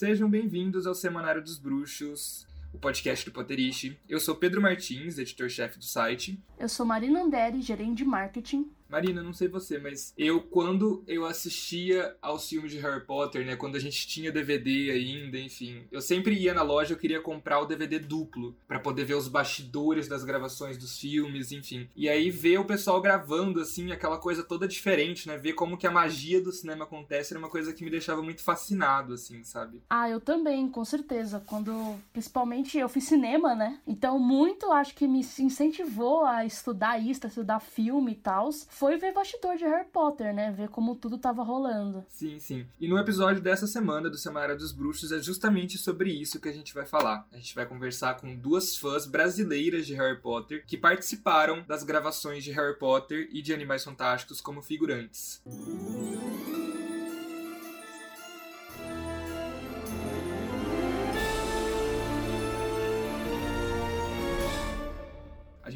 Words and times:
Sejam 0.00 0.30
bem-vindos 0.30 0.86
ao 0.86 0.94
Semanário 0.94 1.42
dos 1.42 1.58
Bruxos, 1.58 2.46
o 2.72 2.78
podcast 2.78 3.22
do 3.26 3.34
Potterish. 3.34 3.98
Eu 4.08 4.18
sou 4.18 4.34
Pedro 4.34 4.62
Martins, 4.62 5.18
editor-chefe 5.18 5.76
do 5.76 5.84
site. 5.84 6.42
Eu 6.58 6.70
sou 6.70 6.86
Marina 6.86 7.20
Anderi, 7.20 7.60
gerente 7.60 7.98
de 7.98 8.04
marketing. 8.06 8.70
Marina, 8.90 9.22
não 9.22 9.32
sei 9.32 9.46
você, 9.46 9.78
mas 9.78 10.12
eu, 10.18 10.40
quando 10.40 11.04
eu 11.06 11.24
assistia 11.24 12.16
aos 12.20 12.48
filmes 12.48 12.72
de 12.72 12.78
Harry 12.78 13.04
Potter, 13.04 13.46
né? 13.46 13.54
Quando 13.54 13.76
a 13.76 13.78
gente 13.78 14.06
tinha 14.06 14.32
DVD 14.32 14.90
ainda, 14.90 15.38
enfim, 15.38 15.84
eu 15.92 16.00
sempre 16.00 16.34
ia 16.34 16.52
na 16.52 16.62
loja, 16.62 16.94
eu 16.94 16.98
queria 16.98 17.20
comprar 17.20 17.60
o 17.60 17.66
DVD 17.66 18.00
duplo, 18.00 18.56
para 18.66 18.80
poder 18.80 19.04
ver 19.04 19.14
os 19.14 19.28
bastidores 19.28 20.08
das 20.08 20.24
gravações 20.24 20.76
dos 20.76 20.98
filmes, 20.98 21.52
enfim. 21.52 21.88
E 21.94 22.08
aí 22.08 22.30
ver 22.30 22.58
o 22.58 22.64
pessoal 22.64 23.00
gravando, 23.00 23.60
assim, 23.60 23.92
aquela 23.92 24.18
coisa 24.18 24.42
toda 24.42 24.66
diferente, 24.66 25.28
né? 25.28 25.36
Ver 25.36 25.52
como 25.52 25.78
que 25.78 25.86
a 25.86 25.90
magia 25.90 26.40
do 26.40 26.50
cinema 26.50 26.84
acontece 26.84 27.32
era 27.32 27.38
uma 27.38 27.48
coisa 27.48 27.72
que 27.72 27.84
me 27.84 27.90
deixava 27.90 28.22
muito 28.22 28.42
fascinado, 28.42 29.14
assim, 29.14 29.44
sabe? 29.44 29.80
Ah, 29.88 30.10
eu 30.10 30.20
também, 30.20 30.68
com 30.68 30.84
certeza. 30.84 31.40
Quando, 31.46 31.96
principalmente, 32.12 32.76
eu 32.76 32.88
fiz 32.88 33.04
cinema, 33.04 33.54
né? 33.54 33.78
Então, 33.86 34.18
muito 34.18 34.72
acho 34.72 34.94
que 34.94 35.06
me 35.06 35.20
incentivou 35.20 36.24
a 36.24 36.44
estudar 36.44 36.98
isso, 36.98 37.20
a 37.24 37.28
estudar 37.28 37.60
filme 37.60 38.12
e 38.12 38.16
tal 38.16 38.50
foi 38.80 38.96
ver 38.96 39.12
bastidor 39.12 39.56
de 39.56 39.64
Harry 39.64 39.86
Potter, 39.92 40.34
né? 40.34 40.50
Ver 40.52 40.70
como 40.70 40.96
tudo 40.96 41.18
tava 41.18 41.42
rolando. 41.42 42.02
Sim, 42.08 42.38
sim. 42.38 42.66
E 42.80 42.88
no 42.88 42.98
episódio 42.98 43.42
dessa 43.42 43.66
semana 43.66 44.08
do 44.08 44.16
Semana 44.16 44.56
dos 44.56 44.72
Bruxos 44.72 45.12
é 45.12 45.20
justamente 45.20 45.76
sobre 45.76 46.10
isso 46.10 46.40
que 46.40 46.48
a 46.48 46.52
gente 46.52 46.72
vai 46.72 46.86
falar. 46.86 47.28
A 47.30 47.36
gente 47.36 47.54
vai 47.54 47.66
conversar 47.66 48.18
com 48.18 48.34
duas 48.34 48.78
fãs 48.78 49.04
brasileiras 49.04 49.86
de 49.86 49.92
Harry 49.92 50.18
Potter 50.18 50.64
que 50.66 50.78
participaram 50.78 51.62
das 51.68 51.82
gravações 51.82 52.42
de 52.42 52.52
Harry 52.52 52.78
Potter 52.78 53.28
e 53.30 53.42
de 53.42 53.52
Animais 53.52 53.84
Fantásticos 53.84 54.40
como 54.40 54.62
figurantes. 54.62 55.42
Música 55.44 56.59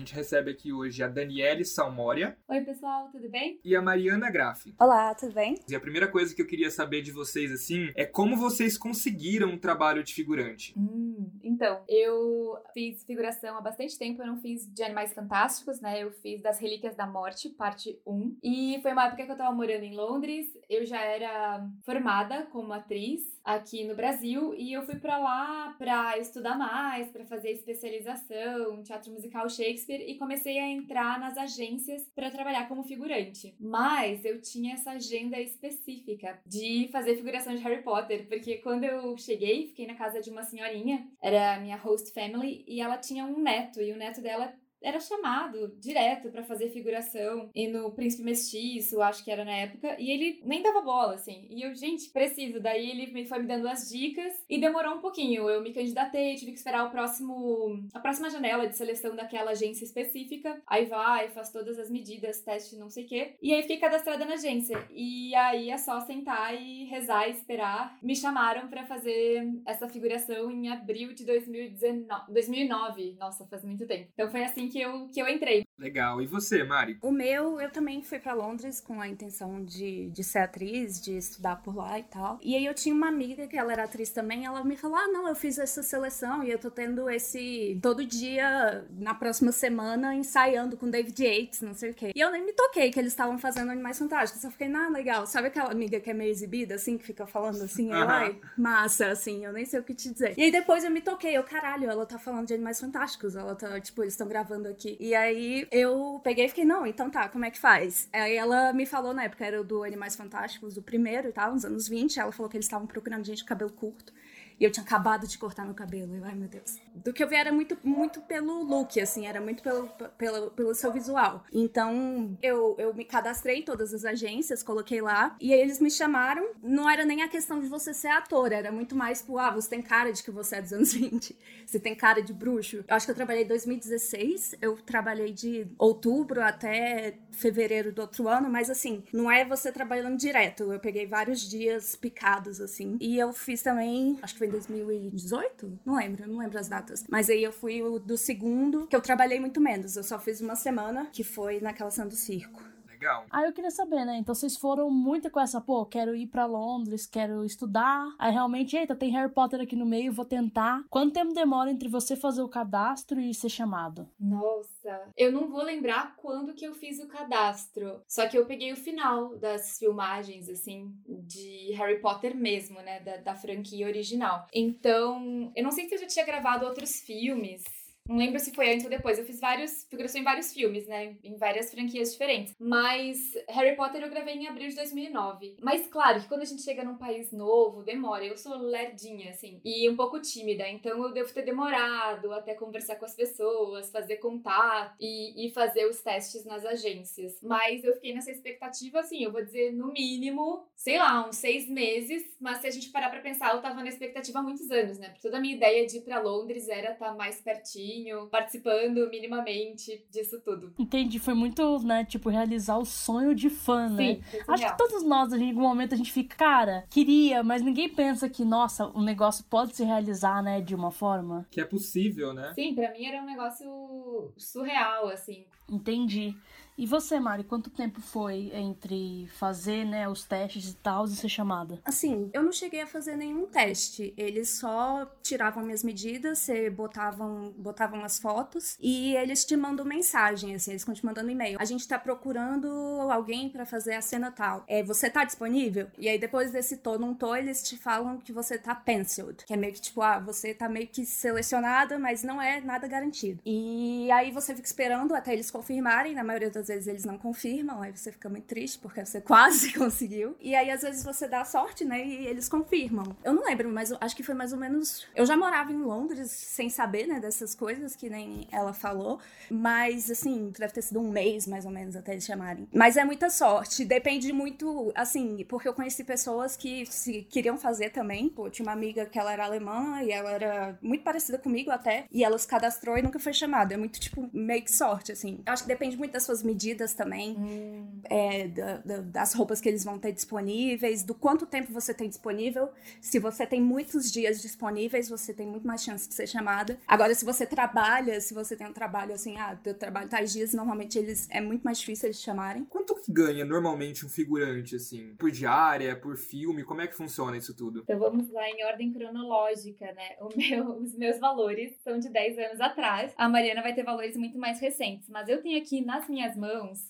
gente 0.05 0.15
recebe 0.15 0.51
aqui 0.51 0.71
hoje 0.71 1.03
a 1.03 1.09
Daniele 1.09 1.65
Salmoria. 1.65 2.37
Oi, 2.47 2.61
pessoal, 2.61 3.09
tudo 3.11 3.27
bem? 3.31 3.59
E 3.65 3.75
a 3.75 3.81
Mariana 3.81 4.31
Graff. 4.31 4.75
Olá, 4.79 5.15
tudo 5.15 5.33
bem? 5.33 5.59
E 5.67 5.75
a 5.75 5.81
primeira 5.81 6.07
coisa 6.07 6.35
que 6.35 6.43
eu 6.43 6.47
queria 6.47 6.71
saber 6.71 7.01
de 7.01 7.11
vocês, 7.11 7.51
assim, 7.51 7.91
é 7.97 8.05
como 8.05 8.37
vocês 8.37 8.77
conseguiram 8.77 9.49
um 9.49 9.59
trabalho 9.59 10.05
de 10.05 10.13
figurante? 10.13 10.75
Hum, 10.77 11.31
então, 11.43 11.83
eu 11.89 12.59
fiz 12.75 13.03
figuração 13.05 13.57
há 13.57 13.63
bastante 13.63 13.99
tempo, 13.99 14.21
eu 14.21 14.27
não 14.27 14.37
fiz 14.37 14.71
de 14.71 14.83
Animais 14.83 15.15
Fantásticos, 15.15 15.81
né? 15.81 16.03
Eu 16.03 16.13
fiz 16.13 16.43
das 16.43 16.59
Relíquias 16.59 16.95
da 16.95 17.07
Morte, 17.07 17.49
parte 17.49 17.99
1. 18.07 18.37
E 18.43 18.79
foi 18.83 18.93
uma 18.93 19.07
época 19.07 19.25
que 19.25 19.33
eu 19.33 19.37
tava 19.37 19.57
morando 19.57 19.85
em 19.85 19.97
Londres, 19.97 20.47
eu 20.69 20.85
já 20.85 21.01
era 21.01 21.67
formada 21.83 22.43
como 22.53 22.75
atriz 22.75 23.23
aqui 23.45 23.85
no 23.85 23.95
Brasil 23.95 24.55
e 24.57 24.73
eu 24.73 24.83
fui 24.83 24.97
para 24.97 25.19
lá 25.19 25.75
para 25.79 26.19
estudar 26.19 26.57
mais, 26.57 27.11
para 27.11 27.25
fazer 27.27 27.51
especialização, 27.51 28.83
teatro 28.83 29.13
musical 29.13 29.49
Shakespeare 29.49 29.94
Shakespeare 29.95 30.11
e 30.11 30.19
comecei 30.19 30.59
a 30.59 30.69
entrar 30.69 31.19
nas 31.19 31.37
agências 31.37 32.11
para 32.15 32.31
trabalhar 32.31 32.69
como 32.69 32.83
figurante. 32.83 33.55
Mas 33.61 34.25
eu 34.25 34.41
tinha 34.41 34.75
essa 34.75 34.93
agenda 34.93 35.41
específica 35.41 36.41
de 36.45 36.89
fazer 36.91 37.17
figuração 37.17 37.55
de 37.55 37.63
Harry 37.63 37.83
Potter, 37.83 38.27
porque 38.27 38.59
quando 38.59 38.85
eu 38.85 39.17
cheguei, 39.17 39.69
fiquei 39.69 39.87
na 39.87 39.95
casa 39.95 40.21
de 40.21 40.31
uma 40.31 40.43
senhorinha, 40.43 41.07
era 41.23 41.61
minha 41.61 41.77
host 41.77 42.13
family, 42.13 42.65
e 42.67 42.81
ela 42.81 42.99
tinha 42.99 43.25
um 43.25 43.39
neto, 43.39 43.81
e 43.81 43.93
o 43.93 43.97
neto 43.97 44.21
dela 44.21 44.53
era 44.85 45.01
chamado 45.01 45.75
direto 45.79 46.31
para 46.31 46.45
fazer 46.45 46.69
figuração 46.69 47.51
e 47.55 47.67
no 47.67 47.91
Príncipe 47.93 48.23
Mestiço, 48.23 49.01
acho 49.01 49.25
que 49.25 49.31
era 49.31 49.45
na 49.45 49.53
época, 49.53 49.97
e 49.99 50.11
ele 50.11 50.41
nem 50.45 50.63
dava 50.63 50.83
bola, 50.83 51.15
assim. 51.15 51.47
E 51.51 51.63
eu, 51.63 51.75
gente, 51.75 52.11
preciso. 52.11 52.61
Daí 52.61 52.91
ele 52.91 53.27
foi 53.27 53.39
me 53.39 53.47
dando 53.47 53.67
as 53.67 53.89
dicas 53.89 54.33
e 54.49 54.61
demorou 54.61 54.95
um 54.95 55.01
pouquinho. 55.01 55.49
Eu 55.49 55.63
me 55.63 55.73
candidatei, 55.73 56.35
tive 56.35 56.53
que 56.53 56.59
esperar 56.59 56.87
o 56.87 56.91
próximo 56.91 57.83
a 57.93 58.01
próxima 58.01 58.29
janela 58.29 58.67
de 58.67 58.77
seleção 58.77 59.17
daquela 59.17 59.53
agência 59.53 59.85
específica. 59.85 60.61
Aí 60.67 60.85
vai, 60.85 61.29
faz 61.31 61.51
todas 61.51 61.79
as 61.79 61.91
medidas, 61.91 62.43
teste, 62.43 62.77
não 62.77 62.91
sei 62.91 63.05
o 63.05 63.09
quê. 63.09 63.37
E 63.41 63.55
aí 63.55 63.63
fiquei 63.63 63.79
cadastrada 63.79 64.25
na 64.25 64.35
agência. 64.35 64.77
E 64.91 65.35
aí 65.35 65.71
é 65.71 65.79
só 65.79 66.01
sentar 66.01 66.55
e 66.61 66.85
rezar 66.85 67.29
e 67.29 67.33
esperar. 67.33 67.97
Me 68.03 68.15
chamaram 68.15 68.69
para 68.69 68.85
fazer 68.85 69.49
essa 69.67 69.89
figuração 69.89 70.51
em 70.51 70.69
abril 70.69 71.15
de 71.15 71.25
2019, 71.25 72.33
2009. 72.33 73.17
Nossa, 73.19 73.47
faz 73.47 73.65
muito 73.65 73.87
tempo. 73.87 74.11
Então 74.13 74.31
foi 74.31 74.45
assim 74.45 74.69
que 74.69 74.74
eu, 74.81 75.09
que 75.11 75.21
eu 75.21 75.29
entrei. 75.29 75.65
Legal. 75.79 76.23
E 76.23 76.27
você, 76.27 76.63
Mari? 76.63 76.97
O 77.03 77.11
meu, 77.11 77.61
eu 77.61 77.71
também 77.71 78.01
fui 78.01 78.19
para 78.19 78.33
Londres 78.33 78.81
com 78.81 79.01
a 79.01 79.09
intenção 79.09 79.65
de, 79.65 80.09
de 80.11 80.23
ser 80.23 80.39
atriz, 80.39 81.01
de 81.01 81.17
estudar 81.17 81.57
por 81.57 81.75
lá 81.75 81.99
e 81.99 82.05
tal. 82.05 82.39
E 82.43 82.55
aí 82.55 82.65
eu 82.65 82.75
tinha 82.75 82.95
uma 82.95 83.09
amiga 83.09 83.47
que 83.49 83.57
ela 83.57 83.73
era 83.73 83.85
atriz 83.85 84.11
também, 84.11 84.45
ela 84.45 84.63
me 84.65 84.77
falou: 84.77 84.97
ah, 84.97 85.09
não, 85.09 85.29
eu 85.29 85.35
fiz 85.35 85.59
essa 85.59 85.83
seleção 85.83 86.45
e 86.45 86.51
eu 86.51 86.59
tô 86.59 86.71
tendo 86.71 87.11
esse. 87.11 87.79
todo 87.83 88.07
dia, 88.07 88.87
na 88.91 89.15
próxima 89.15 89.51
semana, 89.51 90.15
ensaiando 90.15 90.77
com 90.77 90.89
David 90.89 91.25
Yates, 91.25 91.61
não 91.61 91.75
sei 91.75 91.91
o 91.91 91.95
quê. 91.95 92.13
E 92.15 92.21
eu 92.21 92.31
nem 92.31 92.45
me 92.45 92.53
toquei 92.53 92.91
que 92.93 92.99
eles 92.99 93.13
estavam 93.13 93.37
fazendo 93.37 93.71
Animais 93.71 93.99
Fantásticos. 93.99 94.45
Eu 94.45 94.51
fiquei, 94.53 94.73
ah, 94.73 94.89
legal. 94.89 95.27
Sabe 95.27 95.49
aquela 95.49 95.73
amiga 95.73 95.99
que 95.99 96.11
é 96.11 96.15
meio 96.15 96.31
exibida, 96.31 96.77
assim, 96.77 96.97
que 96.97 97.05
fica 97.05 97.27
falando 97.27 97.63
assim, 97.63 97.89
uhum. 97.89 98.09
ai, 98.09 98.41
massa, 98.57 99.09
assim, 99.09 99.45
eu 99.45 99.53
nem 99.53 99.65
sei 99.65 99.81
o 99.81 99.83
que 99.83 99.95
te 99.95 100.11
dizer. 100.11 100.35
E 100.37 100.43
aí 100.43 100.53
depois 100.53 100.85
eu 100.85 100.91
me 100.91 101.01
toquei, 101.01 101.37
eu, 101.37 101.43
caralho, 101.43 101.91
ela 101.91 102.07
tá 102.07 102.19
falando 102.19 102.47
de 102.47 102.55
Animais 102.55 102.81
Fantásticos, 102.81 103.35
ela 103.35 103.57
tá, 103.57 103.81
tipo, 103.81 104.03
eles 104.03 104.15
estão 104.15 104.29
gravando 104.29 104.69
aqui. 104.69 104.97
E 105.01 105.15
aí 105.15 105.64
eu 105.71 106.21
peguei 106.23 106.47
e 106.47 106.49
fiquei, 106.49 106.65
não, 106.65 106.87
então 106.87 107.11
tá, 107.11 107.29
como 107.29 107.45
é 107.45 107.51
que 107.51 107.59
faz? 107.59 108.09
Aí 108.13 108.37
ela 108.37 108.73
me 108.73 108.87
falou 108.87 109.13
na 109.13 109.25
época, 109.25 109.45
era 109.45 109.63
do 109.63 109.83
Animais 109.85 110.17
Fantásticos, 110.17 110.75
do 110.75 110.83
primeiro 110.83 111.29
e 111.29 111.33
tal, 111.33 111.53
nos 111.53 111.65
anos 111.65 111.89
20. 111.89 112.19
Ela 112.19 112.33
falou 112.33 112.51
que 112.51 112.57
eles 112.57 112.67
estavam 112.67 112.87
procurando 112.87 113.25
gente 113.25 113.39
de 113.39 113.45
cabelo 113.45 113.73
curto. 113.73 114.13
E 114.59 114.65
eu 114.65 114.71
tinha 114.71 114.85
acabado 114.85 115.27
de 115.27 115.37
cortar 115.39 115.65
meu 115.65 115.75
cabelo. 115.75 116.15
Eu, 116.15 116.25
ai, 116.25 116.35
meu 116.35 116.49
Deus. 116.49 116.79
Do 116.95 117.13
que 117.13 117.23
eu 117.23 117.29
vi 117.29 117.35
era 117.35 117.53
muito, 117.53 117.77
muito 117.83 118.21
pelo 118.21 118.63
look, 118.63 119.01
assim, 119.01 119.27
era 119.27 119.41
muito 119.41 119.63
pelo, 119.63 119.89
pelo, 120.17 120.51
pelo 120.53 120.75
seu 120.75 120.93
visual. 120.93 121.45
Então, 121.53 122.37
eu, 122.43 122.77
eu 122.79 122.95
me 122.95 123.05
cadastrei 123.05 123.59
em 123.59 123.63
todas 123.63 123.93
as 123.93 124.05
agências, 124.05 124.63
coloquei 124.63 125.01
lá. 125.01 125.37
E 125.41 125.53
aí 125.53 125.61
eles 125.61 125.81
me 125.81 125.91
chamaram. 125.91 126.47
Não 126.63 126.89
era 126.89 127.05
nem 127.05 127.23
a 127.23 127.29
questão 127.29 127.59
de 127.61 127.67
você 127.67 127.93
ser 127.93 128.09
ator, 128.09 128.53
era 128.53 128.71
muito 128.71 128.95
mais, 128.95 129.21
tipo, 129.21 129.39
ah, 129.39 129.51
você 129.51 129.71
tem 129.71 129.83
cara 129.83 130.13
de 130.13 130.23
que 130.23 130.31
você 130.31 130.57
é 130.57 130.63
dos 130.63 130.73
anos 130.73 130.93
20. 130.95 131.37
Você 131.67 131.81
tem 131.81 131.95
cara 131.95 132.23
de 132.23 132.33
bruxo. 132.33 132.85
Eu 132.87 132.97
acho 132.97 133.07
que 133.07 133.11
eu 133.11 133.17
trabalhei 133.17 133.45
em 133.45 133.49
2016. 133.49 134.57
Eu 134.61 134.77
trabalhei 134.77 135.33
de 135.33 135.67
outubro 135.79 136.43
até 136.43 137.19
fevereiro 137.33 137.93
do 137.93 138.03
outro 138.03 138.29
ano, 138.29 138.49
mas 138.49 138.71
assim, 138.71 139.03
não 139.13 139.31
é 139.31 139.45
você 139.45 139.73
trabalhando 139.73 140.17
direto. 140.17 140.73
Eu 140.73 140.79
peguei 140.79 141.07
vários 141.07 141.41
dias 141.49 141.97
picados, 141.97 142.61
assim. 142.61 142.97
E 143.01 143.19
eu 143.19 143.33
fiz 143.33 143.63
também, 143.63 144.19
acho 144.23 144.35
que 144.35 144.39
foi 144.39 144.47
em 144.47 144.53
2018? 144.53 145.81
Não 145.85 145.97
lembro, 145.97 146.29
não 146.29 146.39
lembro 146.39 146.59
as 146.59 146.69
datas. 146.69 146.84
Mas 147.09 147.31
aí 147.31 147.43
eu 147.43 147.53
fui 147.53 147.81
do 148.01 148.17
segundo, 148.17 148.87
que 148.87 148.97
eu 148.97 149.01
trabalhei 149.01 149.41
muito 149.41 149.61
menos. 149.61 149.97
Eu 149.97 150.05
só 150.05 150.19
fiz 150.19 150.41
uma 150.41 150.57
semana, 150.57 151.09
que 151.13 151.25
foi 151.25 151.61
naquela 151.61 151.91
cena 151.91 152.09
do 152.09 152.17
circo 152.17 152.74
legal. 153.05 153.27
Aí 153.31 153.45
eu 153.45 153.53
queria 153.53 153.71
saber, 153.71 154.05
né? 154.05 154.17
Então 154.17 154.35
vocês 154.35 154.57
foram 154.57 154.91
muito 154.91 155.31
com 155.31 155.39
essa, 155.39 155.61
pô, 155.61 155.85
quero 155.85 156.17
ir 156.17 156.27
para 156.27 156.47
Londres, 156.47 157.07
quero 157.07 157.45
estudar. 157.45 158.15
Aí 158.19 158.33
realmente, 158.33 158.77
eita, 158.77 158.97
tem 158.97 159.13
Harry 159.13 159.31
Potter 159.31 159.61
aqui 159.61 159.77
no 159.77 159.85
meio, 159.85 160.13
vou 160.13 160.25
tentar. 160.25 160.83
Quanto 160.89 161.13
tempo 161.13 161.35
demora 161.35 161.71
entre 161.71 161.89
você 161.89 162.17
fazer 162.17 162.43
o 162.43 162.49
cadastro 162.49 163.21
e 163.21 163.35
ser 163.35 163.51
chamado? 163.51 164.09
Nossa, 164.19 165.13
eu 165.17 165.31
não 165.31 165.49
vou 165.49 165.63
lembrar 165.63 166.17
quando 166.17 166.55
que 166.55 166.67
eu 166.67 166.73
fiz 166.73 166.99
o 166.99 167.09
cadastro. 167.09 168.01
Só 168.09 168.27
que 168.27 168.39
eu 168.39 168.47
peguei 168.47 168.73
o 168.73 168.77
final 168.77 169.37
das 169.37 169.79
filmagens, 169.79 170.49
assim, 170.49 170.95
de 171.07 171.73
Harry 171.73 172.01
Potter 172.01 172.35
mesmo, 172.35 172.81
né? 172.81 173.01
Da, 173.01 173.17
da 173.19 173.35
franquia 173.35 173.87
original. 173.87 174.47
Então, 174.53 175.53
eu 175.55 175.63
não 175.63 175.71
sei 175.71 175.89
se 175.89 175.95
eu 175.95 175.99
já 175.99 176.07
tinha 176.07 176.25
gravado 176.25 176.65
outros 176.65 177.01
filmes 177.01 177.63
não 178.09 178.17
lembro 178.17 178.39
se 178.39 178.53
foi 178.53 178.73
antes 178.73 178.85
ou 178.85 178.91
depois. 178.91 179.19
Eu 179.19 179.25
fiz 179.25 179.41
vários, 179.41 179.85
figuração 179.85 180.21
em 180.21 180.25
vários 180.25 180.53
filmes, 180.53 180.87
né? 180.87 181.17
Em 181.25 181.37
várias 181.37 181.71
franquias 181.71 182.13
diferentes. 182.13 182.55
Mas 182.59 183.33
Harry 183.49 183.75
Potter 183.77 184.03
eu 184.03 184.11
gravei 184.11 184.35
em 184.35 184.47
abril 184.47 184.69
de 184.69 184.77
2009. 184.77 185.57
Mas 185.61 185.87
claro 185.87 186.21
que 186.21 186.29
quando 186.29 186.43
a 186.43 186.47
gente 186.47 186.63
chega 186.63 186.85
num 186.85 186.99
país 186.99 187.33
novo, 187.33 187.83
demora. 187.83 188.25
Eu 188.25 188.37
sou 188.37 188.57
lerdinha, 188.59 189.31
assim, 189.31 189.61
e 189.65 189.89
um 189.89 189.97
pouco 189.97 190.21
tímida. 190.21 190.69
Então 190.69 191.03
eu 191.03 191.13
devo 191.13 191.33
ter 191.33 191.43
demorado 191.43 192.31
até 192.33 192.55
conversar 192.55 192.97
com 192.97 193.07
as 193.07 193.15
pessoas, 193.15 193.91
fazer 193.91 194.17
contato 194.17 194.97
e, 195.01 195.47
e 195.47 195.53
fazer 195.53 195.87
os 195.87 196.03
testes 196.03 196.45
nas 196.45 196.65
agências. 196.65 197.39
Mas 197.43 197.83
eu 197.85 197.95
fiquei 197.95 198.13
nessa 198.13 198.31
expectativa, 198.31 199.01
assim, 199.01 199.25
eu 199.25 199.33
vou 199.33 199.43
dizer 199.43 199.73
no 199.73 199.93
mínimo, 199.93 200.67
sei 200.77 200.99
lá, 200.99 201.27
uns 201.27 201.37
seis 201.37 201.69
meses. 201.71 202.37
Mas 202.39 202.59
se 202.59 202.67
a 202.67 202.71
gente 202.71 202.91
parar 202.91 203.09
pra 203.09 203.21
pensar, 203.21 203.55
eu 203.55 203.63
tava 203.63 203.83
na 203.83 203.89
expectativa 203.89 204.41
há 204.41 204.43
muitos 204.43 204.71
anos, 204.71 204.99
né? 204.99 205.09
Porque 205.09 205.23
toda 205.23 205.39
a 205.39 205.41
minha 205.41 205.57
ideia 205.57 205.87
de 205.87 205.99
ir 205.99 206.03
pra 206.03 206.21
Londres 206.21 206.69
era 206.69 206.93
estar 206.93 207.09
tá 207.09 207.15
mais 207.15 207.41
pertinho 207.41 207.94
participando 208.31 209.09
minimamente 209.11 210.05
disso 210.11 210.41
tudo. 210.41 210.73
Entendi, 210.79 211.19
foi 211.19 211.35
muito, 211.35 211.79
né, 211.81 212.05
tipo, 212.05 212.29
realizar 212.29 212.79
o 212.79 212.85
sonho 212.85 213.35
de 213.35 213.51
fã, 213.51 213.89
né? 213.89 214.21
Sim, 214.31 214.39
Acho 214.49 214.67
que 214.67 214.79
todos 214.79 215.03
nós, 215.03 215.33
em 215.33 215.51
algum 215.51 215.63
momento, 215.63 215.95
a 215.95 215.97
gente 215.97 216.13
fica, 216.13 216.37
cara, 216.37 216.85
queria, 216.91 217.43
mas 217.43 217.63
ninguém 217.63 217.89
pensa 217.89 218.29
que, 218.29 218.45
nossa, 218.45 218.87
o 218.89 219.03
negócio 219.03 219.45
pode 219.49 219.77
se 219.77 219.85
realizar, 219.85 220.43
né, 220.43 220.61
de 220.61 220.75
uma 220.75 220.91
forma. 220.91 221.47
Que 221.51 221.61
é 221.61 221.65
possível, 221.65 222.33
né? 222.33 222.53
Sim, 222.55 222.75
para 222.75 222.91
mim 222.93 223.05
era 223.05 223.23
um 223.23 223.27
negócio 223.27 224.33
surreal, 224.37 225.09
assim. 225.09 225.45
Entendi. 225.71 226.37
E 226.77 226.87
você, 226.87 227.21
Mari, 227.21 227.45
quanto 227.45 227.71
tempo 227.71 228.01
foi 228.01 228.51
entre 228.53 229.29
fazer, 229.39 229.85
né, 229.85 230.09
os 230.09 230.25
testes 230.25 230.71
e 230.71 230.77
tal 230.77 231.05
e 231.05 231.11
ser 231.11 231.29
chamada? 231.29 231.81
Assim, 231.85 232.31
eu 232.33 232.43
não 232.43 232.53
cheguei 232.53 232.81
a 232.81 232.87
fazer 232.87 233.17
nenhum 233.17 233.47
teste. 233.47 234.13
Eles 234.17 234.51
só 234.51 235.07
tiravam 235.23 235.65
minhas 235.65 235.85
medidas, 235.85 236.41
você 236.41 236.69
botavam, 236.69 237.55
botavam 237.57 238.05
as 238.05 238.19
fotos 238.19 238.77
e 238.81 239.15
eles 239.17 239.45
te 239.45 239.57
mandam 239.57 239.85
mensagem, 239.85 240.55
assim, 240.55 240.73
eles 240.73 240.83
ficam 240.83 240.95
te 240.95 241.07
mandando 241.07 241.31
e-mail. 241.31 241.59
A 241.61 241.65
gente 241.65 241.87
tá 241.87 241.99
procurando 241.99 242.69
alguém 243.11 243.49
para 243.49 243.65
fazer 243.65 243.95
a 243.95 244.03
cena 244.03 244.33
tal. 244.33 244.65
É, 244.67 244.83
você 244.83 245.09
tá 245.09 245.25
disponível? 245.25 245.89
E 245.97 246.09
aí 246.09 246.19
depois 246.19 246.51
desse 246.51 246.79
tô, 246.79 246.99
não 246.99 247.15
tô, 247.15 247.37
eles 247.37 247.63
te 247.63 247.77
falam 247.77 248.19
que 248.19 248.33
você 248.33 248.59
tá 248.59 248.75
penciled, 248.75 249.45
que 249.45 249.55
é 249.55 249.57
meio 249.57 249.73
que 249.73 249.81
tipo, 249.81 250.03
ah, 250.03 250.19
você 250.19 250.53
tá 250.53 250.69
meio 250.69 250.89
que 250.89 251.07
selecionada, 251.07 251.99
mas 251.99 252.25
não 252.25 252.43
é 252.43 252.61
nada 252.61 252.89
garantido. 252.89 253.41
E 253.45 254.11
aí 254.11 254.33
você 254.33 254.55
fica 254.55 254.67
esperando 254.67 255.15
até 255.15 255.33
eles 255.33 255.51
confirmarem, 255.51 256.15
na 256.15 256.25
maioria 256.25 256.51
das 256.51 256.64
vezes 256.69 256.87
eles 256.87 257.05
não 257.05 257.19
confirmam, 257.19 257.83
aí 257.83 257.97
você 257.97 258.13
fica 258.13 258.29
muito 258.29 258.45
triste 258.45 258.79
porque 258.79 259.05
você 259.05 259.21
quase 259.23 259.73
conseguiu. 259.73 260.37
E 260.41 260.55
aí 260.55 260.71
às 260.71 260.83
vezes 260.83 261.05
você 261.05 261.29
dá 261.29 261.45
sorte, 261.45 261.85
né, 261.85 262.05
e 262.05 262.27
eles 262.27 262.49
confirmam. 262.49 263.17
Eu 263.25 263.33
não 263.33 263.45
lembro, 263.45 263.69
mas 263.69 263.93
acho 264.01 264.17
que 264.17 264.23
foi 264.23 264.35
mais 264.35 264.53
ou 264.53 264.59
menos. 264.59 265.07
Eu 265.15 265.27
já 265.27 265.37
morava 265.37 265.73
em 265.73 265.83
Londres 265.83 266.31
sem 266.31 266.69
saber, 266.69 267.07
né, 267.07 267.21
dessas 267.21 267.55
coisas 267.55 267.95
que 267.97 268.09
nem 268.09 268.47
ela 268.51 268.73
falou, 268.73 269.21
mas 269.51 270.11
assim, 270.11 270.53
deve 270.59 270.73
ter 270.73 270.83
sido 270.83 271.01
um 271.01 271.11
mês 271.11 271.47
mais 271.47 271.65
ou 271.65 271.71
menos 271.71 271.97
até 271.97 272.13
eles 272.13 272.25
chamarem. 272.25 272.69
Mas 272.73 272.97
é 272.97 273.05
muita 273.05 273.31
sorte, 273.31 273.85
depende 273.85 274.33
muito, 274.33 274.93
assim, 274.95 275.45
porque 275.49 275.69
eu 275.69 275.75
conheci 275.75 276.05
pessoas 276.05 276.57
que 276.57 276.87
se 276.87 277.23
queriam 277.23 277.57
fazer 277.57 277.91
também. 277.91 278.29
Pô, 278.29 278.49
tinha 278.51 278.67
uma 278.67 278.73
amiga 278.73 279.07
que 279.07 279.19
ela 279.19 279.33
era 279.33 279.45
alemã 279.45 280.03
e 280.03 280.11
ela 280.11 280.31
era 280.33 280.79
muito 280.83 281.05
parecida 281.05 281.39
comigo 281.39 281.71
até, 281.71 282.07
e 282.11 282.25
ela 282.25 282.39
se 282.39 282.47
cadastrou 282.47 282.97
e 282.97 283.03
nunca 283.03 283.19
foi 283.19 283.33
chamada. 283.33 283.75
É 283.75 283.77
muito 283.77 283.99
tipo 284.01 284.29
meio 284.33 284.63
que 284.63 284.73
sorte, 284.73 285.13
assim. 285.13 285.41
Eu 285.47 285.53
acho 285.53 285.63
que 285.63 285.69
depende 285.69 285.97
muito 285.97 286.13
das 286.13 286.23
suas 286.23 286.43
medidas 286.55 286.95
também, 286.95 287.37
hum. 287.37 288.01
é, 288.05 288.49
da, 288.49 288.77
da, 288.79 289.01
das 289.01 289.35
roupas 289.35 289.61
que 289.61 289.69
eles 289.69 289.85
vão 289.85 289.99
ter 289.99 290.13
disponíveis, 290.13 291.03
do 291.03 291.15
quanto 291.15 291.47
tempo 291.47 291.73
você 291.73 291.93
tem 291.93 292.09
disponível. 292.09 292.71
Se 293.01 293.19
você 293.19 293.45
tem 293.45 293.61
muitos 293.61 294.11
dias 294.11 294.41
disponíveis, 294.41 295.09
você 295.09 295.35
tem 295.35 295.47
muito 295.47 295.67
mais 295.67 295.83
chance 295.83 296.09
de 296.09 296.15
ser 296.15 296.27
chamada. 296.27 296.79
Agora, 296.87 297.15
se 297.15 297.25
você 297.25 297.45
trabalha, 297.45 298.21
se 298.21 298.33
você 298.33 298.57
tem 298.57 298.67
um 298.67 298.73
trabalho 298.73 299.13
assim, 299.13 299.37
ah, 299.37 299.59
eu 299.65 299.75
trabalho 299.75 300.09
tais 300.09 300.33
dias, 300.33 300.55
normalmente 300.55 300.99
eles 300.99 301.29
é 301.31 301.41
muito 301.41 301.63
mais 301.63 301.79
difícil 301.79 302.07
eles 302.07 302.21
chamarem. 302.21 302.65
Quanto 302.65 302.95
que 302.95 303.13
ganha 303.13 303.45
normalmente 303.45 304.07
um 304.07 304.09
figurante, 304.09 304.77
assim? 304.77 305.15
Por 305.17 305.31
diária, 305.31 305.97
por 305.97 306.17
filme? 306.17 306.63
Como 306.63 306.81
é 306.81 306.87
que 306.87 306.97
funciona 306.97 307.37
isso 307.37 307.55
tudo? 307.55 307.81
Então 307.83 307.99
vamos 307.99 308.31
lá 308.31 308.49
em 308.49 308.65
ordem 308.65 308.93
cronológica, 308.93 309.87
né? 309.93 310.17
Meu, 310.37 310.79
os 310.79 310.95
meus 310.97 311.19
valores 311.19 311.75
são 311.83 311.99
de 311.99 312.09
10 312.09 312.39
anos 312.39 312.61
atrás. 312.61 313.13
A 313.17 313.29
Mariana 313.29 313.63
vai 313.63 313.75
ter 313.75 313.83
valores 313.83 314.17
muito 314.17 314.39
mais 314.39 314.61
recentes, 314.61 315.09
mas 315.09 315.29
eu 315.29 315.43
tenho 315.43 315.59
aqui 315.59 315.85
nas 315.85 316.09
minhas 316.09 316.37
mãos 316.37 316.44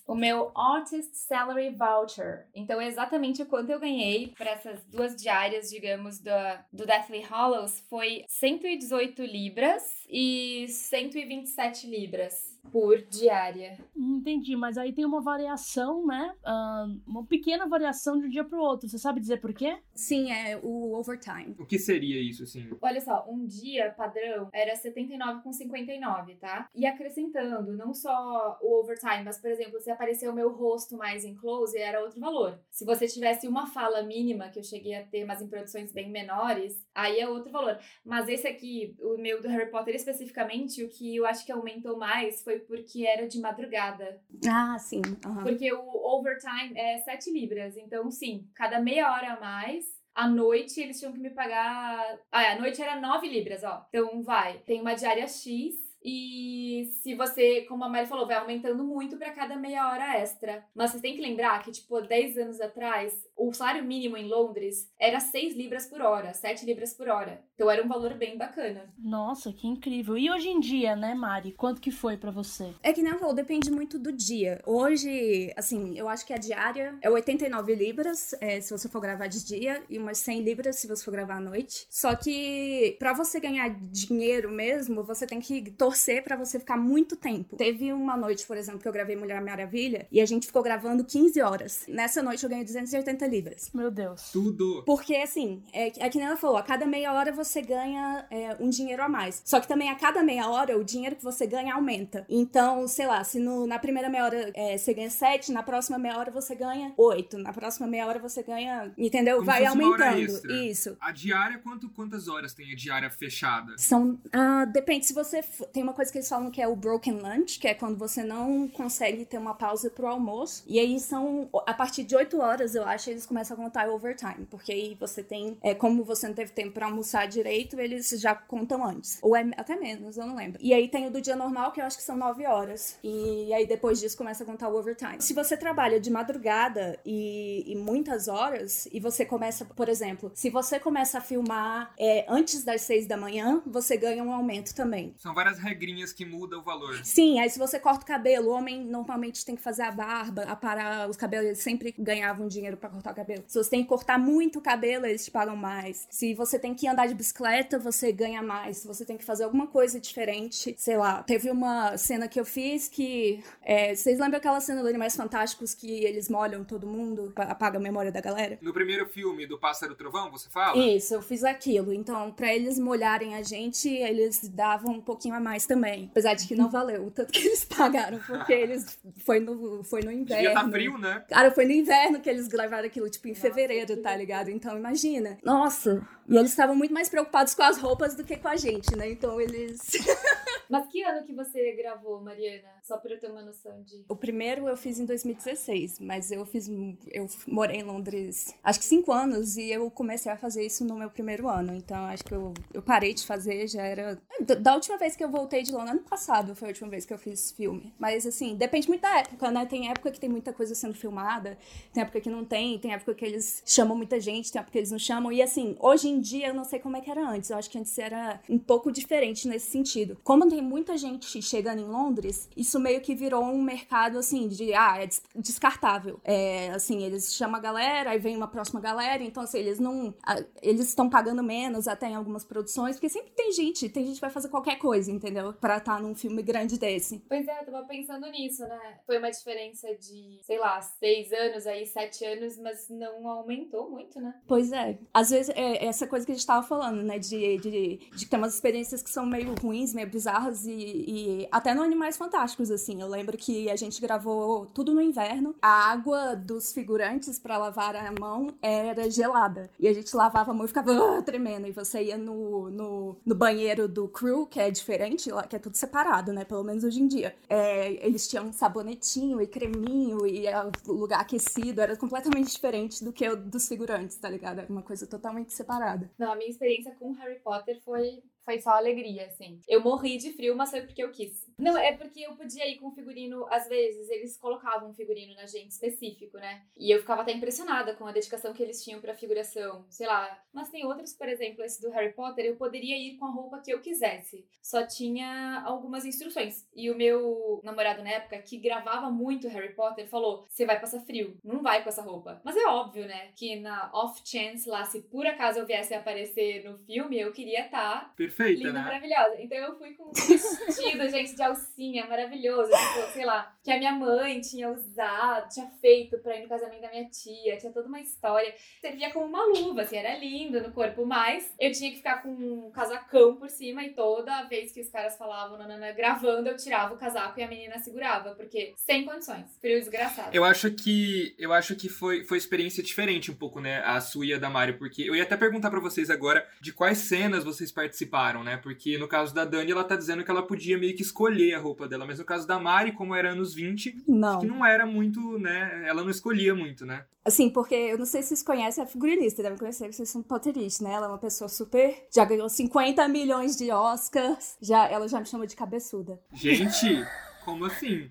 o 0.07 0.15
meu 0.15 0.51
Artist 0.55 1.15
Salary 1.15 1.69
Voucher. 1.69 2.47
Então 2.53 2.79
é 2.79 2.87
exatamente 2.87 3.41
o 3.41 3.45
quanto 3.45 3.71
eu 3.71 3.79
ganhei 3.79 4.33
para 4.37 4.51
essas 4.51 4.83
duas 4.85 5.15
diárias, 5.15 5.69
digamos, 5.69 6.19
do, 6.19 6.31
do 6.71 6.85
Deathly 6.85 7.21
Hollows 7.21 7.79
foi 7.89 8.23
118 8.27 9.21
libras 9.23 9.83
e 10.09 10.65
127 10.67 11.87
libras 11.87 12.54
por 12.71 13.01
diária. 13.03 13.77
Entendi, 13.95 14.55
mas 14.55 14.77
aí 14.77 14.93
tem 14.93 15.05
uma 15.05 15.21
variação, 15.21 16.05
né? 16.05 16.33
Uh, 16.43 17.01
uma 17.07 17.25
pequena 17.25 17.67
variação 17.67 18.19
de 18.19 18.25
um 18.25 18.29
dia 18.29 18.43
para 18.43 18.57
o 18.57 18.61
outro. 18.61 18.87
Você 18.87 18.97
sabe 18.97 19.19
dizer 19.19 19.39
por 19.39 19.53
quê? 19.53 19.77
Sim, 19.93 20.31
é 20.31 20.59
o 20.61 20.93
overtime. 20.93 21.55
O 21.59 21.65
que 21.65 21.79
seria 21.79 22.21
isso, 22.21 22.43
assim? 22.43 22.67
Olha 22.81 23.01
só, 23.01 23.25
um 23.29 23.45
dia 23.45 23.91
padrão 23.91 24.49
era 24.53 24.73
79,59, 24.73 26.37
tá? 26.37 26.69
E 26.73 26.85
acrescentando, 26.85 27.73
não 27.73 27.93
só 27.93 28.57
o 28.61 28.79
overtime, 28.79 29.23
mas, 29.23 29.39
por 29.39 29.49
exemplo, 29.49 29.79
se 29.79 29.91
aparecer 29.91 30.29
o 30.29 30.33
meu 30.33 30.51
rosto 30.51 30.97
mais 30.97 31.23
em 31.23 31.35
close, 31.35 31.77
era 31.77 32.01
outro 32.01 32.19
valor. 32.19 32.59
Se 32.69 32.85
você 32.85 33.07
tivesse 33.07 33.47
uma 33.47 33.67
fala 33.67 34.03
mínima, 34.03 34.49
que 34.49 34.59
eu 34.59 34.63
cheguei 34.63 34.95
a 34.95 35.03
ter, 35.05 35.25
mas 35.25 35.41
em 35.41 35.47
produções 35.47 35.91
bem 35.91 36.09
menores, 36.09 36.85
aí 36.93 37.19
é 37.19 37.27
outro 37.27 37.51
valor. 37.51 37.77
Mas 38.03 38.27
esse 38.27 38.47
aqui, 38.47 38.95
o 38.99 39.17
meu 39.17 39.41
do 39.41 39.47
Harry 39.47 39.69
Potter 39.69 39.95
especificamente, 39.95 40.83
o 40.83 40.89
que 40.89 41.15
eu 41.15 41.25
acho 41.25 41.45
que 41.45 41.51
aumentou 41.51 41.97
mais 41.97 42.43
foi 42.43 42.54
foi 42.55 42.59
porque 42.59 43.05
era 43.05 43.27
de 43.27 43.39
madrugada. 43.39 44.21
Ah, 44.47 44.77
sim. 44.79 45.01
Uhum. 45.25 45.43
Porque 45.43 45.71
o 45.73 46.17
overtime 46.17 46.77
é 46.77 46.99
7 46.99 47.31
libras. 47.31 47.75
Então, 47.77 48.09
sim, 48.09 48.47
cada 48.55 48.79
meia 48.79 49.11
hora 49.11 49.33
a 49.33 49.39
mais 49.39 49.85
à 50.13 50.29
noite 50.29 50.79
eles 50.79 50.97
tinham 50.97 51.11
que 51.11 51.19
me 51.19 51.29
pagar. 51.29 52.19
Ah, 52.31 52.53
à 52.53 52.59
noite 52.59 52.81
era 52.81 52.99
9 52.99 53.27
libras, 53.27 53.63
ó. 53.63 53.85
Então 53.89 54.23
vai, 54.23 54.59
tem 54.59 54.79
uma 54.79 54.95
diária 54.95 55.27
X 55.27 55.75
e 56.07 56.85
se 57.01 57.15
você, 57.15 57.61
como 57.61 57.83
a 57.83 57.89
Mari 57.89 58.05
falou, 58.05 58.27
vai 58.27 58.35
aumentando 58.35 58.83
muito 58.83 59.17
para 59.17 59.31
cada 59.31 59.55
meia 59.55 59.89
hora 59.89 60.19
extra. 60.19 60.63
Mas 60.75 60.91
você 60.91 61.01
tem 61.01 61.15
que 61.15 61.21
lembrar 61.21 61.63
que, 61.63 61.71
tipo, 61.71 61.99
10 61.99 62.37
anos 62.37 62.61
atrás, 62.61 63.27
o 63.35 63.51
salário 63.51 63.83
mínimo 63.83 64.15
em 64.15 64.27
Londres 64.27 64.87
era 64.99 65.19
6 65.19 65.55
libras 65.55 65.87
por 65.87 66.01
hora, 66.01 66.31
7 66.31 66.63
libras 66.63 66.93
por 66.93 67.09
hora. 67.09 67.43
Então 67.55 67.69
era 67.69 67.83
um 67.83 67.87
valor 67.87 68.13
bem 68.13 68.37
bacana. 68.37 68.93
Nossa, 68.97 69.51
que 69.51 69.67
incrível. 69.67 70.17
E 70.17 70.29
hoje 70.29 70.49
em 70.49 70.59
dia, 70.59 70.95
né, 70.95 71.13
Mari? 71.13 71.53
Quanto 71.53 71.81
que 71.81 71.91
foi 71.91 72.17
para 72.17 72.31
você? 72.31 72.73
É 72.83 72.93
que 72.93 73.01
nem 73.01 73.13
falou, 73.17 73.33
depende 73.33 73.71
muito 73.71 73.97
do 73.97 74.11
dia. 74.11 74.61
Hoje, 74.65 75.53
assim, 75.55 75.97
eu 75.97 76.07
acho 76.09 76.25
que 76.25 76.33
a 76.33 76.37
diária 76.37 76.97
é 77.01 77.09
89 77.09 77.75
libras, 77.75 78.35
é, 78.41 78.59
se 78.61 78.71
você 78.71 78.89
for 78.89 78.99
gravar 79.01 79.27
de 79.27 79.43
dia, 79.43 79.81
e 79.89 79.97
umas 79.97 80.17
100 80.19 80.41
libras 80.41 80.75
se 80.77 80.87
você 80.87 81.03
for 81.03 81.11
gravar 81.11 81.35
à 81.35 81.39
noite. 81.39 81.87
Só 81.89 82.15
que 82.15 82.95
para 82.99 83.13
você 83.13 83.39
ganhar 83.39 83.69
dinheiro 83.69 84.51
mesmo, 84.51 85.03
você 85.03 85.25
tem 85.25 85.39
que 85.39 85.71
torcer 85.71 85.95
torcer 85.95 86.23
para 86.23 86.35
você 86.35 86.59
ficar 86.59 86.77
muito 86.77 87.15
tempo. 87.15 87.55
Teve 87.55 87.93
uma 87.93 88.17
noite, 88.17 88.45
por 88.45 88.57
exemplo, 88.57 88.79
que 88.79 88.87
eu 88.87 88.91
gravei 88.91 89.15
Mulher 89.15 89.41
Maravilha 89.41 90.07
e 90.11 90.19
a 90.19 90.25
gente 90.25 90.47
ficou 90.47 90.61
gravando 90.61 91.03
15 91.03 91.41
horas. 91.41 91.85
Nessa 91.87 92.21
noite 92.21 92.43
eu 92.43 92.49
ganhei 92.49 92.65
280 92.65 93.25
libras. 93.27 93.71
Meu 93.73 93.89
Deus. 93.89 94.31
Tudo. 94.31 94.83
Porque, 94.85 95.15
assim, 95.15 95.63
é, 95.71 95.87
é 96.05 96.09
que 96.09 96.17
nem 96.17 96.27
ela 96.27 96.37
falou, 96.37 96.57
a 96.57 96.63
cada 96.63 96.85
meia 96.85 97.13
hora 97.13 97.31
você 97.31 97.44
ganha 97.61 98.25
é, 98.29 98.55
um 98.59 98.69
dinheiro 98.69 99.03
a 99.03 99.09
mais. 99.09 99.41
Só 99.45 99.59
que 99.59 99.67
também 99.67 99.89
a 99.89 99.95
cada 99.95 100.23
meia 100.23 100.49
hora 100.49 100.77
o 100.77 100.83
dinheiro 100.83 101.15
que 101.15 101.23
você 101.23 101.45
ganha 101.45 101.73
aumenta. 101.73 102.25
Então, 102.29 102.87
sei 102.87 103.07
lá, 103.07 103.23
se 103.23 103.39
no, 103.39 103.67
na 103.67 103.79
primeira 103.79 104.09
meia 104.09 104.25
hora 104.25 104.51
é, 104.53 104.77
você 104.77 104.93
ganha 104.93 105.09
7, 105.09 105.51
na 105.51 105.63
próxima 105.63 105.97
meia 105.97 106.17
hora 106.17 106.31
você 106.31 106.55
ganha 106.55 106.93
8, 106.97 107.37
na 107.37 107.53
próxima 107.53 107.87
meia 107.87 108.05
hora 108.07 108.19
você 108.19 108.43
ganha, 108.43 108.91
entendeu? 108.97 109.35
Como 109.35 109.45
Vai 109.45 109.65
aumentando. 109.65 110.51
Isso. 110.51 110.97
A 110.99 111.11
diária, 111.11 111.59
quanto, 111.59 111.89
quantas 111.89 112.27
horas 112.27 112.53
tem 112.53 112.71
a 112.71 112.75
diária 112.75 113.09
fechada? 113.09 113.77
São, 113.77 114.19
ah, 114.31 114.65
depende 114.65 115.05
se 115.05 115.13
você 115.13 115.43
tem 115.71 115.83
uma 115.83 115.93
coisa 115.93 116.11
que 116.11 116.17
eles 116.17 116.29
falam 116.29 116.49
que 116.51 116.61
é 116.61 116.67
o 116.67 116.75
broken 116.75 117.19
lunch, 117.19 117.59
que 117.59 117.67
é 117.67 117.73
quando 117.73 117.97
você 117.97 118.23
não 118.23 118.67
consegue 118.67 119.25
ter 119.25 119.37
uma 119.37 119.53
pausa 119.53 119.89
pro 119.89 120.07
almoço. 120.07 120.63
E 120.67 120.79
aí 120.79 120.99
são, 120.99 121.49
a 121.65 121.73
partir 121.73 122.03
de 122.03 122.15
8 122.15 122.39
horas, 122.39 122.75
eu 122.75 122.85
acho, 122.85 123.09
eles 123.09 123.25
começam 123.25 123.55
a 123.55 123.59
contar 123.59 123.89
overtime. 123.89 124.45
Porque 124.49 124.71
aí 124.71 124.95
você 124.99 125.23
tem, 125.23 125.57
é, 125.61 125.73
como 125.73 126.03
você 126.03 126.27
não 126.27 126.35
teve 126.35 126.51
tempo 126.51 126.71
pra 126.71 126.87
almoçar 126.87 127.27
direito, 127.35 127.79
eles 127.79 128.09
já 128.09 128.33
contam 128.33 128.85
antes. 128.85 129.19
Ou 129.21 129.35
é 129.35 129.45
até 129.57 129.75
menos, 129.75 130.17
eu 130.17 130.25
não 130.25 130.35
lembro. 130.35 130.59
E 130.61 130.73
aí 130.73 130.87
tem 130.87 131.07
o 131.07 131.11
do 131.11 131.21
dia 131.21 131.35
normal, 131.35 131.71
que 131.71 131.81
eu 131.81 131.85
acho 131.85 131.97
que 131.97 132.03
são 132.03 132.17
9 132.17 132.45
horas. 132.45 132.97
E 133.03 133.53
aí 133.53 133.67
depois 133.67 133.99
disso 133.99 134.17
começa 134.17 134.43
a 134.43 134.45
contar 134.45 134.69
o 134.69 134.75
overtime. 134.75 135.21
Se 135.21 135.33
você 135.33 135.57
trabalha 135.57 135.99
de 135.99 136.09
madrugada 136.09 136.99
e, 137.05 137.63
e 137.67 137.75
muitas 137.75 138.27
horas, 138.27 138.87
e 138.91 138.99
você 138.99 139.25
começa, 139.25 139.65
por 139.65 139.89
exemplo, 139.89 140.31
se 140.33 140.49
você 140.49 140.79
começa 140.79 141.17
a 141.17 141.21
filmar 141.21 141.93
é, 141.99 142.25
antes 142.27 142.63
das 142.63 142.81
6 142.81 143.07
da 143.07 143.17
manhã, 143.17 143.61
você 143.65 143.97
ganha 143.97 144.23
um 144.23 144.31
aumento 144.31 144.73
também. 144.73 145.13
São 145.17 145.33
várias 145.33 145.59
regrinhas 145.59 146.13
que 146.13 146.25
muda 146.25 146.57
o 146.57 146.63
valor. 146.63 146.99
Sim, 147.03 147.39
aí 147.39 147.49
se 147.49 147.59
você 147.59 147.79
corta 147.79 148.03
o 148.03 148.07
cabelo, 148.07 148.49
o 148.49 148.53
homem 148.53 148.83
normalmente 148.85 149.45
tem 149.45 149.55
que 149.55 149.61
fazer 149.61 149.83
a 149.83 149.91
barba, 149.91 150.43
aparar 150.43 151.09
os 151.09 151.17
cabelos, 151.17 151.47
eles 151.47 151.59
sempre 151.59 151.93
ganhavam 151.97 152.47
dinheiro 152.47 152.77
para 152.77 152.89
cortar 152.89 153.11
o 153.11 153.15
cabelo. 153.15 153.43
Se 153.47 153.57
você 153.57 153.69
tem 153.69 153.83
que 153.83 153.89
cortar 153.89 154.17
muito 154.17 154.59
o 154.59 154.61
cabelo, 154.61 155.05
eles 155.05 155.25
te 155.25 155.31
pagam 155.31 155.55
mais. 155.55 156.07
Se 156.09 156.33
você 156.33 156.57
tem 156.57 156.73
que 156.73 156.87
andar 156.87 157.07
de 157.07 157.13
bicicleta, 157.25 157.79
você 157.79 158.11
ganha 158.11 158.41
mais. 158.43 158.85
Você 158.85 159.03
tem 159.03 159.17
que 159.17 159.25
fazer 159.25 159.43
alguma 159.43 159.67
coisa 159.67 159.99
diferente, 159.99 160.75
sei 160.77 160.97
lá, 160.97 161.23
teve 161.23 161.49
uma 161.49 161.97
cena 161.97 162.27
que 162.27 162.39
eu 162.39 162.45
fiz 162.45 162.87
que. 162.87 163.43
É, 163.63 163.95
vocês 163.95 164.19
lembram 164.19 164.37
aquela 164.37 164.61
cena 164.61 164.81
do 164.81 164.87
Animais 164.87 165.15
Fantásticos 165.15 165.73
que 165.73 166.03
eles 166.03 166.29
molham 166.29 166.63
todo 166.63 166.85
mundo, 166.85 167.33
apaga 167.35 167.77
a 167.77 167.81
memória 167.81 168.11
da 168.11 168.21
galera? 168.21 168.57
No 168.61 168.73
primeiro 168.73 169.07
filme 169.07 169.47
do 169.47 169.57
Pássaro 169.57 169.95
Trovão, 169.95 170.31
você 170.31 170.49
fala? 170.49 170.77
Isso, 170.77 171.13
eu 171.15 171.21
fiz 171.21 171.43
aquilo. 171.43 171.91
Então, 171.91 172.31
para 172.31 172.53
eles 172.53 172.77
molharem 172.77 173.35
a 173.35 173.41
gente, 173.41 173.89
eles 173.89 174.47
davam 174.49 174.95
um 174.95 175.01
pouquinho 175.01 175.35
a 175.35 175.39
mais 175.39 175.65
também. 175.65 176.07
Apesar 176.11 176.33
de 176.35 176.47
que 176.47 176.55
não 176.55 176.69
valeu 176.69 177.07
o 177.07 177.11
tanto 177.11 177.31
que 177.31 177.47
eles 177.47 177.65
pagaram, 177.65 178.19
porque 178.19 178.53
eles 178.53 178.97
foi 179.23 179.39
no, 179.39 179.83
foi 179.83 180.01
no 180.01 180.11
inverno. 180.11 180.43
Devia 180.43 180.53
tá 180.53 180.69
frio, 180.69 180.97
né? 180.97 181.23
Cara, 181.29 181.51
foi 181.51 181.65
no 181.65 181.71
inverno 181.71 182.19
que 182.19 182.29
eles 182.29 182.47
gravaram 182.47 182.85
aquilo, 182.85 183.09
tipo, 183.09 183.27
em 183.27 183.35
fevereiro, 183.35 183.97
tá 183.97 184.15
ligado? 184.15 184.49
Então, 184.49 184.77
imagina. 184.77 185.37
Nossa, 185.43 186.05
e 186.27 186.37
eles 186.37 186.51
estavam 186.51 186.75
muito 186.75 186.93
mais 186.93 187.09
preocupados 187.09 187.53
com 187.53 187.63
as 187.63 187.77
roupas 187.77 188.15
do 188.15 188.23
que 188.23 188.35
com 188.37 188.47
a 188.47 188.55
gente, 188.55 188.95
né? 188.95 189.11
Então 189.11 189.39
eles. 189.39 189.79
Mas 190.69 190.87
que 190.87 191.03
ano 191.03 191.23
que 191.25 191.33
você 191.33 191.73
gravou, 191.73 192.19
Mariana? 192.21 192.67
Só 192.83 192.97
pra 192.97 193.13
eu 193.13 193.19
ter 193.19 193.29
uma 193.29 193.43
noção 193.43 193.83
de. 193.83 194.03
O 194.09 194.15
primeiro 194.15 194.67
eu 194.67 194.75
fiz 194.75 194.99
em 194.99 195.05
2016, 195.05 195.99
mas 195.99 196.31
eu 196.31 196.43
fiz. 196.45 196.67
Eu 197.11 197.27
morei 197.47 197.81
em 197.81 197.83
Londres 197.83 198.53
acho 198.63 198.79
que 198.79 198.85
cinco 198.85 199.11
anos 199.11 199.57
e 199.57 199.71
eu 199.71 199.89
comecei 199.91 200.31
a 200.31 200.37
fazer 200.37 200.65
isso 200.65 200.83
no 200.83 200.95
meu 200.95 201.09
primeiro 201.09 201.47
ano. 201.47 201.75
Então 201.75 202.05
acho 202.05 202.23
que 202.23 202.33
eu, 202.33 202.53
eu 202.73 202.81
parei 202.81 203.13
de 203.13 203.25
fazer, 203.25 203.67
já 203.67 203.83
era. 203.83 204.19
Da 204.59 204.73
última 204.73 204.97
vez 204.97 205.15
que 205.15 205.23
eu 205.23 205.29
voltei 205.29 205.63
de 205.63 205.71
Londres, 205.71 205.91
ano 205.91 206.01
passado 206.01 206.55
foi 206.55 206.67
a 206.67 206.71
última 206.71 206.89
vez 206.89 207.05
que 207.05 207.13
eu 207.13 207.17
fiz 207.17 207.51
filme. 207.51 207.93
Mas 207.99 208.25
assim, 208.25 208.55
depende 208.55 208.87
muito 208.87 209.01
da 209.01 209.19
época, 209.19 209.51
né? 209.51 209.65
Tem 209.65 209.89
época 209.89 210.11
que 210.11 210.19
tem 210.19 210.29
muita 210.29 210.51
coisa 210.51 210.73
sendo 210.73 210.93
filmada, 210.93 211.57
tem 211.93 212.01
época 212.03 212.19
que 212.21 212.29
não 212.29 212.43
tem, 212.43 212.77
tem 212.79 212.93
época 212.93 213.13
que 213.13 213.25
eles 213.25 213.61
chamam 213.65 213.95
muita 213.95 214.19
gente, 214.19 214.51
tem 214.51 214.59
época 214.59 214.71
que 214.71 214.79
eles 214.79 214.91
não 214.91 214.99
chamam. 214.99 215.31
E 215.31 215.41
assim, 215.41 215.75
hoje 215.79 216.07
em 216.09 216.14
dia 216.19 216.47
eu 216.47 216.53
não 216.53 216.63
sei 216.63 216.79
como 216.79 216.97
é 216.97 217.01
que 217.01 217.09
era 217.09 217.27
antes. 217.27 217.49
Eu 217.49 217.57
acho 217.57 217.69
que 217.69 217.77
antes 217.77 217.97
era 217.97 218.39
um 218.49 218.59
pouco 218.59 218.91
diferente 218.91 219.47
nesse 219.47 219.71
sentido. 219.71 220.17
Como 220.23 220.47
tem 220.47 220.61
muita 220.61 220.97
gente 220.97 221.41
chegando 221.41 221.81
em 221.81 221.85
Londres, 221.85 222.49
isso 222.55 222.79
meio 222.79 223.01
que 223.01 223.15
virou 223.15 223.43
um 223.43 223.61
mercado 223.61 224.17
assim 224.17 224.47
de 224.47 224.73
ah, 224.73 225.01
é 225.01 225.07
descartável. 225.35 226.19
É, 226.23 226.69
assim, 226.69 227.03
eles 227.03 227.33
chamam 227.33 227.57
a 227.57 227.61
galera, 227.61 228.11
aí 228.11 228.19
vem 228.19 228.35
uma 228.35 228.47
próxima 228.47 228.79
galera, 228.79 229.23
então 229.23 229.43
assim, 229.43 229.59
eles 229.59 229.79
não 229.79 230.13
eles 230.61 230.87
estão 230.87 231.09
pagando 231.09 231.43
menos 231.43 231.87
até 231.87 232.09
em 232.09 232.15
algumas 232.15 232.43
produções, 232.43 232.95
porque 232.95 233.09
sempre 233.09 233.31
tem 233.31 233.51
gente, 233.51 233.89
tem 233.89 234.05
gente 234.05 234.15
que 234.15 234.21
vai 234.21 234.29
fazer 234.29 234.49
qualquer 234.49 234.77
coisa, 234.77 235.11
entendeu? 235.11 235.53
Para 235.53 235.77
estar 235.77 235.95
tá 235.95 236.01
num 236.01 236.15
filme 236.15 236.41
grande 236.41 236.77
desse. 236.77 237.19
Pois 237.27 237.47
é, 237.47 237.61
eu 237.61 237.65
tava 237.65 237.85
pensando 237.85 238.27
nisso, 238.29 238.63
né? 238.67 238.99
Foi 239.05 239.17
uma 239.17 239.31
diferença 239.31 239.93
de, 239.95 240.39
sei 240.43 240.57
lá, 240.57 240.81
seis 240.81 241.31
anos 241.31 241.67
aí, 241.67 241.85
sete 241.85 242.25
anos, 242.25 242.57
mas 242.57 242.89
não 242.89 243.27
aumentou 243.27 243.89
muito, 243.89 244.19
né? 244.19 244.33
Pois 244.47 244.71
é. 244.71 244.97
Às 245.13 245.29
vezes 245.29 245.53
é 245.55 245.85
essa 245.85 246.04
coisa 246.07 246.25
que 246.25 246.31
a 246.31 246.35
gente 246.35 246.45
tava 246.45 246.65
falando, 246.65 247.01
né? 247.03 247.19
De, 247.19 247.57
de, 247.57 247.99
de 248.15 248.25
ter 248.25 248.37
umas 248.37 248.53
experiências 248.53 249.01
que 249.01 249.09
são 249.09 249.25
meio 249.25 249.55
ruins, 249.61 249.93
meio 249.93 250.09
bizarras 250.09 250.65
e, 250.65 250.71
e 250.71 251.47
até 251.51 251.73
no 251.73 251.81
Animais 251.81 252.17
Fantásticos, 252.17 252.71
assim. 252.71 253.01
Eu 253.01 253.07
lembro 253.07 253.37
que 253.37 253.69
a 253.69 253.75
gente 253.75 254.01
gravou 254.01 254.65
tudo 254.67 254.93
no 254.93 255.01
inverno. 255.01 255.55
A 255.61 255.91
água 255.91 256.35
dos 256.35 256.73
figurantes 256.73 257.39
para 257.39 257.57
lavar 257.57 257.95
a 257.95 258.11
mão 258.19 258.47
era 258.61 259.09
gelada. 259.09 259.69
E 259.79 259.87
a 259.87 259.93
gente 259.93 260.15
lavava 260.15 260.51
a 260.51 260.53
mão 260.53 260.65
e 260.65 260.67
ficava 260.67 260.91
uh, 260.91 261.21
tremendo. 261.23 261.67
E 261.67 261.71
você 261.71 262.03
ia 262.03 262.17
no, 262.17 262.69
no, 262.69 263.17
no, 263.25 263.35
banheiro 263.35 263.87
do 263.87 264.07
crew, 264.07 264.45
que 264.45 264.59
é 264.59 264.69
diferente, 264.71 265.29
que 265.49 265.55
é 265.55 265.59
tudo 265.59 265.75
separado, 265.75 266.33
né? 266.33 266.43
Pelo 266.43 266.63
menos 266.63 266.83
hoje 266.83 267.01
em 267.01 267.07
dia. 267.07 267.35
É, 267.49 268.05
eles 268.05 268.27
tinham 268.27 268.51
sabonetinho 268.51 269.41
e 269.41 269.47
creminho 269.47 270.25
e 270.25 270.45
o 270.87 270.93
lugar 270.93 271.21
aquecido. 271.21 271.81
Era 271.81 271.95
completamente 271.95 272.51
diferente 272.51 273.03
do 273.03 273.11
que 273.11 273.27
o 273.27 273.35
dos 273.35 273.67
figurantes, 273.67 274.17
tá 274.17 274.29
ligado? 274.29 274.59
Era 274.59 274.71
uma 274.71 274.81
coisa 274.81 275.05
totalmente 275.05 275.53
separada. 275.53 275.94
Não, 276.17 276.31
a 276.31 276.35
minha 276.35 276.49
experiência 276.49 276.93
com 276.95 277.11
Harry 277.13 277.39
Potter 277.39 277.79
foi 277.81 278.23
foi 278.45 278.59
só 278.59 278.69
alegria, 278.71 279.25
assim. 279.25 279.59
Eu 279.67 279.81
morri 279.81 280.17
de 280.17 280.31
frio, 280.31 280.55
mas 280.55 280.69
foi 280.69 280.81
porque 280.81 281.03
eu 281.03 281.11
quis. 281.11 281.45
Não, 281.57 281.77
é 281.77 281.93
porque 281.93 282.21
eu 282.21 282.35
podia 282.35 282.69
ir 282.69 282.77
com 282.77 282.91
figurino, 282.91 283.45
às 283.49 283.67
vezes, 283.67 284.09
eles 284.09 284.37
colocavam 284.37 284.89
um 284.89 284.93
figurino 284.93 285.33
na 285.35 285.45
gente 285.45 285.71
específico, 285.71 286.37
né? 286.37 286.63
E 286.77 286.91
eu 286.91 286.99
ficava 286.99 287.21
até 287.21 287.31
impressionada 287.31 287.95
com 287.95 288.05
a 288.05 288.11
dedicação 288.11 288.53
que 288.53 288.61
eles 288.61 288.83
tinham 288.83 289.01
pra 289.01 289.15
figuração. 289.15 289.85
Sei 289.89 290.05
lá. 290.05 290.39
Mas 290.53 290.69
tem 290.69 290.85
outros, 290.85 291.13
por 291.13 291.27
exemplo, 291.27 291.63
esse 291.63 291.81
do 291.81 291.89
Harry 291.89 292.13
Potter, 292.13 292.45
eu 292.45 292.55
poderia 292.55 292.97
ir 292.97 293.17
com 293.17 293.25
a 293.25 293.31
roupa 293.31 293.59
que 293.59 293.73
eu 293.73 293.81
quisesse. 293.81 294.45
Só 294.61 294.85
tinha 294.85 295.63
algumas 295.65 296.05
instruções. 296.05 296.67
E 296.75 296.91
o 296.91 296.95
meu 296.95 297.61
namorado 297.63 298.03
na 298.03 298.11
época, 298.11 298.37
que 298.39 298.57
gravava 298.57 299.09
muito 299.09 299.47
Harry 299.47 299.73
Potter, 299.73 300.07
falou: 300.07 300.45
você 300.49 300.65
vai 300.65 300.79
passar 300.79 300.99
frio, 301.01 301.37
não 301.43 301.61
vai 301.61 301.83
com 301.83 301.89
essa 301.89 302.01
roupa. 302.01 302.41
Mas 302.43 302.55
é 302.55 302.65
óbvio, 302.67 303.07
né? 303.07 303.31
Que 303.35 303.55
na 303.55 303.89
off 303.93 304.21
chance 304.23 304.67
lá, 304.69 304.83
se 304.85 305.01
por 305.01 305.25
acaso 305.25 305.59
eu 305.59 305.65
viesse 305.65 305.93
a 305.93 305.99
aparecer 305.99 306.63
no 306.63 306.77
filme, 306.79 307.19
eu 307.19 307.31
queria 307.31 307.65
estar. 307.65 307.75
Tá 307.85 308.13
perfeita, 308.35 308.67
linda, 308.67 308.73
né? 308.73 308.81
maravilhosa. 308.81 309.35
Então 309.39 309.57
eu 309.57 309.77
fui 309.77 309.93
com 309.93 310.09
um 310.09 310.13
vestido, 310.13 311.07
gente, 311.09 311.35
de 311.35 311.41
alcinha, 311.41 312.05
maravilhoso. 312.05 312.69
Tipo, 312.69 313.13
sei 313.13 313.25
lá, 313.25 313.55
que 313.63 313.71
a 313.71 313.77
minha 313.77 313.93
mãe 313.93 314.41
tinha 314.41 314.69
usado, 314.69 315.49
tinha 315.49 315.67
feito 315.81 316.17
pra 316.19 316.35
ir 316.37 316.43
no 316.43 316.49
casamento 316.49 316.81
da 316.81 316.89
minha 316.89 317.05
tia, 317.09 317.57
tinha 317.57 317.71
toda 317.71 317.87
uma 317.87 317.99
história. 317.99 318.53
Servia 318.81 319.11
como 319.11 319.25
uma 319.25 319.45
luva, 319.45 319.83
assim, 319.83 319.97
era 319.97 320.17
lindo 320.17 320.61
no 320.61 320.71
corpo, 320.71 321.05
mas 321.05 321.53
eu 321.59 321.71
tinha 321.71 321.89
que 321.91 321.97
ficar 321.97 322.21
com 322.21 322.29
um 322.29 322.71
casacão 322.71 323.35
por 323.37 323.49
cima 323.49 323.83
e 323.83 323.93
toda 323.93 324.43
vez 324.43 324.71
que 324.71 324.81
os 324.81 324.89
caras 324.89 325.17
falavam, 325.17 325.57
nanana, 325.57 325.91
gravando, 325.91 326.49
eu 326.49 326.57
tirava 326.57 326.93
o 326.93 326.97
casaco 326.97 327.39
e 327.39 327.43
a 327.43 327.47
menina 327.47 327.79
segurava, 327.79 328.35
porque 328.35 328.73
sem 328.75 329.05
condições. 329.05 329.45
Frio 329.59 329.79
desgraçado. 329.79 330.29
Eu 330.33 330.43
acho 330.43 330.71
que 330.71 331.35
eu 331.37 331.53
acho 331.53 331.75
que 331.75 331.87
foi, 331.87 332.23
foi 332.25 332.37
experiência 332.37 332.83
diferente 332.83 333.31
um 333.31 333.35
pouco, 333.35 333.59
né, 333.59 333.81
a 333.85 333.99
sua 334.01 334.25
e 334.25 334.33
a 334.33 334.37
da 334.37 334.49
Mari, 334.49 334.73
porque 334.73 335.03
eu 335.03 335.15
ia 335.15 335.23
até 335.23 335.37
perguntar 335.37 335.69
para 335.69 335.79
vocês 335.79 336.09
agora 336.09 336.47
de 336.59 336.73
quais 336.73 336.97
cenas 336.99 337.43
vocês 337.43 337.71
participaram 337.71 338.24
né? 338.43 338.57
Porque 338.57 338.97
no 338.97 339.07
caso 339.07 339.33
da 339.33 339.45
Dani, 339.45 339.71
ela 339.71 339.83
tá 339.83 339.95
dizendo 339.95 340.23
que 340.23 340.31
ela 340.31 340.45
podia 340.45 340.77
meio 340.77 340.95
que 340.95 341.01
escolher 341.01 341.53
a 341.53 341.59
roupa 341.59 341.87
dela, 341.87 342.05
mas 342.05 342.19
no 342.19 342.25
caso 342.25 342.47
da 342.47 342.59
Mari, 342.59 342.91
como 342.91 343.15
era 343.15 343.31
anos 343.31 343.53
20, 343.53 344.03
não. 344.07 344.29
acho 344.29 344.39
que 344.39 344.47
não 344.47 344.65
era 344.65 344.85
muito, 344.85 345.37
né? 345.39 345.83
Ela 345.87 346.03
não 346.03 346.09
escolhia 346.09 346.55
muito, 346.55 346.85
né? 346.85 347.05
Assim, 347.23 347.49
porque 347.49 347.73
eu 347.73 347.97
não 347.97 348.05
sei 348.05 348.21
se 348.21 348.29
vocês 348.29 348.43
conhecem 348.43 348.83
a 348.83 348.87
figurinista, 348.87 349.41
devem 349.41 349.57
conhecer, 349.57 349.91
vocês 349.91 350.09
são 350.09 350.21
potteristas, 350.21 350.85
né? 350.85 350.93
Ela 350.93 351.07
é 351.07 351.09
uma 351.09 351.17
pessoa 351.17 351.47
super. 351.47 352.05
Já 352.13 352.23
ganhou 352.23 352.47
50 352.47 353.07
milhões 353.07 353.55
de 353.57 353.71
Oscars, 353.71 354.57
já, 354.61 354.87
ela 354.87 355.07
já 355.07 355.19
me 355.19 355.25
chama 355.25 355.47
de 355.47 355.55
cabeçuda. 355.55 356.19
Gente! 356.33 357.03
Como 357.45 357.63
assim? 357.65 358.09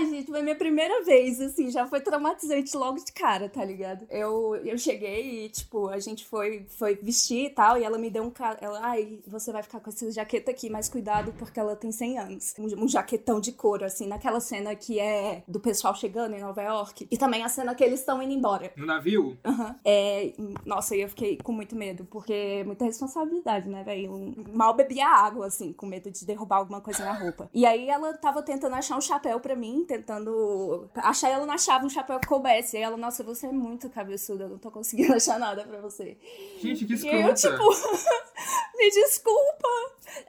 Ai, 0.00 0.06
gente, 0.06 0.30
foi 0.30 0.42
minha 0.42 0.56
primeira 0.56 1.04
vez, 1.04 1.40
assim, 1.40 1.70
já 1.70 1.86
foi 1.86 2.00
traumatizante 2.00 2.74
logo 2.74 3.04
de 3.04 3.12
cara, 3.12 3.50
tá 3.50 3.62
ligado? 3.62 4.06
Eu, 4.08 4.56
eu 4.56 4.78
cheguei 4.78 5.44
e, 5.44 5.48
tipo, 5.50 5.88
a 5.88 5.98
gente 5.98 6.24
foi, 6.24 6.64
foi 6.70 6.94
vestir 6.96 7.46
e 7.46 7.50
tal, 7.50 7.78
e 7.78 7.84
ela 7.84 7.98
me 7.98 8.10
deu 8.10 8.24
um. 8.24 8.32
Ela, 8.60 8.80
ai, 8.82 9.18
você 9.26 9.52
vai 9.52 9.62
ficar 9.62 9.78
com 9.78 9.90
essa 9.90 10.10
jaqueta 10.10 10.50
aqui, 10.50 10.70
mas 10.70 10.88
cuidado 10.88 11.34
porque 11.38 11.60
ela 11.60 11.76
tem 11.76 11.92
100 11.92 12.18
anos. 12.18 12.54
Um, 12.58 12.84
um 12.84 12.88
jaquetão 12.88 13.40
de 13.40 13.52
couro, 13.52 13.84
assim, 13.84 14.06
naquela 14.06 14.40
cena 14.40 14.74
que 14.74 14.98
é 14.98 15.42
do 15.46 15.60
pessoal 15.60 15.94
chegando 15.94 16.34
em 16.34 16.40
Nova 16.40 16.62
York. 16.62 17.06
E 17.10 17.18
também 17.18 17.44
a 17.44 17.48
cena 17.48 17.74
que 17.74 17.84
eles 17.84 18.00
estão 18.00 18.22
indo 18.22 18.32
embora. 18.32 18.72
No 18.76 18.86
navio? 18.86 19.38
Aham. 19.44 19.66
Uhum. 19.66 19.74
É, 19.84 20.32
nossa, 20.64 20.96
eu 20.96 21.08
fiquei 21.10 21.36
com 21.36 21.52
muito 21.52 21.76
medo, 21.76 22.06
porque 22.06 22.32
é 22.32 22.64
muita 22.64 22.86
responsabilidade, 22.86 23.68
né, 23.68 23.84
velho? 23.84 24.34
Mal 24.52 24.74
bebia 24.74 25.06
água, 25.06 25.46
assim, 25.46 25.72
com 25.72 25.86
medo 25.86 26.10
de 26.10 26.24
derrubar 26.24 26.56
alguma 26.56 26.80
coisa 26.80 27.04
na 27.04 27.12
roupa. 27.12 27.50
E 27.52 27.66
aí 27.66 27.88
ela 27.88 28.14
tava 28.14 28.40
tava 28.40 28.42
tentando 28.42 28.74
achar 28.74 28.96
um 28.96 29.00
chapéu 29.00 29.38
para 29.40 29.54
mim, 29.54 29.84
tentando 29.90 30.88
achar 30.94 31.28
ela 31.28 31.44
não 31.44 31.54
achava 31.54 31.84
um 31.84 31.88
chapéu 31.88 32.20
que 32.20 32.28
coubesse. 32.28 32.76
E 32.76 32.80
ela, 32.80 32.96
nossa, 32.96 33.24
você 33.24 33.46
é 33.46 33.52
muito 33.52 33.90
cabeçuda, 33.90 34.44
eu 34.44 34.50
não 34.50 34.58
tô 34.58 34.70
conseguindo 34.70 35.12
achar 35.14 35.38
nada 35.38 35.64
para 35.64 35.80
você. 35.80 36.16
Gente, 36.60 36.84
que 36.84 36.94
escrota. 36.94 37.16
E 37.16 37.22
eu, 37.22 37.34
tipo, 37.34 37.64
me 38.78 38.90
desculpa. 38.90 39.68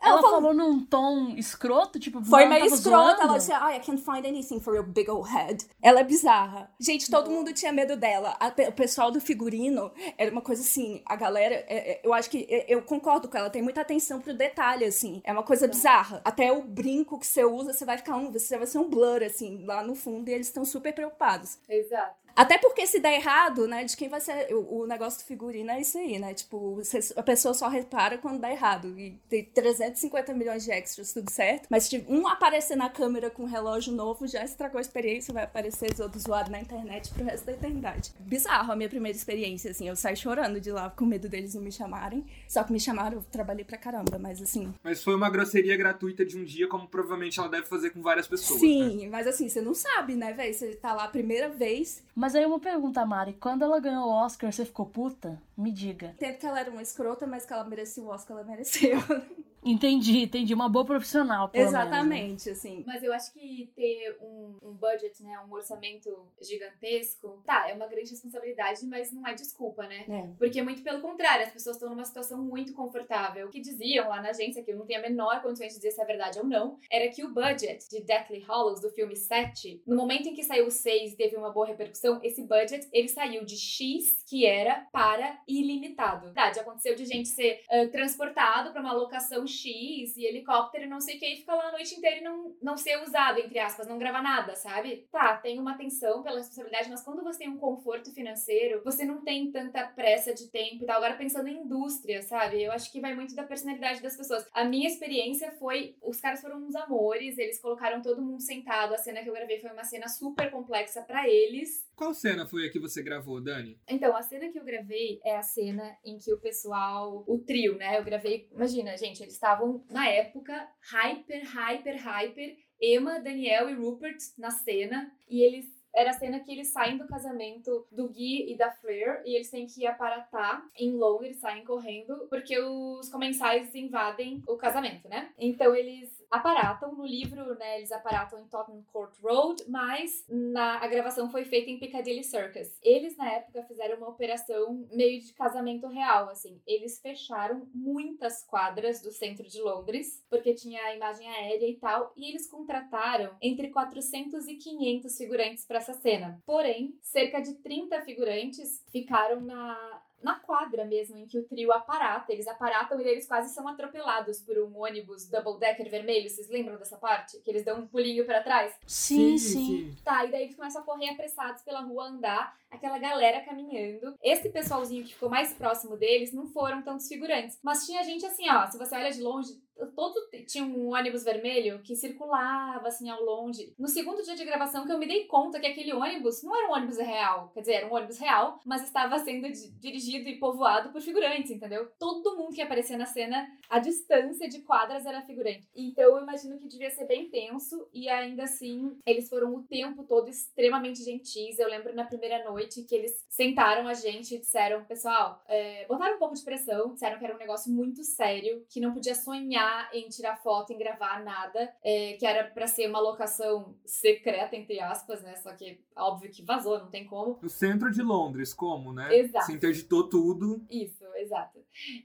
Ela, 0.02 0.14
ela 0.14 0.22
falou... 0.22 0.42
falou 0.42 0.54
num 0.54 0.86
tom 0.86 1.30
escroto, 1.38 2.00
tipo, 2.00 2.24
Foi 2.24 2.46
meio 2.46 2.66
escrota, 2.66 3.24
ela 3.24 3.38
disse, 3.38 3.52
ah, 3.52 3.76
I 3.76 3.80
can't 3.80 4.02
find 4.02 4.26
anything 4.26 4.60
for 4.60 4.76
your 4.76 4.86
big 4.86 5.10
old 5.10 5.30
head. 5.30 5.66
Ela 5.82 6.02
é 6.02 6.04
bizarra. 6.04 6.72
Gente, 6.80 7.10
todo 7.10 7.30
mundo 7.30 7.54
tinha 7.54 7.72
medo 7.72 7.96
dela. 7.96 8.36
A, 8.40 8.48
o 8.68 8.72
pessoal 8.74 9.12
do 9.12 9.20
figurino 9.20 9.92
era 10.18 10.32
uma 10.32 10.42
coisa 10.42 10.62
assim, 10.62 11.02
a 11.06 11.16
galera, 11.16 11.56
é, 11.68 11.94
é, 11.94 12.02
eu 12.04 12.14
acho 12.14 12.30
que, 12.30 12.46
é, 12.50 12.66
eu 12.68 12.82
concordo 12.82 13.28
com 13.28 13.38
ela, 13.38 13.50
tem 13.50 13.62
muita 13.62 13.82
atenção 13.82 14.20
pro 14.20 14.34
detalhe, 14.34 14.86
assim. 14.86 15.22
É 15.24 15.32
uma 15.32 15.44
coisa 15.44 15.68
bizarra. 15.68 16.22
Até 16.24 16.52
o 16.52 16.62
brinco 16.62 17.20
que 17.20 17.28
você 17.28 17.44
usa, 17.44 17.74
você 17.74 17.86
vai 17.86 17.98
ficar 17.98 18.16
um, 18.16 18.32
você 18.32 18.58
vai 18.58 18.68
ser 18.68 18.78
um 18.78 18.90
blur, 18.90 19.24
assim, 19.24 19.41
lá 19.66 19.84
no 19.84 19.96
fundo, 19.96 20.30
e 20.30 20.34
eles 20.34 20.48
estão 20.48 20.66
super 20.66 20.94
preocupados. 20.94 21.58
Exato. 21.68 22.21
Até 22.36 22.58
porque 22.58 22.86
se 22.88 23.00
der 23.00 23.16
errado, 23.16 23.68
né, 23.68 23.84
de 23.84 23.96
quem 23.96 24.10
vai 24.10 24.22
ser 24.22 24.54
o, 24.54 24.82
o 24.82 24.88
negócio 24.88 25.20
do 25.20 25.26
figurino 25.26 25.72
é 25.72 25.82
isso 25.82 25.98
aí, 25.98 26.18
né? 26.20 26.34
Tipo, 26.34 26.82
a 27.16 27.24
pessoa 27.24 27.54
só 27.54 27.68
repara 27.68 28.18
quando 28.18 28.40
dá 28.40 28.52
errado. 28.52 28.98
E 29.00 29.18
tem 29.30 29.44
350 29.46 30.34
milhões 30.34 30.64
de 30.64 30.72
extras, 30.72 31.14
tudo 31.14 31.30
certo. 31.30 31.68
Mas 31.70 31.84
se 31.86 32.06
um 32.08 32.28
aparecer 32.28 32.76
na 32.76 32.90
câmera 32.90 33.30
com 33.30 33.44
um 33.44 33.48
relógio 33.48 33.94
novo, 33.94 34.28
já 34.28 34.44
estragou 34.44 34.78
a 34.78 34.82
experiência, 34.82 35.34
vai 35.34 35.44
aparecer 35.44 35.92
outro 36.02 36.18
usuário 36.18 36.52
na 36.52 36.60
internet 36.60 37.12
pro 37.12 37.24
resto 37.24 37.46
da 37.46 37.54
eternidade. 37.54 38.12
Bizarro 38.20 38.72
a 38.72 38.76
minha 38.76 38.90
primeira 38.90 39.18
experiência, 39.18 39.72
assim. 39.72 39.88
Eu 39.88 39.96
saí 39.96 40.16
chorando 40.16 40.60
de 40.60 40.72
lá 40.72 40.90
com 40.90 41.06
medo 41.06 41.28
deles 41.28 41.54
não 41.56 41.62
me 41.62 41.72
chamarem. 41.72 42.26
Só 42.48 42.64
que 42.64 42.72
me 42.72 42.80
chamaram, 42.80 43.18
eu 43.18 43.26
trabalhei 43.32 43.64
pra 43.64 43.78
caramba, 43.78 44.18
mas 44.18 44.42
assim. 44.42 44.74
Mas 44.84 45.04
foi 45.04 45.16
uma 45.16 45.30
grosseria 45.30 45.76
gratuita 45.78 46.26
de 46.26 46.38
um 46.38 46.44
dia, 46.44 46.68
como 46.68 46.88
provavelmente 46.88 47.40
ela 47.40 47.50
deve 47.50 47.68
fazer 47.68 47.92
com 47.92 48.02
várias 48.02 48.28
pessoas. 48.28 48.60
Sim, 48.60 49.04
né? 49.04 49.10
mas 49.10 49.28
assim, 49.28 49.50
você 49.50 49.62
não 49.62 49.74
sabe, 49.74 50.16
né, 50.16 50.34
velho? 50.34 50.54
Você 50.54 50.76
tá 50.76 50.94
lá 50.94 51.06
a 51.06 51.10
primeira 51.10 51.50
vez. 51.50 52.04
Mas 52.22 52.36
aí 52.36 52.46
uma 52.46 52.60
pergunta, 52.60 53.04
Mari. 53.04 53.34
Quando 53.34 53.64
ela 53.64 53.80
ganhou 53.80 54.06
o 54.06 54.12
Oscar, 54.12 54.52
você 54.54 54.64
ficou 54.64 54.86
puta? 54.86 55.42
Me 55.62 55.72
diga. 55.72 56.16
Tempo 56.18 56.40
que 56.40 56.46
ela 56.46 56.60
era 56.60 56.72
uma 56.72 56.82
escrota, 56.82 57.28
mas 57.28 57.46
que 57.46 57.54
ela 57.54 57.64
merecia 57.64 58.04
o 58.04 58.08
Oscar, 58.08 58.38
ela 58.38 58.46
mereceu. 58.46 58.98
Entendi, 59.64 60.24
entendi. 60.24 60.54
Uma 60.54 60.68
boa 60.68 60.86
profissional, 60.86 61.50
pelo 61.50 61.68
Exatamente, 61.68 62.26
menos, 62.26 62.46
né? 62.46 62.52
assim. 62.52 62.84
Mas 62.86 63.04
eu 63.04 63.14
acho 63.14 63.32
que 63.32 63.72
ter 63.76 64.18
um, 64.20 64.58
um 64.62 64.74
budget, 64.74 65.22
né, 65.22 65.40
um 65.48 65.54
orçamento 65.54 66.10
gigantesco, 66.42 67.42
tá, 67.46 67.70
é 67.70 67.74
uma 67.74 67.88
grande 67.88 68.10
responsabilidade, 68.10 68.86
mas 68.86 69.12
não 69.12 69.26
é 69.28 69.34
desculpa, 69.34 69.86
né? 69.86 70.06
É. 70.10 70.30
Porque 70.38 70.62
muito 70.62 70.82
pelo 70.82 71.02
contrário, 71.02 71.46
as 71.46 71.54
pessoas 71.54 71.76
estão 71.76 71.90
numa 71.90 72.06
situação 72.06 72.42
muito 72.42 72.74
confortável. 72.74 73.48
O 73.48 73.50
que 73.52 73.60
diziam 73.60 74.10
lá 74.10 74.22
na 74.22 74.30
agência, 74.30 74.64
que 74.64 74.72
eu 74.72 74.78
não 74.78 74.86
tenho 74.86 75.00
a 75.00 75.04
menor 75.04 75.42
condições 75.42 75.74
de 75.74 75.76
dizer 75.76 75.92
se 75.92 76.02
é 76.02 76.06
verdade 76.06 76.40
ou 76.40 76.46
não, 76.46 76.80
era 76.90 77.10
que 77.10 77.24
o 77.24 77.32
budget 77.32 77.88
de 77.90 78.02
Deathly 78.02 78.44
Hallows, 78.48 78.82
do 78.82 78.90
filme 78.90 79.16
7, 79.16 79.84
no 79.86 79.96
momento 79.96 80.28
em 80.28 80.34
que 80.34 80.44
saiu 80.44 80.68
o 80.68 80.72
6 80.72 81.14
e 81.14 81.16
teve 81.16 81.36
uma 81.36 81.52
boa 81.52 81.68
repercussão, 81.68 82.20
esse 82.24 82.42
budget, 82.42 82.88
ele 82.92 83.08
saiu 83.08 83.46
de 83.46 83.58
X, 83.58 84.24
que 84.28 84.46
era, 84.46 84.88
para 84.92 85.40
ilimitado. 85.60 86.26
Verdade, 86.26 86.60
aconteceu 86.60 86.96
de 86.96 87.06
gente 87.06 87.30
ser 87.30 87.62
uh, 87.72 87.90
transportado 87.90 88.72
para 88.72 88.82
uma 88.82 88.94
locação 88.94 89.46
X 89.46 90.16
e 90.18 90.26
helicóptero 90.26 90.86
e 90.86 90.88
não 90.88 91.00
sei 91.00 91.18
o 91.18 91.20
que, 91.20 91.34
e 91.34 91.38
fica 91.38 91.54
lá 91.54 91.70
a 91.70 91.72
noite 91.72 91.96
inteira 91.96 92.18
e 92.18 92.24
não, 92.24 92.56
não 92.62 92.78
ser 92.78 93.02
usado, 93.02 93.40
entre 93.40 93.60
aspas, 93.60 93.88
não 93.88 93.98
gravar 93.98 94.22
nada, 94.22 94.56
sabe? 94.56 95.08
Tá, 95.12 95.38
tem 95.38 95.60
uma 95.60 95.74
atenção 95.74 96.24
pela 96.24 96.38
responsabilidade, 96.38 96.90
mas 96.90 97.04
quando 97.04 97.24
você 97.24 97.40
tem 97.40 97.50
um 97.50 97.58
conforto 97.58 98.14
financeiro, 98.14 98.82
você 98.84 99.06
não 99.06 99.22
tem 99.22 99.52
tanta 99.52 99.86
pressa 99.88 100.34
de 100.34 100.48
tempo 100.50 100.84
e 100.84 100.86
tal. 100.86 100.98
Agora 100.98 101.16
pensando 101.16 101.48
em 101.48 101.62
indústria, 101.62 102.22
sabe? 102.22 102.62
Eu 102.62 102.72
acho 102.72 102.92
que 102.92 103.00
vai 103.00 103.16
muito 103.16 103.36
da 103.36 103.44
personalidade 103.44 104.02
das 104.02 104.18
pessoas. 104.18 104.46
A 104.54 104.64
minha 104.66 104.88
experiência 104.88 105.52
foi, 105.52 105.96
os 106.02 106.20
caras 106.20 106.42
foram 106.42 106.58
uns 106.58 106.76
amores, 106.76 107.38
eles 107.38 107.60
colocaram 107.60 108.02
todo 108.02 108.22
mundo 108.22 108.42
sentado. 108.42 108.94
A 108.94 108.98
cena 108.98 109.22
que 109.24 109.30
eu 109.30 109.34
gravei 109.34 109.60
foi 109.60 109.72
uma 109.72 109.84
cena 109.84 110.08
super 110.08 110.52
complexa 110.52 111.02
para 111.02 111.28
eles. 111.28 111.90
Qual 111.96 112.14
cena 112.14 112.48
foi 112.48 112.68
a 112.68 112.72
que 112.72 112.80
você 112.80 113.02
gravou, 113.04 113.42
Dani? 113.42 113.80
Então, 113.88 114.16
a 114.16 114.22
cena 114.22 114.50
que 114.50 114.58
eu 114.58 114.64
gravei 114.64 115.20
é 115.24 115.38
a 115.38 115.41
cena 115.44 115.98
em 116.04 116.18
que 116.18 116.34
o 116.34 116.40
pessoal, 116.40 117.24
o 117.28 117.40
trio, 117.40 117.78
né? 117.78 117.98
Eu 117.98 118.04
gravei, 118.04 118.48
imagina, 118.52 118.98
gente, 118.98 119.22
eles 119.22 119.34
estavam 119.34 119.84
na 119.90 120.08
época 120.08 120.54
hyper, 120.92 121.44
hyper, 121.44 121.96
hyper. 121.96 122.58
Emma, 122.84 123.20
Daniel 123.20 123.70
e 123.70 123.76
Rupert 123.76 124.18
na 124.40 124.50
cena. 124.50 125.12
E 125.30 125.42
eles 125.42 125.66
era 125.94 126.12
a 126.12 126.14
cena 126.14 126.40
que 126.40 126.52
eles 126.52 126.72
saem 126.72 126.98
do 126.98 127.08
casamento 127.08 127.86
do 127.92 128.08
Guy 128.08 128.52
e 128.52 128.58
da 128.58 128.72
Fleur 128.72 129.22
e 129.26 129.36
eles 129.36 129.50
têm 129.50 129.68
que 129.68 129.82
ir 129.82 129.88
aparatar 129.88 130.66
em 130.78 130.92
Londres, 130.92 131.40
saem 131.40 131.66
correndo, 131.66 132.28
porque 132.30 132.58
os 132.58 133.10
comensais 133.10 133.76
invadem 133.76 134.42
o 134.48 134.56
casamento, 134.56 135.08
né? 135.10 135.34
Então 135.38 135.76
eles 135.76 136.10
aparatam. 136.32 136.96
No 136.96 137.06
livro, 137.06 137.56
né, 137.56 137.78
eles 137.78 137.92
aparatam 137.92 138.40
em 138.40 138.48
Tottenham 138.48 138.84
Court 138.92 139.14
Road, 139.22 139.64
mas 139.68 140.26
na, 140.30 140.78
a 140.78 140.88
gravação 140.88 141.30
foi 141.30 141.44
feita 141.44 141.70
em 141.70 141.78
Piccadilly 141.78 142.24
Circus. 142.24 142.78
Eles, 142.82 143.18
na 143.18 143.30
época, 143.30 143.64
fizeram 143.64 143.98
uma 143.98 144.10
operação 144.10 144.88
meio 144.92 145.22
de 145.22 145.34
casamento 145.34 145.88
real, 145.88 146.30
assim. 146.30 146.62
Eles 146.66 147.00
fecharam 147.02 147.68
muitas 147.74 148.44
quadras 148.46 149.02
do 149.02 149.12
centro 149.12 149.48
de 149.48 149.62
Londres, 149.62 150.26
porque 150.30 150.54
tinha 150.54 150.82
a 150.84 150.96
imagem 150.96 151.28
aérea 151.28 151.68
e 151.68 151.76
tal, 151.76 152.14
e 152.16 152.30
eles 152.30 152.50
contrataram 152.50 153.36
entre 153.42 153.70
400 153.70 154.48
e 154.48 154.56
500 154.56 155.18
figurantes 155.18 155.66
para 155.66 155.80
essa 155.80 155.94
cena. 155.94 156.42
Porém, 156.46 156.98
cerca 157.02 157.42
de 157.42 157.56
30 157.56 158.02
figurantes 158.02 158.84
ficaram 158.92 159.42
na 159.42 160.02
na 160.24 160.40
quadra 160.40 160.86
mesmo, 160.86 161.18
em 161.18 161.26
que 161.26 161.38
o 161.38 161.44
trio 161.44 161.72
aparata. 161.72 162.32
Eles 162.32 162.48
aparatam 162.48 163.00
e 163.00 163.08
eles 163.08 163.28
quase 163.28 163.54
são 163.54 163.68
atropelados 163.68 164.40
por 164.42 164.58
um 164.58 164.80
ônibus 164.80 165.28
double 165.30 165.60
decker 165.60 165.90
vermelho. 165.90 166.30
Vocês 166.30 166.50
lembram 166.50 166.78
dessa 166.78 166.98
parte? 166.98 167.40
Que 167.40 167.50
eles 167.50 167.64
dão 167.64 167.80
um 167.80 167.88
pulinho 167.88 168.26
para 168.26 168.42
trás? 168.42 168.74
Sim, 168.86 169.38
sim, 169.38 169.66
sim. 169.66 169.96
Tá, 170.04 170.26
e 170.26 170.32
daí 170.32 170.44
eles 170.44 170.56
começam 170.56 170.82
a 170.82 170.86
correr 170.86 171.10
apressados 171.10 171.64
pela 171.64 171.82
rua, 171.82 172.06
andar, 172.06 172.56
aquela 172.70 172.98
galera 172.98 173.42
caminhando. 173.42 174.16
Esse 174.22 174.50
pessoalzinho 174.50 175.04
que 175.04 175.14
ficou 175.14 175.30
mais 175.30 175.54
próximo 175.54 175.98
deles 175.98 176.34
não 176.34 176.48
foram 176.48 176.82
tantos 176.82 177.08
figurantes. 177.08 177.60
Mas 177.62 177.86
tinha 177.86 178.04
gente 178.04 178.26
assim, 178.26 178.50
ó, 178.50 178.68
se 178.68 178.78
você 178.78 178.96
olha 178.96 179.12
de 179.12 179.22
longe, 179.22 179.62
todo 179.88 180.30
tinha 180.46 180.64
um 180.64 180.94
ônibus 180.94 181.24
vermelho 181.24 181.80
que 181.80 181.96
circulava 181.96 182.88
assim 182.88 183.10
ao 183.10 183.24
longe. 183.24 183.74
No 183.78 183.88
segundo 183.88 184.22
dia 184.24 184.36
de 184.36 184.46
gravação 184.46 184.86
que 184.86 184.92
eu 184.92 185.00
me 185.00 185.08
dei 185.08 185.26
conta 185.26 185.60
que 185.60 185.68
aquele 185.68 185.94
ônibus 185.94 186.44
não 186.44 186.56
era 186.56 186.70
um 186.70 186.74
ônibus 186.74 186.98
real, 186.98 187.52
quer 187.54 187.62
dizer, 187.62 187.74
era 187.74 187.88
um 187.88 187.94
ônibus 187.94 188.18
real, 188.18 188.60
mas 188.66 188.84
estava 188.84 189.18
sendo 189.20 189.48
dirigido 189.80 190.30
e 190.30 190.38
povoado 190.38 190.92
por 190.92 191.02
figurantes, 191.02 191.52
entendeu? 191.52 191.90
Todo 191.98 192.38
mundo 192.38 192.54
que 192.54 192.62
aparecia 192.62 192.98
na 192.98 193.06
cena, 193.06 193.48
a 193.70 193.80
distância 193.80 194.48
de 194.48 194.60
quadras 194.62 195.06
era 195.06 195.22
figurante. 195.22 195.68
Então 195.76 196.18
eu 196.18 196.24
imagino 196.24 196.58
que 196.58 196.68
devia 196.68 196.90
ser 196.92 197.06
bem 197.06 197.30
tenso 197.30 197.88
e 197.94 198.10
ainda 198.10 198.44
assim 198.44 198.98
eles 199.06 199.30
foram 199.30 199.56
o 199.56 199.64
tempo 199.64 200.04
todo 200.04 200.30
extremamente 200.30 201.04
gentis. 201.04 201.60
Eu 201.60 201.70
lembro 201.70 201.94
na 201.96 202.06
primeira 202.06 202.44
noite 202.44 202.84
que 202.84 202.96
eles 202.96 203.26
sentaram 203.30 203.88
a 203.88 203.94
gente 203.94 204.36
e 204.36 204.40
disseram, 204.40 204.84
pessoal, 204.86 205.42
é, 205.48 205.86
botaram 205.88 206.16
um 206.16 206.20
pouco 206.20 206.36
de 206.36 206.44
pressão, 206.44 206.94
disseram 206.94 207.18
que 207.18 207.26
era 207.26 207.36
um 207.36 207.40
negócio 207.40 207.72
muito 207.72 208.04
sério, 208.04 208.66
que 208.70 208.80
não 208.80 208.94
podia 208.94 209.16
sonhar 209.16 209.71
em 209.94 210.10
tirar 210.10 210.38
foto, 210.38 210.74
em 210.74 210.78
gravar 210.78 211.24
nada, 211.24 211.74
é, 211.84 212.14
que 212.14 212.26
era 212.26 212.44
para 212.44 212.68
ser 212.68 212.88
uma 212.88 213.00
locação 213.00 213.76
secreta, 213.86 214.56
entre 214.56 214.80
aspas, 214.80 215.22
né? 215.22 215.36
Só 215.38 215.54
que 215.54 215.80
óbvio 215.96 216.32
que 216.32 216.44
vazou, 216.44 216.80
não 216.80 216.90
tem 216.90 217.06
como. 217.06 217.40
No 217.42 217.50
centro 217.50 217.92
de 217.92 218.02
Londres, 218.02 218.54
como, 218.54 218.94
né? 218.94 219.16
Exato. 219.16 219.46
Se 219.46 219.54
interditou 219.54 220.10
tudo. 220.10 220.66
Isso, 220.70 221.04
exato. 221.16 221.60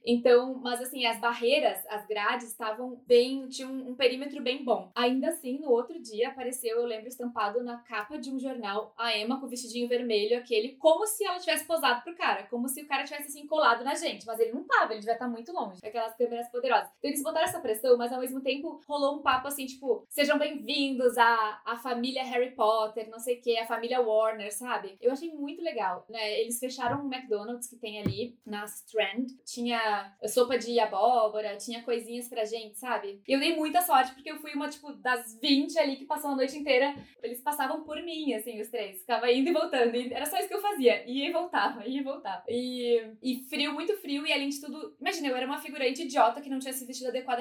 Então, 0.04 0.54
mas 0.62 0.80
assim, 0.80 1.06
as 1.06 1.18
barreiras, 1.18 1.84
as 1.88 2.06
grades 2.06 2.48
estavam 2.48 3.02
bem, 3.06 3.48
tinham 3.48 3.70
um, 3.70 3.90
um 3.90 3.94
perímetro 3.94 4.42
bem 4.42 4.64
bom. 4.64 4.90
Ainda 4.94 5.28
assim, 5.28 5.58
no 5.58 5.70
outro 5.70 6.00
dia 6.00 6.28
apareceu, 6.28 6.76
eu 6.76 6.86
lembro, 6.86 7.08
estampado 7.08 7.62
na 7.62 7.78
capa 7.78 8.18
de 8.18 8.30
um 8.30 8.38
jornal, 8.38 8.94
a 8.96 9.16
Emma 9.16 9.40
com 9.40 9.46
o 9.46 9.48
vestidinho 9.48 9.88
vermelho, 9.88 10.38
aquele, 10.38 10.76
como 10.76 11.06
se 11.06 11.24
ela 11.24 11.38
tivesse 11.38 11.64
posado 11.64 12.02
pro 12.02 12.16
cara, 12.16 12.44
como 12.44 12.68
se 12.68 12.82
o 12.82 12.86
cara 12.86 13.04
tivesse 13.04 13.28
assim 13.28 13.46
colado 13.46 13.84
na 13.84 13.94
gente, 13.94 14.26
mas 14.26 14.38
ele 14.38 14.52
não 14.52 14.64
tava, 14.64 14.92
ele 14.92 15.00
devia 15.00 15.14
estar 15.14 15.28
muito 15.28 15.52
longe, 15.52 15.80
aquelas 15.84 16.16
câmeras 16.16 16.48
poderosas. 16.48 16.88
Então 16.98 17.10
eles 17.10 17.22
botaram 17.22 17.45
essa 17.46 17.60
pressão, 17.60 17.96
mas 17.96 18.12
ao 18.12 18.20
mesmo 18.20 18.40
tempo 18.40 18.80
rolou 18.86 19.16
um 19.16 19.22
papo 19.22 19.46
assim, 19.46 19.66
tipo, 19.66 20.04
sejam 20.08 20.36
bem-vindos 20.36 21.16
à, 21.16 21.62
à 21.64 21.76
família 21.76 22.24
Harry 22.24 22.50
Potter, 22.50 23.08
não 23.08 23.20
sei 23.20 23.36
o 23.38 23.40
que, 23.40 23.56
a 23.56 23.66
família 23.66 24.00
Warner, 24.00 24.52
sabe? 24.52 24.96
Eu 25.00 25.12
achei 25.12 25.32
muito 25.32 25.62
legal, 25.62 26.04
né? 26.08 26.40
Eles 26.40 26.58
fecharam 26.58 27.04
um 27.04 27.12
McDonald's 27.12 27.68
que 27.68 27.76
tem 27.76 28.00
ali 28.00 28.36
na 28.44 28.64
Strand, 28.64 29.28
tinha 29.44 30.12
sopa 30.26 30.58
de 30.58 30.78
abóbora, 30.80 31.56
tinha 31.56 31.82
coisinhas 31.84 32.28
pra 32.28 32.44
gente, 32.44 32.78
sabe? 32.78 33.20
E 33.26 33.32
eu 33.32 33.38
dei 33.38 33.54
muita 33.54 33.80
sorte 33.80 34.12
porque 34.12 34.30
eu 34.30 34.38
fui 34.38 34.52
uma, 34.52 34.68
tipo, 34.68 34.92
das 34.94 35.38
20 35.40 35.78
ali 35.78 35.96
que 35.96 36.04
passou 36.04 36.30
a 36.30 36.36
noite 36.36 36.58
inteira, 36.58 36.96
eles 37.22 37.40
passavam 37.40 37.84
por 37.84 38.02
mim, 38.02 38.34
assim, 38.34 38.60
os 38.60 38.68
três, 38.68 39.00
ficava 39.00 39.30
indo 39.30 39.50
e 39.50 39.52
voltando, 39.52 39.94
e 39.94 40.12
era 40.12 40.26
só 40.26 40.36
isso 40.36 40.48
que 40.48 40.54
eu 40.54 40.60
fazia, 40.60 41.08
ia 41.08 41.28
e 41.28 41.32
voltava, 41.32 41.86
ia 41.86 42.00
e 42.00 42.04
voltava. 42.04 42.42
E, 42.48 43.08
e 43.22 43.44
frio, 43.44 43.72
muito 43.72 43.96
frio, 43.98 44.26
e 44.26 44.32
além 44.32 44.48
de 44.48 44.60
tudo, 44.60 44.96
imagina, 45.00 45.28
eu 45.28 45.36
era 45.36 45.46
uma 45.46 45.58
figurante 45.58 46.02
idiota 46.02 46.40
que 46.40 46.50
não 46.50 46.58
tinha 46.58 46.72
se 46.72 46.84
vestido 46.84 47.08
adequadamente, 47.08 47.35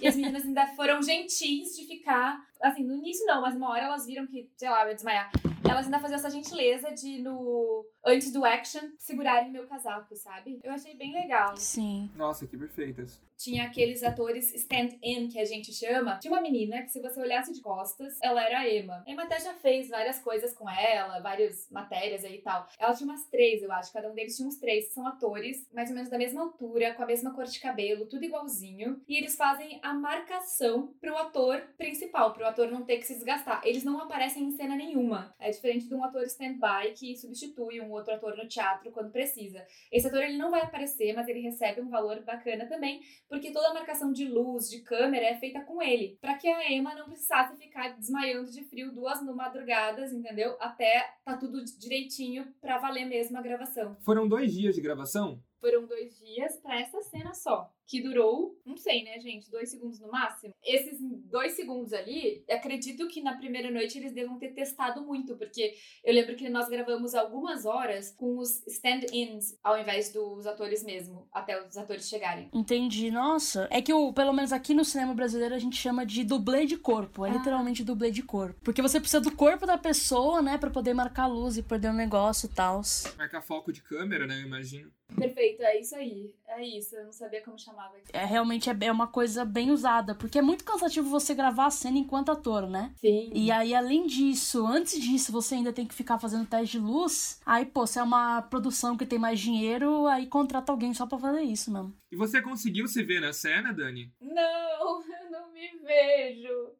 e 0.00 0.06
as 0.06 0.16
meninas 0.16 0.44
ainda 0.44 0.66
foram 0.68 1.02
gentis 1.02 1.76
de 1.76 1.86
ficar. 1.86 2.49
Assim, 2.62 2.84
no 2.84 2.94
início 2.94 3.24
não, 3.26 3.42
mas 3.42 3.54
uma 3.56 3.70
hora 3.70 3.84
elas 3.84 4.06
viram 4.06 4.26
que, 4.26 4.50
sei 4.56 4.68
lá, 4.68 4.82
eu 4.82 4.88
ia 4.88 4.94
desmaiar. 4.94 5.30
Elas 5.68 5.84
ainda 5.84 6.00
faziam 6.00 6.16
essa 6.16 6.30
gentileza 6.30 6.90
de, 6.92 7.22
no 7.22 7.86
antes 8.04 8.32
do 8.32 8.44
action, 8.44 8.80
segurarem 8.98 9.50
meu 9.50 9.66
casaco, 9.66 10.16
sabe? 10.16 10.58
Eu 10.64 10.72
achei 10.72 10.94
bem 10.94 11.12
legal. 11.12 11.56
Sim. 11.56 12.10
Nossa, 12.16 12.46
que 12.46 12.56
perfeitas 12.56 13.20
tinha 13.40 13.64
aqueles 13.64 14.02
atores 14.02 14.54
stand-in 14.54 15.28
que 15.28 15.40
a 15.40 15.44
gente 15.46 15.72
chama. 15.72 16.18
Tinha 16.18 16.32
uma 16.32 16.42
menina 16.42 16.82
que, 16.82 16.90
se 16.90 17.00
você 17.00 17.18
olhasse 17.18 17.54
de 17.54 17.62
costas, 17.62 18.18
ela 18.22 18.44
era 18.44 18.60
a 18.60 18.68
Emma. 18.68 19.02
A 19.06 19.10
Emma 19.10 19.22
até 19.22 19.40
já 19.40 19.54
fez 19.54 19.88
várias 19.88 20.18
coisas 20.18 20.52
com 20.52 20.68
ela, 20.68 21.20
várias 21.20 21.66
matérias 21.70 22.22
aí 22.22 22.36
e 22.36 22.42
tal. 22.42 22.68
Ela 22.78 22.92
tinha 22.92 23.08
umas 23.08 23.24
três, 23.28 23.62
eu 23.62 23.72
acho. 23.72 23.92
Cada 23.92 24.10
um 24.10 24.14
deles 24.14 24.36
tinha 24.36 24.46
uns 24.46 24.56
três. 24.56 24.92
São 24.92 25.06
atores, 25.06 25.66
mais 25.72 25.88
ou 25.88 25.94
menos 25.94 26.10
da 26.10 26.18
mesma 26.18 26.42
altura, 26.42 26.92
com 26.92 27.02
a 27.02 27.06
mesma 27.06 27.32
cor 27.32 27.44
de 27.44 27.58
cabelo, 27.58 28.06
tudo 28.06 28.24
igualzinho. 28.24 29.00
E 29.08 29.16
eles 29.16 29.36
fazem 29.36 29.80
a 29.82 29.94
marcação 29.94 30.92
pro 31.00 31.16
ator 31.16 31.62
principal, 31.78 32.34
pro 32.34 32.46
ator 32.50 32.70
não 32.70 32.84
ter 32.84 32.98
que 32.98 33.06
se 33.06 33.14
desgastar. 33.14 33.62
Eles 33.64 33.84
não 33.84 34.00
aparecem 34.00 34.44
em 34.44 34.50
cena 34.52 34.76
nenhuma. 34.76 35.34
É 35.38 35.50
diferente 35.50 35.88
de 35.88 35.94
um 35.94 36.04
ator 36.04 36.22
stand-by 36.24 36.92
que 36.94 37.16
substitui 37.16 37.80
um 37.80 37.90
outro 37.90 38.14
ator 38.14 38.36
no 38.36 38.46
teatro 38.46 38.90
quando 38.90 39.10
precisa. 39.10 39.64
Esse 39.90 40.06
ator 40.06 40.22
ele 40.22 40.36
não 40.36 40.50
vai 40.50 40.62
aparecer, 40.62 41.14
mas 41.14 41.28
ele 41.28 41.40
recebe 41.40 41.80
um 41.80 41.88
valor 41.88 42.20
bacana 42.22 42.66
também 42.66 43.00
porque 43.28 43.52
toda 43.52 43.68
a 43.68 43.74
marcação 43.74 44.12
de 44.12 44.26
luz, 44.28 44.68
de 44.68 44.80
câmera 44.80 45.26
é 45.26 45.38
feita 45.38 45.60
com 45.60 45.82
ele, 45.82 46.18
para 46.20 46.34
que 46.34 46.48
a 46.48 46.70
Emma 46.70 46.94
não 46.94 47.06
precisasse 47.06 47.56
ficar 47.56 47.96
desmaiando 47.96 48.50
de 48.50 48.64
frio 48.64 48.92
duas 48.92 49.22
madrugadas, 49.22 50.12
entendeu? 50.12 50.56
Até 50.60 51.14
tá 51.24 51.36
tudo 51.36 51.64
direitinho 51.64 52.52
para 52.60 52.78
valer 52.78 53.06
mesmo 53.06 53.38
a 53.38 53.42
gravação. 53.42 53.96
Foram 54.00 54.28
dois 54.28 54.52
dias 54.52 54.74
de 54.74 54.80
gravação? 54.80 55.42
Foram 55.60 55.86
dois 55.86 56.18
dias 56.18 56.56
para 56.56 56.80
essa 56.80 57.00
cena 57.02 57.34
só 57.34 57.70
que 57.90 58.00
durou, 58.00 58.56
não 58.64 58.76
sei, 58.76 59.02
né, 59.02 59.18
gente, 59.18 59.50
dois 59.50 59.68
segundos 59.68 59.98
no 59.98 60.08
máximo. 60.12 60.54
Esses 60.62 61.00
dois 61.28 61.54
segundos 61.54 61.92
ali, 61.92 62.44
acredito 62.48 63.08
que 63.08 63.20
na 63.20 63.36
primeira 63.36 63.68
noite 63.68 63.98
eles 63.98 64.12
devam 64.12 64.38
ter 64.38 64.54
testado 64.54 65.04
muito, 65.04 65.36
porque 65.36 65.74
eu 66.04 66.14
lembro 66.14 66.36
que 66.36 66.48
nós 66.48 66.68
gravamos 66.68 67.16
algumas 67.16 67.66
horas 67.66 68.14
com 68.14 68.38
os 68.38 68.64
stand-ins 68.68 69.58
ao 69.60 69.76
invés 69.76 70.12
dos 70.12 70.46
atores 70.46 70.84
mesmo, 70.84 71.28
até 71.32 71.60
os 71.60 71.76
atores 71.76 72.08
chegarem. 72.08 72.48
Entendi, 72.54 73.10
nossa. 73.10 73.66
É 73.72 73.82
que, 73.82 73.92
o, 73.92 74.12
pelo 74.12 74.32
menos 74.32 74.52
aqui 74.52 74.72
no 74.72 74.84
cinema 74.84 75.12
brasileiro, 75.12 75.56
a 75.56 75.58
gente 75.58 75.76
chama 75.76 76.06
de 76.06 76.22
dublê 76.22 76.66
de 76.66 76.76
corpo. 76.76 77.26
É 77.26 77.30
ah. 77.30 77.32
literalmente 77.32 77.82
dublê 77.82 78.12
de 78.12 78.22
corpo. 78.22 78.60
Porque 78.62 78.80
você 78.80 79.00
precisa 79.00 79.20
do 79.20 79.34
corpo 79.34 79.66
da 79.66 79.76
pessoa, 79.76 80.40
né, 80.40 80.56
para 80.58 80.70
poder 80.70 80.94
marcar 80.94 81.24
a 81.24 81.26
luz 81.26 81.56
e 81.56 81.62
perder 81.62 81.88
o 81.88 81.90
um 81.90 81.96
negócio 81.96 82.46
e 82.46 82.54
tal. 82.54 82.82
Marcar 83.18 83.42
foco 83.42 83.72
de 83.72 83.82
câmera, 83.82 84.28
né, 84.28 84.36
eu 84.40 84.46
imagino. 84.46 84.92
Perfeito, 85.16 85.62
é 85.62 85.80
isso 85.80 85.96
aí. 85.96 86.32
É 86.50 86.66
isso, 86.66 86.96
eu 86.96 87.04
não 87.04 87.12
sabia 87.12 87.40
como 87.42 87.56
chamava. 87.56 87.94
É 88.12 88.24
realmente 88.24 88.68
é, 88.68 88.76
é 88.80 88.90
uma 88.90 89.06
coisa 89.06 89.44
bem 89.44 89.70
usada, 89.70 90.16
porque 90.16 90.38
é 90.38 90.42
muito 90.42 90.64
cansativo 90.64 91.08
você 91.08 91.32
gravar 91.32 91.66
a 91.66 91.70
cena 91.70 91.96
enquanto 91.96 92.32
ator, 92.32 92.68
né? 92.68 92.92
Sim. 92.96 93.30
E 93.32 93.52
aí, 93.52 93.72
além 93.72 94.06
disso, 94.06 94.66
antes 94.66 95.00
disso, 95.00 95.30
você 95.30 95.54
ainda 95.54 95.72
tem 95.72 95.86
que 95.86 95.94
ficar 95.94 96.18
fazendo 96.18 96.48
teste 96.48 96.78
de 96.78 96.84
luz. 96.84 97.40
Aí, 97.46 97.64
pô, 97.64 97.86
se 97.86 98.00
é 98.00 98.02
uma 98.02 98.42
produção 98.42 98.96
que 98.96 99.06
tem 99.06 99.18
mais 99.18 99.38
dinheiro, 99.38 100.06
aí 100.08 100.26
contrata 100.26 100.72
alguém 100.72 100.92
só 100.92 101.06
pra 101.06 101.18
fazer 101.18 101.42
isso 101.42 101.72
mesmo. 101.72 101.94
E 102.10 102.16
você 102.16 102.42
conseguiu 102.42 102.88
se 102.88 103.04
ver 103.04 103.20
na 103.20 103.32
cena, 103.32 103.72
Dani? 103.72 104.12
Não 104.20 105.00
me 105.60 105.78
vejo. 105.78 106.72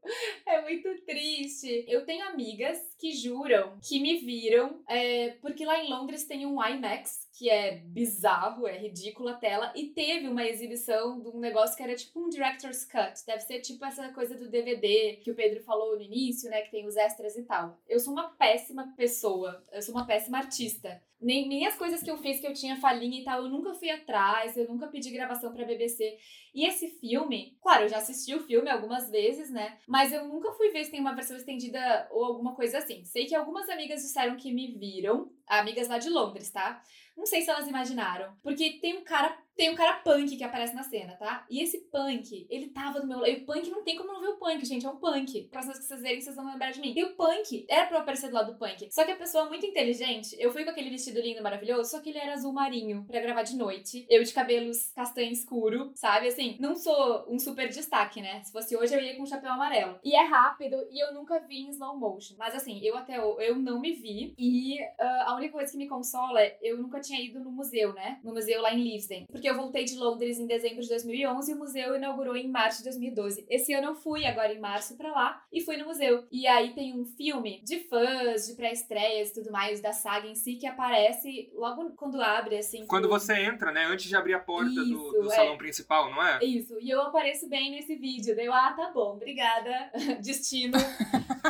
É 0.47 0.63
muito 0.63 0.89
triste. 1.03 1.85
Eu 1.87 2.05
tenho 2.05 2.27
amigas 2.27 2.95
que 2.99 3.13
juram 3.13 3.79
que 3.83 4.01
me 4.01 4.19
viram, 4.19 4.83
é, 4.89 5.31
porque 5.43 5.65
lá 5.65 5.83
em 5.83 5.89
Londres 5.89 6.25
tem 6.25 6.47
um 6.47 6.65
IMAX, 6.65 7.29
que 7.33 7.49
é 7.49 7.77
bizarro, 7.77 8.67
é 8.67 8.77
ridículo 8.77 9.29
a 9.29 9.35
tela, 9.35 9.73
e 9.77 9.89
teve 9.89 10.29
uma 10.29 10.45
exibição 10.45 11.21
de 11.21 11.29
um 11.29 11.39
negócio 11.39 11.77
que 11.77 11.83
era 11.83 11.95
tipo 11.95 12.21
um 12.21 12.29
director's 12.29 12.85
cut. 12.85 13.25
Deve 13.27 13.41
ser 13.41 13.61
tipo 13.61 13.85
essa 13.85 14.09
coisa 14.13 14.35
do 14.37 14.49
DVD 14.49 15.17
que 15.23 15.31
o 15.31 15.35
Pedro 15.35 15.63
falou 15.63 15.97
no 15.97 16.03
início, 16.03 16.51
né? 16.51 16.63
Que 16.63 16.71
tem 16.71 16.87
os 16.87 16.97
extras 16.97 17.37
e 17.37 17.43
tal. 17.43 17.79
Eu 17.89 18.01
sou 18.01 18.13
uma 18.13 18.31
péssima 18.31 18.95
pessoa, 18.97 19.65
eu 19.73 19.83
sou 19.83 19.95
uma 19.95 20.07
péssima 20.07 20.39
artista. 20.39 21.03
Nem, 21.21 21.47
nem 21.49 21.67
as 21.67 21.77
coisas 21.77 22.03
que 22.03 22.11
eu 22.11 22.17
fiz 22.17 22.41
que 22.41 22.47
eu 22.47 22.55
tinha 22.55 22.77
falhinha 22.77 23.21
e 23.21 23.25
tal, 23.25 23.43
eu 23.43 23.51
nunca 23.51 23.75
fui 23.75 23.91
atrás, 23.91 24.57
eu 24.57 24.67
nunca 24.67 24.87
pedi 24.87 25.11
gravação 25.11 25.53
pra 25.53 25.67
BBC. 25.67 26.17
E 26.55 26.67
esse 26.67 26.89
filme, 26.99 27.59
claro, 27.61 27.85
eu 27.85 27.89
já 27.89 27.99
assisti 27.99 28.35
o 28.35 28.41
filme 28.41 28.71
algumas 28.71 29.11
vezes, 29.11 29.51
né? 29.51 29.79
Mas 29.87 30.13
eu 30.13 30.27
nunca 30.27 30.53
fui 30.53 30.71
ver 30.71 30.85
se 30.85 30.91
tem 30.91 31.01
uma 31.01 31.15
versão 31.15 31.37
estendida 31.37 32.09
ou 32.11 32.25
alguma 32.25 32.55
coisa 32.55 32.79
assim. 32.79 33.05
Sei 33.05 33.27
que 33.27 33.35
algumas 33.35 33.69
amigas 33.69 34.01
disseram 34.03 34.37
que 34.37 34.53
me 34.53 34.79
viram, 34.79 35.31
amigas 35.47 35.89
lá 35.89 35.99
de 35.99 36.09
Londres, 36.09 36.51
tá? 36.51 36.83
Não 37.17 37.27
sei 37.27 37.43
se 37.43 37.51
elas 37.51 37.69
imaginaram. 37.69 38.35
Porque 38.43 38.79
tem 38.81 38.97
um 38.97 39.05
cara 39.05 39.37
tem 39.61 39.69
um 39.69 39.75
cara 39.75 39.93
punk 39.99 40.39
que 40.39 40.43
aparece 40.43 40.75
na 40.75 40.83
cena, 40.83 41.17
tá? 41.17 41.45
E 41.51 41.63
esse 41.63 41.81
punk, 41.93 42.47
ele 42.49 42.69
tava 42.69 42.99
do 42.99 43.07
meu 43.07 43.19
lado. 43.19 43.31
E 43.31 43.37
o 43.37 43.45
punk 43.45 43.69
não 43.69 43.85
tem 43.85 43.95
como 43.95 44.11
não 44.11 44.23
ver 44.23 44.29
o 44.29 44.39
punk, 44.39 44.65
gente. 44.65 44.87
É 44.87 44.89
um 44.89 44.97
punk. 44.97 45.49
Próxima 45.51 45.75
vez 45.75 45.85
que 45.85 45.89
vocês 45.89 46.01
verem, 46.01 46.21
vocês 46.23 46.35
vão 46.35 46.47
lembrar 46.47 46.71
de 46.71 46.81
mim. 46.81 46.95
E 46.97 47.05
o 47.05 47.15
punk 47.15 47.67
era 47.69 47.85
pra 47.85 47.99
eu 47.99 48.01
aparecer 48.01 48.31
do 48.31 48.37
lado 48.37 48.55
do 48.55 48.59
punk. 48.59 48.89
Só 48.91 49.05
que 49.05 49.11
a 49.11 49.17
pessoa 49.17 49.51
muito 49.51 49.67
inteligente, 49.67 50.35
eu 50.39 50.51
fui 50.51 50.65
com 50.65 50.71
aquele 50.71 50.89
vestido 50.89 51.21
lindo, 51.21 51.43
maravilhoso, 51.43 51.91
só 51.91 52.01
que 52.01 52.09
ele 52.09 52.19
era 52.19 52.33
azul 52.33 52.55
marinho 52.55 53.05
pra 53.07 53.21
gravar 53.21 53.43
de 53.43 53.55
noite. 53.55 54.07
Eu 54.09 54.25
de 54.25 54.33
cabelos 54.33 54.93
castanho 54.97 55.31
escuro, 55.31 55.93
sabe? 55.95 56.29
Assim, 56.29 56.57
não 56.59 56.75
sou 56.75 57.27
um 57.29 57.39
super 57.39 57.69
destaque, 57.69 58.23
né? 58.23 58.43
Se 58.43 58.53
fosse 58.53 58.75
hoje, 58.75 58.95
eu 58.95 59.03
ia 59.03 59.15
com 59.15 59.25
um 59.25 59.27
chapéu 59.27 59.53
amarelo. 59.53 60.01
E 60.03 60.17
é 60.17 60.25
rápido 60.25 60.77
e 60.91 61.05
eu 61.05 61.13
nunca 61.13 61.39
vi 61.39 61.59
em 61.59 61.69
slow 61.69 61.99
motion. 61.99 62.35
Mas 62.39 62.55
assim, 62.55 62.81
eu 62.83 62.97
até 62.97 63.19
eu 63.19 63.57
não 63.57 63.79
me 63.79 63.93
vi. 63.93 64.33
E 64.39 64.81
uh, 64.83 65.27
a 65.27 65.35
única 65.37 65.53
coisa 65.53 65.71
que 65.71 65.77
me 65.77 65.87
consola 65.87 66.41
é 66.41 66.57
eu 66.63 66.79
nunca 66.79 66.99
tinha 66.99 67.21
ido 67.21 67.41
no 67.41 67.53
museu, 67.53 67.93
né? 67.93 68.19
No 68.25 68.33
museu 68.33 68.63
lá 68.63 68.73
em 68.73 68.83
Leavesden. 68.83 69.27
Porque 69.31 69.50
eu 69.51 69.57
voltei 69.57 69.85
de 69.85 69.97
Londres 69.97 70.39
em 70.39 70.47
dezembro 70.47 70.81
de 70.81 70.89
2011 70.89 71.51
e 71.51 71.55
o 71.55 71.59
museu 71.59 71.97
inaugurou 71.97 72.37
em 72.37 72.49
março 72.49 72.79
de 72.79 72.85
2012. 72.85 73.45
Esse 73.49 73.73
ano 73.75 73.89
eu 73.89 73.95
fui, 73.95 74.25
agora 74.25 74.53
em 74.53 74.61
março, 74.61 74.97
para 74.97 75.11
lá 75.11 75.43
e 75.53 75.61
fui 75.61 75.77
no 75.77 75.87
museu. 75.87 76.25
E 76.31 76.47
aí 76.47 76.73
tem 76.73 76.99
um 76.99 77.05
filme 77.05 77.61
de 77.65 77.81
fãs, 77.81 78.47
de 78.47 78.55
pré-estreias 78.55 79.31
e 79.31 79.35
tudo 79.35 79.51
mais 79.51 79.81
da 79.81 79.93
saga 79.93 80.29
em 80.29 80.35
si 80.35 80.55
que 80.55 80.67
aparece 80.67 81.51
logo 81.55 81.91
quando 81.97 82.21
abre, 82.21 82.59
assim. 82.59 82.87
Quando 82.87 83.09
você 83.09 83.35
entra, 83.41 83.73
né? 83.73 83.87
Antes 83.87 84.07
de 84.07 84.17
abrir 84.17 84.35
a 84.35 84.39
porta 84.39 84.71
Isso, 84.71 84.85
do, 84.85 85.23
do 85.23 85.33
é. 85.33 85.35
salão 85.35 85.59
principal, 85.59 86.11
não 86.11 86.23
é? 86.23 86.45
Isso. 86.45 86.79
E 86.81 86.89
eu 86.89 87.01
apareço 87.03 87.49
bem 87.49 87.73
nesse 87.73 87.97
vídeo. 87.97 88.37
Daí 88.37 88.47
eu, 88.47 88.53
ah, 88.53 88.73
tá 88.73 88.91
bom, 88.95 89.15
obrigada. 89.15 89.91
Destino. 90.23 90.79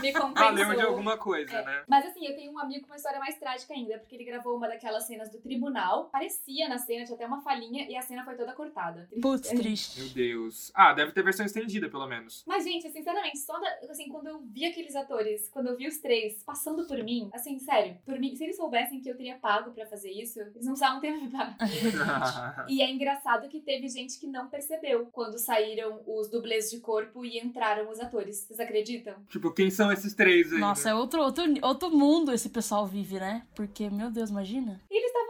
Me 0.01 0.13
compensou. 0.15 0.35
Valeu 0.35 0.75
de 0.75 0.83
alguma 0.83 1.19
coisa, 1.19 1.59
é. 1.59 1.65
né? 1.65 1.85
Mas 1.87 2.07
assim, 2.07 2.27
eu 2.27 2.35
tenho 2.35 2.53
um 2.53 2.59
amigo 2.59 2.83
com 2.83 2.93
uma 2.93 2.97
história 2.97 3.19
mais 3.19 3.39
trágica 3.39 3.75
ainda, 3.75 3.99
porque 3.99 4.15
ele 4.15 4.25
gravou 4.25 4.57
uma 4.57 4.69
daquelas 4.69 5.07
cenas 5.07 5.31
do 5.31 5.39
tribunal. 5.39 6.09
Parecia 6.11 6.69
na 6.69 6.79
cena, 6.79 7.05
tinha 7.05 7.15
até 7.15 7.27
uma 7.27 7.43
falhinha, 7.81 7.90
e 7.90 7.97
a 7.97 8.03
cena 8.03 8.25
foi 8.25 8.35
toda 8.35 8.53
cortada. 8.53 9.09
Putz, 9.21 9.49
triste. 9.49 10.01
Meu 10.01 10.09
Deus. 10.11 10.71
Ah, 10.75 10.93
deve 10.93 11.12
ter 11.12 11.23
versão 11.23 11.47
estendida, 11.47 11.88
pelo 11.88 12.07
menos. 12.07 12.45
Mas, 12.47 12.64
gente, 12.64 12.90
sinceramente, 12.90 13.38
só 13.38 13.59
da, 13.59 13.69
assim, 13.88 14.09
quando 14.09 14.27
eu 14.27 14.40
vi 14.40 14.66
aqueles 14.66 14.95
atores, 14.95 15.49
quando 15.51 15.69
eu 15.69 15.77
vi 15.77 15.87
os 15.87 15.99
três 15.99 16.43
passando 16.43 16.87
por 16.87 17.03
mim, 17.03 17.31
assim, 17.33 17.59
sério, 17.59 17.97
por 18.05 18.19
mim, 18.19 18.35
se 18.35 18.45
eles 18.45 18.57
soubessem 18.57 19.01
que 19.01 19.09
eu 19.09 19.16
teria 19.16 19.37
pago 19.37 19.73
pra 19.73 19.87
fazer 19.87 20.11
isso, 20.11 20.40
eles 20.40 20.64
não 20.64 20.73
precisavam 20.73 21.01
ter 21.01 21.12
me 21.12 21.31
pago. 21.31 21.55
e 22.69 22.83
é 22.83 22.90
engraçado 22.90 23.49
que 23.49 23.61
teve 23.61 23.88
gente 23.88 24.19
que 24.19 24.27
não 24.27 24.49
percebeu 24.49 25.07
quando 25.12 25.38
saíram 25.38 26.01
os 26.07 26.29
dublês 26.29 26.71
de 26.71 26.81
corpo 26.81 27.25
e 27.25 27.38
entraram 27.38 27.90
os 27.90 28.01
atores. 28.01 28.47
Vocês 28.47 28.61
acreditam? 28.61 29.14
Tipo, 29.29 29.53
quem 29.53 29.71
são 29.71 29.93
esses 29.93 30.14
três 30.14 30.53
aí? 30.53 30.59
Nossa, 30.59 30.90
é 30.90 30.95
outro, 30.95 31.23
outro, 31.23 31.45
outro 31.62 31.90
mundo 31.90 32.33
esse 32.33 32.49
pessoal 32.49 32.87
vive, 32.87 33.19
né? 33.19 33.47
Porque, 33.55 33.88
meu 33.90 34.11
Deus, 34.11 34.31
imagina. 34.31 34.81
E 34.90 34.97
eles 34.97 35.07
estavam 35.07 35.30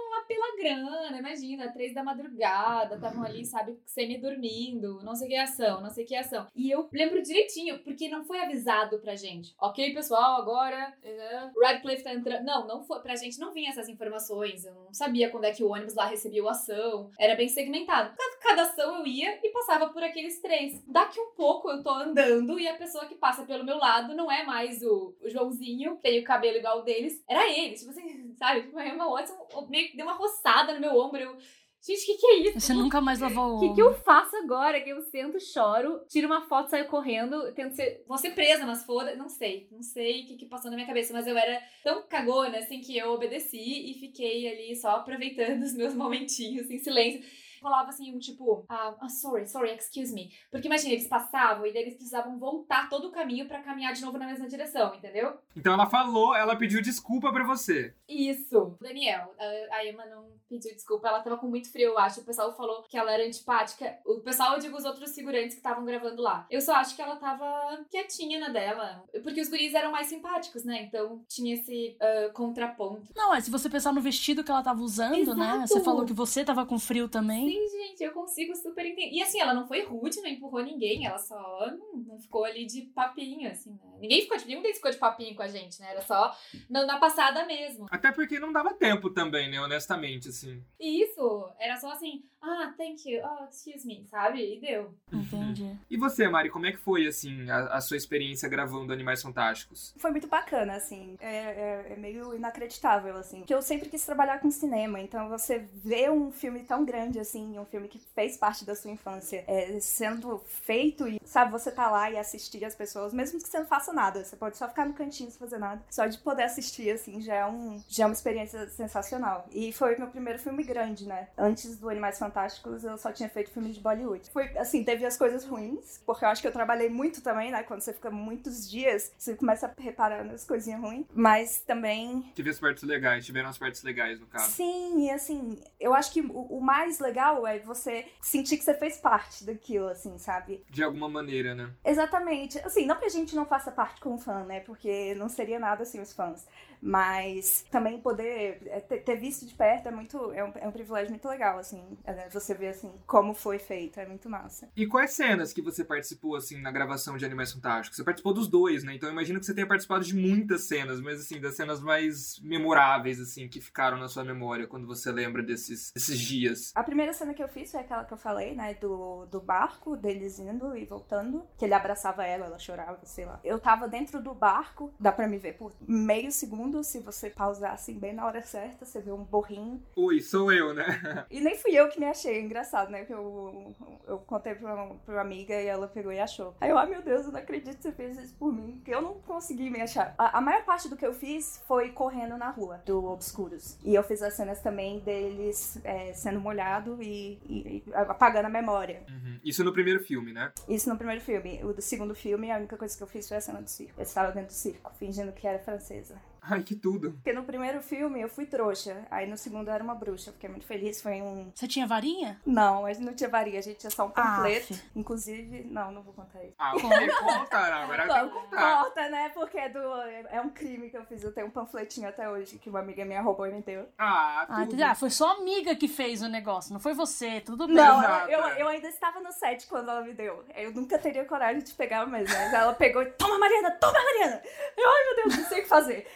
grana, 0.60 1.18
imagina, 1.18 1.72
três 1.72 1.94
da 1.94 2.04
madrugada, 2.04 2.96
estavam 2.96 3.24
ali, 3.24 3.44
sabe, 3.44 3.78
semi-dormindo, 3.86 5.00
não 5.02 5.14
sei 5.14 5.28
que 5.28 5.36
ação, 5.36 5.80
não 5.80 5.90
sei 5.90 6.04
que 6.04 6.14
ação. 6.14 6.46
E 6.54 6.70
eu 6.70 6.88
lembro 6.92 7.22
direitinho, 7.22 7.78
porque 7.80 8.08
não 8.08 8.24
foi 8.24 8.40
avisado 8.40 8.98
pra 8.98 9.16
gente. 9.16 9.54
Ok, 9.60 9.94
pessoal, 9.94 10.40
agora 10.40 10.94
uh, 11.02 11.60
Radcliffe 11.60 12.04
tá 12.04 12.12
entrando. 12.12 12.44
Não, 12.44 12.66
não 12.66 12.82
foi. 12.82 13.00
Pra 13.00 13.16
gente 13.16 13.38
não 13.38 13.52
vinha 13.52 13.70
essas 13.70 13.88
informações. 13.88 14.64
Eu 14.64 14.74
não 14.74 14.92
sabia 14.92 15.30
quando 15.30 15.44
é 15.44 15.52
que 15.52 15.64
o 15.64 15.70
ônibus 15.70 15.94
lá 15.94 16.06
recebia 16.06 16.44
a 16.44 16.50
ação. 16.50 17.10
Era 17.18 17.34
bem 17.34 17.48
segmentado. 17.48 18.14
Cada, 18.16 18.36
cada 18.38 18.62
ação 18.62 18.98
eu 18.98 19.06
ia 19.06 19.38
e 19.42 19.48
passava 19.50 19.88
por 19.88 20.02
aqueles 20.02 20.40
três. 20.40 20.82
Daqui 20.86 21.20
um 21.20 21.32
pouco 21.34 21.70
eu 21.70 21.82
tô 21.82 21.90
andando 21.90 22.58
e 22.58 22.68
a 22.68 22.74
pessoa 22.74 23.06
que 23.06 23.14
passa 23.14 23.44
pelo 23.44 23.64
meu 23.64 23.78
lado 23.78 24.14
não 24.14 24.30
é 24.30 24.44
mais 24.44 24.82
o, 24.82 25.14
o 25.22 25.28
Joãozinho, 25.28 25.96
que 25.96 26.02
tem 26.02 26.20
o 26.20 26.24
cabelo 26.24 26.58
igual 26.58 26.82
deles. 26.82 27.22
Era 27.28 27.48
ele. 27.48 27.74
Tipo 27.74 27.90
assim, 27.90 28.34
sabe? 28.38 28.62
Tipo, 28.62 28.78
uma 28.78 29.10
Watson 29.10 29.66
meio 29.68 29.88
que 29.88 29.96
deu 29.96 30.06
uma 30.06 30.14
roçada 30.14 30.49
no 30.74 30.80
meu 30.80 30.96
ombro. 30.96 31.20
Eu, 31.20 31.36
Gente, 31.82 32.02
o 32.02 32.06
que, 32.06 32.14
que 32.18 32.26
é 32.26 32.36
isso? 32.40 32.60
Você 32.60 32.74
nunca 32.74 33.00
mais 33.00 33.20
lavou 33.20 33.54
o 33.54 33.56
O 33.56 33.60
que, 33.60 33.74
que 33.74 33.80
eu 33.80 33.94
faço 33.94 34.36
agora? 34.36 34.80
Que 34.82 34.90
eu 34.90 35.00
sento, 35.00 35.40
choro, 35.40 36.04
tiro 36.10 36.26
uma 36.26 36.42
foto, 36.42 36.68
saio 36.68 36.86
correndo, 36.88 37.54
tento 37.54 37.74
ser. 37.74 38.04
Vou 38.06 38.18
ser 38.18 38.32
presa, 38.32 38.66
mas 38.66 38.84
foda. 38.84 39.16
Não 39.16 39.30
sei. 39.30 39.66
Não 39.72 39.82
sei 39.82 40.24
o 40.24 40.26
que, 40.26 40.36
que 40.36 40.46
passou 40.46 40.70
na 40.70 40.76
minha 40.76 40.86
cabeça, 40.86 41.14
mas 41.14 41.26
eu 41.26 41.36
era 41.38 41.58
tão 41.82 42.06
cagona, 42.06 42.58
assim, 42.58 42.82
que 42.82 42.98
eu 42.98 43.12
obedeci 43.12 43.90
e 43.90 43.94
fiquei 43.98 44.46
ali 44.46 44.76
só 44.76 44.90
aproveitando 44.96 45.62
os 45.64 45.72
meus 45.74 45.94
momentinhos 45.94 46.70
em 46.70 46.78
silêncio 46.78 47.22
falava 47.60 47.90
assim, 47.90 48.14
um 48.14 48.18
tipo, 48.18 48.64
ah, 48.68 48.94
oh, 49.02 49.08
sorry, 49.08 49.46
sorry, 49.46 49.70
excuse 49.72 50.12
me. 50.12 50.32
Porque 50.50 50.66
imagina, 50.66 50.92
eles 50.92 51.06
passavam 51.06 51.66
e 51.66 51.72
daí 51.72 51.82
eles 51.82 51.94
precisavam 51.94 52.38
voltar 52.38 52.88
todo 52.88 53.08
o 53.08 53.12
caminho 53.12 53.46
para 53.46 53.62
caminhar 53.62 53.92
de 53.92 54.02
novo 54.02 54.18
na 54.18 54.26
mesma 54.26 54.48
direção, 54.48 54.94
entendeu? 54.94 55.38
Então 55.56 55.74
ela 55.74 55.86
falou, 55.86 56.34
ela 56.34 56.56
pediu 56.56 56.82
desculpa 56.82 57.32
para 57.32 57.44
você. 57.44 57.94
Isso. 58.08 58.76
Daniel, 58.80 59.34
a 59.72 59.84
Emma 59.86 60.04
não 60.06 60.28
pediu 60.48 60.74
desculpa, 60.74 61.08
ela 61.08 61.20
tava 61.20 61.36
com 61.36 61.46
muito 61.46 61.70
frio, 61.70 61.90
eu 61.90 61.98
acho. 61.98 62.20
O 62.20 62.24
pessoal 62.24 62.54
falou 62.56 62.82
que 62.82 62.98
ela 62.98 63.12
era 63.12 63.24
antipática. 63.24 63.98
O 64.04 64.20
pessoal, 64.20 64.54
eu 64.54 64.60
digo 64.60 64.76
os 64.76 64.84
outros 64.84 65.14
figurantes 65.14 65.54
que 65.54 65.60
estavam 65.60 65.84
gravando 65.84 66.20
lá. 66.20 66.46
Eu 66.50 66.60
só 66.60 66.74
acho 66.74 66.96
que 66.96 67.02
ela 67.02 67.16
tava 67.16 67.84
quietinha 67.90 68.40
na 68.40 68.48
dela. 68.48 69.04
Porque 69.22 69.40
os 69.40 69.48
guris 69.48 69.74
eram 69.74 69.92
mais 69.92 70.08
simpáticos, 70.08 70.64
né? 70.64 70.82
Então 70.82 71.22
tinha 71.28 71.54
esse 71.54 71.96
uh, 72.00 72.32
contraponto. 72.32 73.12
Não, 73.14 73.34
é 73.34 73.40
se 73.40 73.50
você 73.50 73.68
pensar 73.68 73.92
no 73.92 74.00
vestido 74.00 74.42
que 74.42 74.50
ela 74.50 74.62
tava 74.62 74.82
usando, 74.82 75.12
né? 75.12 75.20
Exato. 75.20 75.38
né? 75.38 75.66
Você 75.66 75.80
falou 75.80 76.04
que 76.04 76.12
você 76.12 76.44
tava 76.44 76.66
com 76.66 76.78
frio 76.78 77.08
também. 77.08 77.49
Sim, 77.50 77.68
gente, 77.68 78.04
eu 78.04 78.12
consigo 78.12 78.54
super 78.54 78.86
entender. 78.86 79.10
E 79.10 79.20
assim, 79.20 79.40
ela 79.40 79.52
não 79.52 79.66
foi 79.66 79.82
rude, 79.84 80.20
não 80.20 80.28
empurrou 80.28 80.62
ninguém, 80.62 81.04
ela 81.04 81.18
só 81.18 81.68
não, 81.76 81.96
não 81.96 82.20
ficou 82.20 82.44
ali 82.44 82.64
de 82.64 82.82
papinho, 82.82 83.50
assim, 83.50 83.72
né? 83.72 83.98
Ninguém 84.00 84.22
ficou 84.22 84.36
de, 84.36 84.46
ninguém 84.46 84.72
ficou 84.72 84.90
de 84.90 84.96
papinho 84.96 85.34
com 85.34 85.42
a 85.42 85.48
gente, 85.48 85.80
né? 85.80 85.90
Era 85.90 86.00
só 86.00 86.32
na, 86.68 86.86
na 86.86 87.00
passada 87.00 87.44
mesmo. 87.44 87.86
Até 87.90 88.12
porque 88.12 88.38
não 88.38 88.52
dava 88.52 88.72
tempo 88.72 89.10
também, 89.10 89.50
né? 89.50 89.60
Honestamente, 89.60 90.28
assim. 90.28 90.62
Isso, 90.78 91.52
era 91.58 91.76
só 91.76 91.90
assim, 91.90 92.22
ah, 92.42 92.72
thank 92.76 93.06
you, 93.06 93.22
oh, 93.22 93.44
excuse 93.44 93.86
me, 93.86 94.06
sabe? 94.06 94.56
E 94.56 94.60
deu. 94.60 94.94
Entendi. 95.12 95.78
E 95.90 95.96
você, 95.96 96.28
Mari, 96.28 96.50
como 96.50 96.66
é 96.66 96.72
que 96.72 96.78
foi, 96.78 97.06
assim, 97.06 97.50
a, 97.50 97.74
a 97.74 97.80
sua 97.80 97.96
experiência 97.96 98.48
gravando 98.48 98.92
Animais 98.92 99.20
Fantásticos? 99.20 99.92
Foi 99.98 100.12
muito 100.12 100.28
bacana, 100.28 100.74
assim. 100.74 101.16
É, 101.20 101.36
é, 101.36 101.86
é, 101.90 101.96
meio 101.96 102.32
inacreditável, 102.34 103.16
assim. 103.16 103.38
Porque 103.38 103.52
eu 103.52 103.60
sempre 103.60 103.88
quis 103.88 104.06
trabalhar 104.06 104.38
com 104.38 104.50
cinema, 104.52 105.00
então 105.00 105.28
você 105.28 105.58
vê 105.74 106.08
um 106.08 106.30
filme 106.30 106.62
tão 106.62 106.84
grande, 106.84 107.18
assim, 107.18 107.39
um 107.58 107.64
filme 107.64 107.88
que 107.88 107.98
fez 108.14 108.36
parte 108.36 108.64
da 108.64 108.74
sua 108.74 108.90
infância, 108.90 109.44
é, 109.46 109.78
sendo 109.80 110.42
feito 110.46 111.08
e, 111.08 111.20
sabe, 111.24 111.50
você 111.50 111.70
tá 111.70 111.90
lá 111.90 112.10
e 112.10 112.18
assistir 112.18 112.64
as 112.64 112.74
pessoas, 112.74 113.12
mesmo 113.12 113.40
que 113.40 113.48
você 113.48 113.58
não 113.58 113.66
faça 113.66 113.92
nada, 113.92 114.24
você 114.24 114.36
pode 114.36 114.56
só 114.56 114.68
ficar 114.68 114.86
no 114.86 114.94
cantinho 114.94 115.30
sem 115.30 115.38
fazer 115.38 115.58
nada. 115.58 115.82
Só 115.90 116.06
de 116.06 116.18
poder 116.18 116.44
assistir, 116.44 116.90
assim, 116.90 117.20
já 117.20 117.34
é, 117.34 117.46
um, 117.46 117.82
já 117.88 118.04
é 118.04 118.06
uma 118.06 118.12
experiência 118.12 118.68
sensacional. 118.68 119.46
E 119.52 119.72
foi 119.72 119.96
meu 119.96 120.08
primeiro 120.08 120.38
filme 120.38 120.62
grande, 120.62 121.06
né? 121.06 121.28
Antes 121.36 121.76
do 121.76 121.88
Animais 121.88 122.18
Fantásticos 122.18 122.84
eu 122.84 122.96
só 122.98 123.12
tinha 123.12 123.28
feito 123.28 123.50
filme 123.50 123.70
de 123.70 123.80
Bollywood. 123.80 124.30
Foi, 124.30 124.56
assim, 124.58 124.84
teve 124.84 125.04
as 125.04 125.16
coisas 125.16 125.44
ruins, 125.44 126.00
porque 126.04 126.24
eu 126.24 126.28
acho 126.28 126.42
que 126.42 126.48
eu 126.48 126.52
trabalhei 126.52 126.88
muito 126.88 127.20
também, 127.22 127.50
né? 127.50 127.62
Quando 127.62 127.80
você 127.80 127.92
fica 127.92 128.10
muitos 128.10 128.68
dias, 128.68 129.12
você 129.16 129.34
começa 129.34 129.66
a 129.66 129.82
reparar 129.82 130.24
nas 130.24 130.44
coisinhas 130.44 130.80
ruins. 130.80 131.06
Mas 131.14 131.60
também. 131.60 132.30
Tive 132.34 132.50
as 132.50 132.58
partes 132.58 132.82
legais, 132.82 133.24
tiveram 133.24 133.48
as 133.48 133.58
partes 133.58 133.82
legais, 133.82 134.18
no 134.18 134.26
caso. 134.26 134.50
Sim, 134.50 135.06
e 135.06 135.10
assim, 135.10 135.58
eu 135.78 135.94
acho 135.94 136.12
que 136.12 136.20
o, 136.20 136.58
o 136.58 136.60
mais 136.60 136.98
legal 136.98 137.29
é 137.46 137.58
você 137.58 138.06
sentir 138.20 138.56
que 138.56 138.64
você 138.64 138.74
fez 138.74 138.98
parte 138.98 139.44
daquilo, 139.44 139.88
assim, 139.88 140.18
sabe? 140.18 140.64
De 140.68 140.82
alguma 140.82 141.08
maneira, 141.08 141.54
né? 141.54 141.70
Exatamente. 141.84 142.58
Assim, 142.60 142.86
não 142.86 142.96
que 142.96 143.04
a 143.04 143.10
gente 143.10 143.34
não 143.34 143.46
faça 143.46 143.70
parte 143.70 144.00
com 144.00 144.18
fã, 144.18 144.44
né? 144.44 144.60
Porque 144.60 145.14
não 145.14 145.28
seria 145.28 145.58
nada 145.58 145.82
assim 145.82 146.00
os 146.00 146.12
fãs. 146.12 146.46
Mas 146.82 147.64
também 147.70 148.00
poder 148.00 148.62
é, 148.66 148.80
ter 148.80 149.16
visto 149.16 149.46
de 149.46 149.54
perto 149.54 149.88
é 149.88 149.90
muito 149.90 150.32
é 150.32 150.44
um, 150.44 150.52
é 150.56 150.68
um 150.68 150.72
privilégio 150.72 151.10
muito 151.10 151.28
legal, 151.28 151.58
assim, 151.58 151.82
é, 152.04 152.28
você 152.30 152.54
ver 152.54 152.68
assim 152.68 152.90
como 153.06 153.34
foi 153.34 153.58
feito, 153.58 154.00
é 154.00 154.06
muito 154.06 154.28
massa. 154.28 154.68
E 154.76 154.86
quais 154.86 155.12
cenas 155.12 155.52
que 155.52 155.62
você 155.62 155.84
participou 155.84 156.36
assim 156.36 156.60
na 156.60 156.70
gravação 156.70 157.16
de 157.16 157.24
Animais 157.24 157.52
Fantásticos? 157.52 157.96
Você 157.96 158.04
participou 158.04 158.32
dos 158.32 158.48
dois, 158.48 158.82
né? 158.84 158.94
Então 158.94 159.08
eu 159.08 159.12
imagino 159.12 159.38
que 159.38 159.46
você 159.46 159.54
tenha 159.54 159.66
participado 159.66 160.04
de 160.04 160.14
muitas 160.14 160.62
cenas, 160.62 161.00
mas 161.00 161.20
assim 161.20 161.40
das 161.40 161.54
cenas 161.54 161.80
mais 161.80 162.40
memoráveis 162.42 163.20
assim 163.20 163.48
que 163.48 163.60
ficaram 163.60 163.98
na 163.98 164.08
sua 164.08 164.24
memória 164.24 164.66
quando 164.66 164.86
você 164.86 165.12
lembra 165.12 165.42
desses, 165.42 165.92
desses 165.92 166.18
dias. 166.18 166.72
A 166.74 166.82
primeira 166.82 167.12
cena 167.12 167.34
que 167.34 167.42
eu 167.42 167.48
fiz 167.48 167.70
foi 167.70 167.80
aquela 167.80 168.04
que 168.04 168.12
eu 168.12 168.18
falei, 168.18 168.54
né, 168.54 168.74
do, 168.74 169.26
do 169.26 169.40
barco 169.40 169.96
deles 169.96 170.38
indo 170.38 170.76
e 170.76 170.84
voltando, 170.84 171.46
que 171.58 171.64
ele 171.64 171.74
abraçava 171.74 172.24
ela, 172.24 172.46
ela 172.46 172.58
chorava, 172.58 172.98
sei 173.04 173.24
lá. 173.24 173.40
Eu 173.44 173.58
tava 173.58 173.88
dentro 173.88 174.22
do 174.22 174.34
barco, 174.34 174.92
dá 174.98 175.12
para 175.12 175.28
me 175.28 175.38
ver 175.38 175.54
por 175.54 175.72
meio 175.86 176.30
segundo 176.32 176.69
se 176.82 177.00
você 177.00 177.30
pausar 177.30 177.72
assim 177.72 177.98
bem 177.98 178.12
na 178.12 178.26
hora 178.26 178.42
certa, 178.42 178.84
você 178.84 179.00
vê 179.00 179.12
um 179.12 179.24
borrinho. 179.24 179.82
Ui, 179.96 180.20
sou 180.20 180.52
eu, 180.52 180.72
né? 180.72 180.84
e 181.30 181.40
nem 181.40 181.56
fui 181.56 181.72
eu 181.72 181.88
que 181.88 181.98
me 181.98 182.06
achei, 182.06 182.36
é 182.36 182.40
engraçado, 182.40 182.90
né? 182.90 183.04
Que 183.04 183.12
eu, 183.12 183.74
eu 184.06 184.18
contei 184.18 184.54
pra 184.54 184.74
uma, 184.74 184.94
pra 184.96 185.14
uma 185.14 185.20
amiga 185.20 185.54
e 185.54 185.66
ela 185.66 185.88
pegou 185.88 186.12
e 186.12 186.20
achou. 186.20 186.54
Aí 186.60 186.70
eu, 186.70 186.78
ah, 186.78 186.86
meu 186.86 187.02
Deus, 187.02 187.26
eu 187.26 187.32
não 187.32 187.40
acredito 187.40 187.76
que 187.76 187.82
você 187.82 187.92
fez 187.92 188.18
isso 188.18 188.34
por 188.34 188.52
mim, 188.52 188.76
porque 188.76 188.94
eu 188.94 189.02
não 189.02 189.14
consegui 189.20 189.70
me 189.70 189.80
achar. 189.80 190.14
A, 190.16 190.38
a 190.38 190.40
maior 190.40 190.64
parte 190.64 190.88
do 190.88 190.96
que 190.96 191.06
eu 191.06 191.12
fiz 191.12 191.62
foi 191.66 191.90
correndo 191.90 192.36
na 192.36 192.50
rua 192.50 192.82
do 192.84 193.04
Obscuros. 193.04 193.78
E 193.84 193.94
eu 193.94 194.02
fiz 194.02 194.22
as 194.22 194.34
cenas 194.34 194.60
também 194.60 195.00
deles 195.00 195.78
é, 195.84 196.12
sendo 196.12 196.40
molhado 196.40 197.02
e, 197.02 197.38
e, 197.44 197.84
e, 197.86 197.94
apagando 197.94 198.46
a 198.46 198.50
memória. 198.50 199.02
Uhum. 199.08 199.40
Isso 199.44 199.64
no 199.64 199.72
primeiro 199.72 200.02
filme, 200.02 200.32
né? 200.32 200.52
Isso 200.68 200.88
no 200.88 200.96
primeiro 200.96 201.20
filme. 201.20 201.60
O 201.64 201.72
do 201.72 201.82
segundo 201.82 202.14
filme, 202.14 202.50
a 202.50 202.56
única 202.56 202.76
coisa 202.76 202.96
que 202.96 203.02
eu 203.02 203.06
fiz 203.06 203.28
foi 203.28 203.36
a 203.36 203.40
cena 203.40 203.60
do 203.60 203.68
circo. 203.68 203.94
Eu 203.98 204.02
estava 204.02 204.32
dentro 204.32 204.48
do 204.48 204.52
circo, 204.52 204.92
fingindo 204.98 205.32
que 205.32 205.46
era 205.46 205.58
francesa. 205.58 206.16
Ai, 206.50 206.62
que 206.62 206.74
tudo. 206.74 207.12
Porque 207.12 207.32
no 207.32 207.44
primeiro 207.44 207.80
filme 207.80 208.20
eu 208.20 208.28
fui 208.28 208.44
trouxa. 208.44 209.06
Aí 209.10 209.26
no 209.28 209.36
segundo 209.36 209.68
eu 209.68 209.74
era 209.74 209.84
uma 209.84 209.94
bruxa. 209.94 210.32
Fiquei 210.32 210.48
muito 210.48 210.66
feliz. 210.66 211.00
Foi 211.00 211.22
um. 211.22 211.52
Você 211.54 211.68
tinha 211.68 211.86
varinha? 211.86 212.40
Não, 212.44 212.84
a 212.84 212.92
gente 212.92 213.04
não 213.04 213.14
tinha 213.14 213.28
varinha. 213.28 213.60
A 213.60 213.62
gente 213.62 213.78
tinha 213.78 213.90
só 213.90 214.06
um 214.06 214.10
panfleto. 214.10 214.74
Ah, 214.74 214.90
Inclusive. 214.96 215.64
Não, 215.64 215.92
não 215.92 216.02
vou 216.02 216.12
contar 216.12 216.42
isso. 216.42 216.54
Ah, 216.58 216.72
conta, 216.72 217.58
agora 217.58 218.04
eu 218.04 218.12
quero 218.12 218.30
contar. 218.30 218.84
Conta, 218.84 219.08
né? 219.08 219.28
Porque 219.28 219.58
é, 219.58 219.68
do... 219.68 219.78
é 219.78 220.40
um 220.40 220.50
crime 220.50 220.90
que 220.90 220.96
eu 220.96 221.04
fiz. 221.04 221.22
Eu 221.22 221.32
tenho 221.32 221.46
um 221.46 221.50
panfletinho 221.50 222.08
até 222.08 222.28
hoje 222.28 222.58
que 222.58 222.68
uma 222.68 222.80
amiga 222.80 223.04
minha 223.04 223.22
roubou 223.22 223.46
e 223.46 223.52
me 223.52 223.62
deu. 223.62 223.86
Ah, 223.96 224.66
tudo. 224.68 224.82
Ah, 224.82 224.94
foi 224.94 225.10
só 225.10 225.36
amiga 225.36 225.76
que 225.76 225.86
fez 225.86 226.20
o 226.20 226.28
negócio. 226.28 226.72
Não 226.72 226.80
foi 226.80 226.94
você. 226.94 227.40
Tudo 227.40 227.66
bem. 227.66 227.76
Não, 227.76 228.28
eu, 228.28 228.40
eu, 228.40 228.68
ainda 228.68 228.88
estava 228.88 229.20
no 229.20 229.30
set 229.30 229.66
quando 229.68 229.90
ela 229.90 230.02
me 230.02 230.14
deu. 230.14 230.44
Eu 230.56 230.72
nunca 230.72 230.98
teria 230.98 231.24
coragem 231.24 231.62
de 231.62 231.72
pegar 231.74 232.06
mesmo. 232.06 232.34
Mas 232.34 232.52
ela 232.52 232.72
pegou 232.74 233.02
e. 233.02 233.06
Toma, 233.12 233.38
Mariana! 233.38 233.70
Toma, 233.72 233.92
Mariana! 233.92 234.42
Eu, 234.76 234.88
ai, 234.88 235.04
meu 235.04 235.16
Deus, 235.16 235.36
não 235.38 235.44
sei 235.44 235.60
o 235.60 235.62
que 235.62 235.68
fazer. 235.68 236.06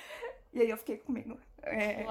E 0.55 0.61
aí 0.61 0.71
eu 0.71 0.77
fiquei 0.79 0.99
comigo. 0.99 1.39
É, 1.67 2.07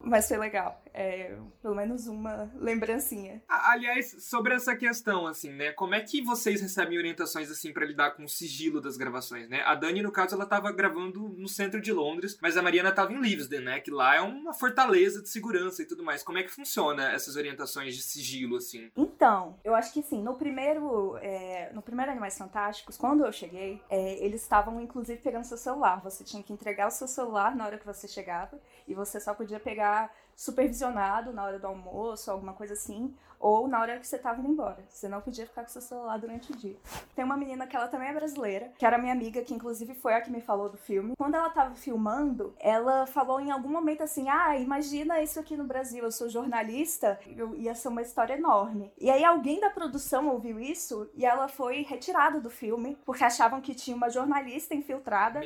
mas 0.00 0.28
foi 0.28 0.36
legal. 0.36 0.82
É, 0.94 1.36
pelo 1.62 1.74
menos 1.74 2.06
uma 2.06 2.50
lembrancinha. 2.56 3.42
Aliás, 3.48 4.24
sobre 4.24 4.54
essa 4.54 4.74
questão, 4.74 5.26
assim, 5.26 5.52
né? 5.52 5.72
Como 5.72 5.94
é 5.94 6.00
que 6.00 6.22
vocês 6.22 6.60
recebem 6.60 6.98
orientações, 6.98 7.50
assim, 7.50 7.72
para 7.72 7.84
lidar 7.86 8.12
com 8.12 8.24
o 8.24 8.28
sigilo 8.28 8.80
das 8.80 8.96
gravações, 8.96 9.48
né? 9.48 9.62
A 9.62 9.74
Dani, 9.74 10.02
no 10.02 10.12
caso, 10.12 10.34
ela 10.34 10.46
tava 10.46 10.72
gravando 10.72 11.28
no 11.28 11.48
centro 11.48 11.80
de 11.80 11.92
Londres, 11.92 12.38
mas 12.40 12.56
a 12.56 12.62
Mariana 12.62 12.92
tava 12.92 13.12
em 13.12 13.20
Livesden, 13.20 13.60
né? 13.60 13.80
Que 13.80 13.90
lá 13.90 14.16
é 14.16 14.20
uma 14.20 14.52
fortaleza 14.52 15.22
de 15.22 15.28
segurança 15.28 15.82
e 15.82 15.86
tudo 15.86 16.02
mais. 16.02 16.22
Como 16.22 16.38
é 16.38 16.42
que 16.42 16.50
funciona 16.50 17.12
essas 17.12 17.36
orientações 17.36 17.94
de 17.94 18.02
sigilo, 18.02 18.56
assim? 18.56 18.90
Então, 18.96 19.58
eu 19.64 19.74
acho 19.74 19.92
que 19.92 20.02
sim. 20.02 20.22
No 20.22 20.34
primeiro, 20.34 21.16
é, 21.18 21.70
no 21.72 21.82
primeiro 21.82 22.10
Animais 22.10 22.36
Fantásticos, 22.36 22.96
quando 22.96 23.24
eu 23.24 23.32
cheguei, 23.32 23.80
é, 23.90 24.24
eles 24.24 24.42
estavam, 24.42 24.80
inclusive, 24.80 25.20
pegando 25.20 25.44
seu 25.44 25.56
celular. 25.56 26.00
Você 26.02 26.24
tinha 26.24 26.42
que 26.42 26.52
entregar 26.52 26.88
o 26.88 26.90
seu 26.90 27.06
celular 27.06 27.54
na 27.54 27.66
hora 27.66 27.78
que 27.78 27.86
você 27.86 28.08
chegava 28.08 28.58
e 28.86 28.94
você 28.94 29.20
só 29.20 29.34
podia 29.34 29.60
pegar 29.60 30.12
supervisionado 30.34 31.32
na 31.32 31.44
hora 31.44 31.58
do 31.58 31.66
almoço, 31.66 32.30
alguma 32.30 32.52
coisa 32.52 32.74
assim, 32.74 33.14
ou 33.38 33.68
na 33.68 33.80
hora 33.80 33.98
que 33.98 34.06
você 34.06 34.18
tava 34.18 34.40
indo 34.40 34.50
embora. 34.50 34.78
Você 34.88 35.08
não 35.08 35.20
podia 35.20 35.46
ficar 35.46 35.62
com 35.62 35.68
seu 35.68 35.82
celular 35.82 36.18
durante 36.18 36.52
o 36.52 36.56
dia. 36.56 36.76
Tem 37.14 37.24
uma 37.24 37.36
menina 37.36 37.66
que 37.66 37.76
ela 37.76 37.88
também 37.88 38.08
é 38.08 38.12
brasileira, 38.12 38.72
que 38.78 38.84
era 38.84 38.98
minha 38.98 39.12
amiga, 39.12 39.42
que 39.42 39.54
inclusive 39.54 39.94
foi 39.94 40.14
a 40.14 40.20
que 40.20 40.30
me 40.30 40.40
falou 40.40 40.68
do 40.68 40.76
filme. 40.76 41.14
Quando 41.16 41.34
ela 41.34 41.50
tava 41.50 41.74
filmando, 41.74 42.54
ela 42.58 43.06
falou 43.06 43.40
em 43.40 43.50
algum 43.50 43.68
momento 43.68 44.02
assim: 44.02 44.28
Ah, 44.28 44.56
imagina 44.56 45.22
isso 45.22 45.38
aqui 45.38 45.56
no 45.56 45.64
Brasil, 45.64 46.04
eu 46.04 46.12
sou 46.12 46.28
jornalista, 46.28 47.18
eu, 47.36 47.54
ia 47.54 47.74
ser 47.74 47.88
uma 47.88 48.02
história 48.02 48.34
enorme. 48.34 48.92
E 48.98 49.10
aí 49.10 49.24
alguém 49.24 49.60
da 49.60 49.70
produção 49.70 50.28
ouviu 50.28 50.58
isso 50.58 51.08
e 51.14 51.24
ela 51.24 51.48
foi 51.48 51.82
retirada 51.82 52.40
do 52.40 52.50
filme, 52.50 52.98
porque 53.04 53.24
achavam 53.24 53.60
que 53.60 53.74
tinha 53.74 53.96
uma 53.96 54.08
jornalista 54.08 54.74
infiltrada 54.74 55.40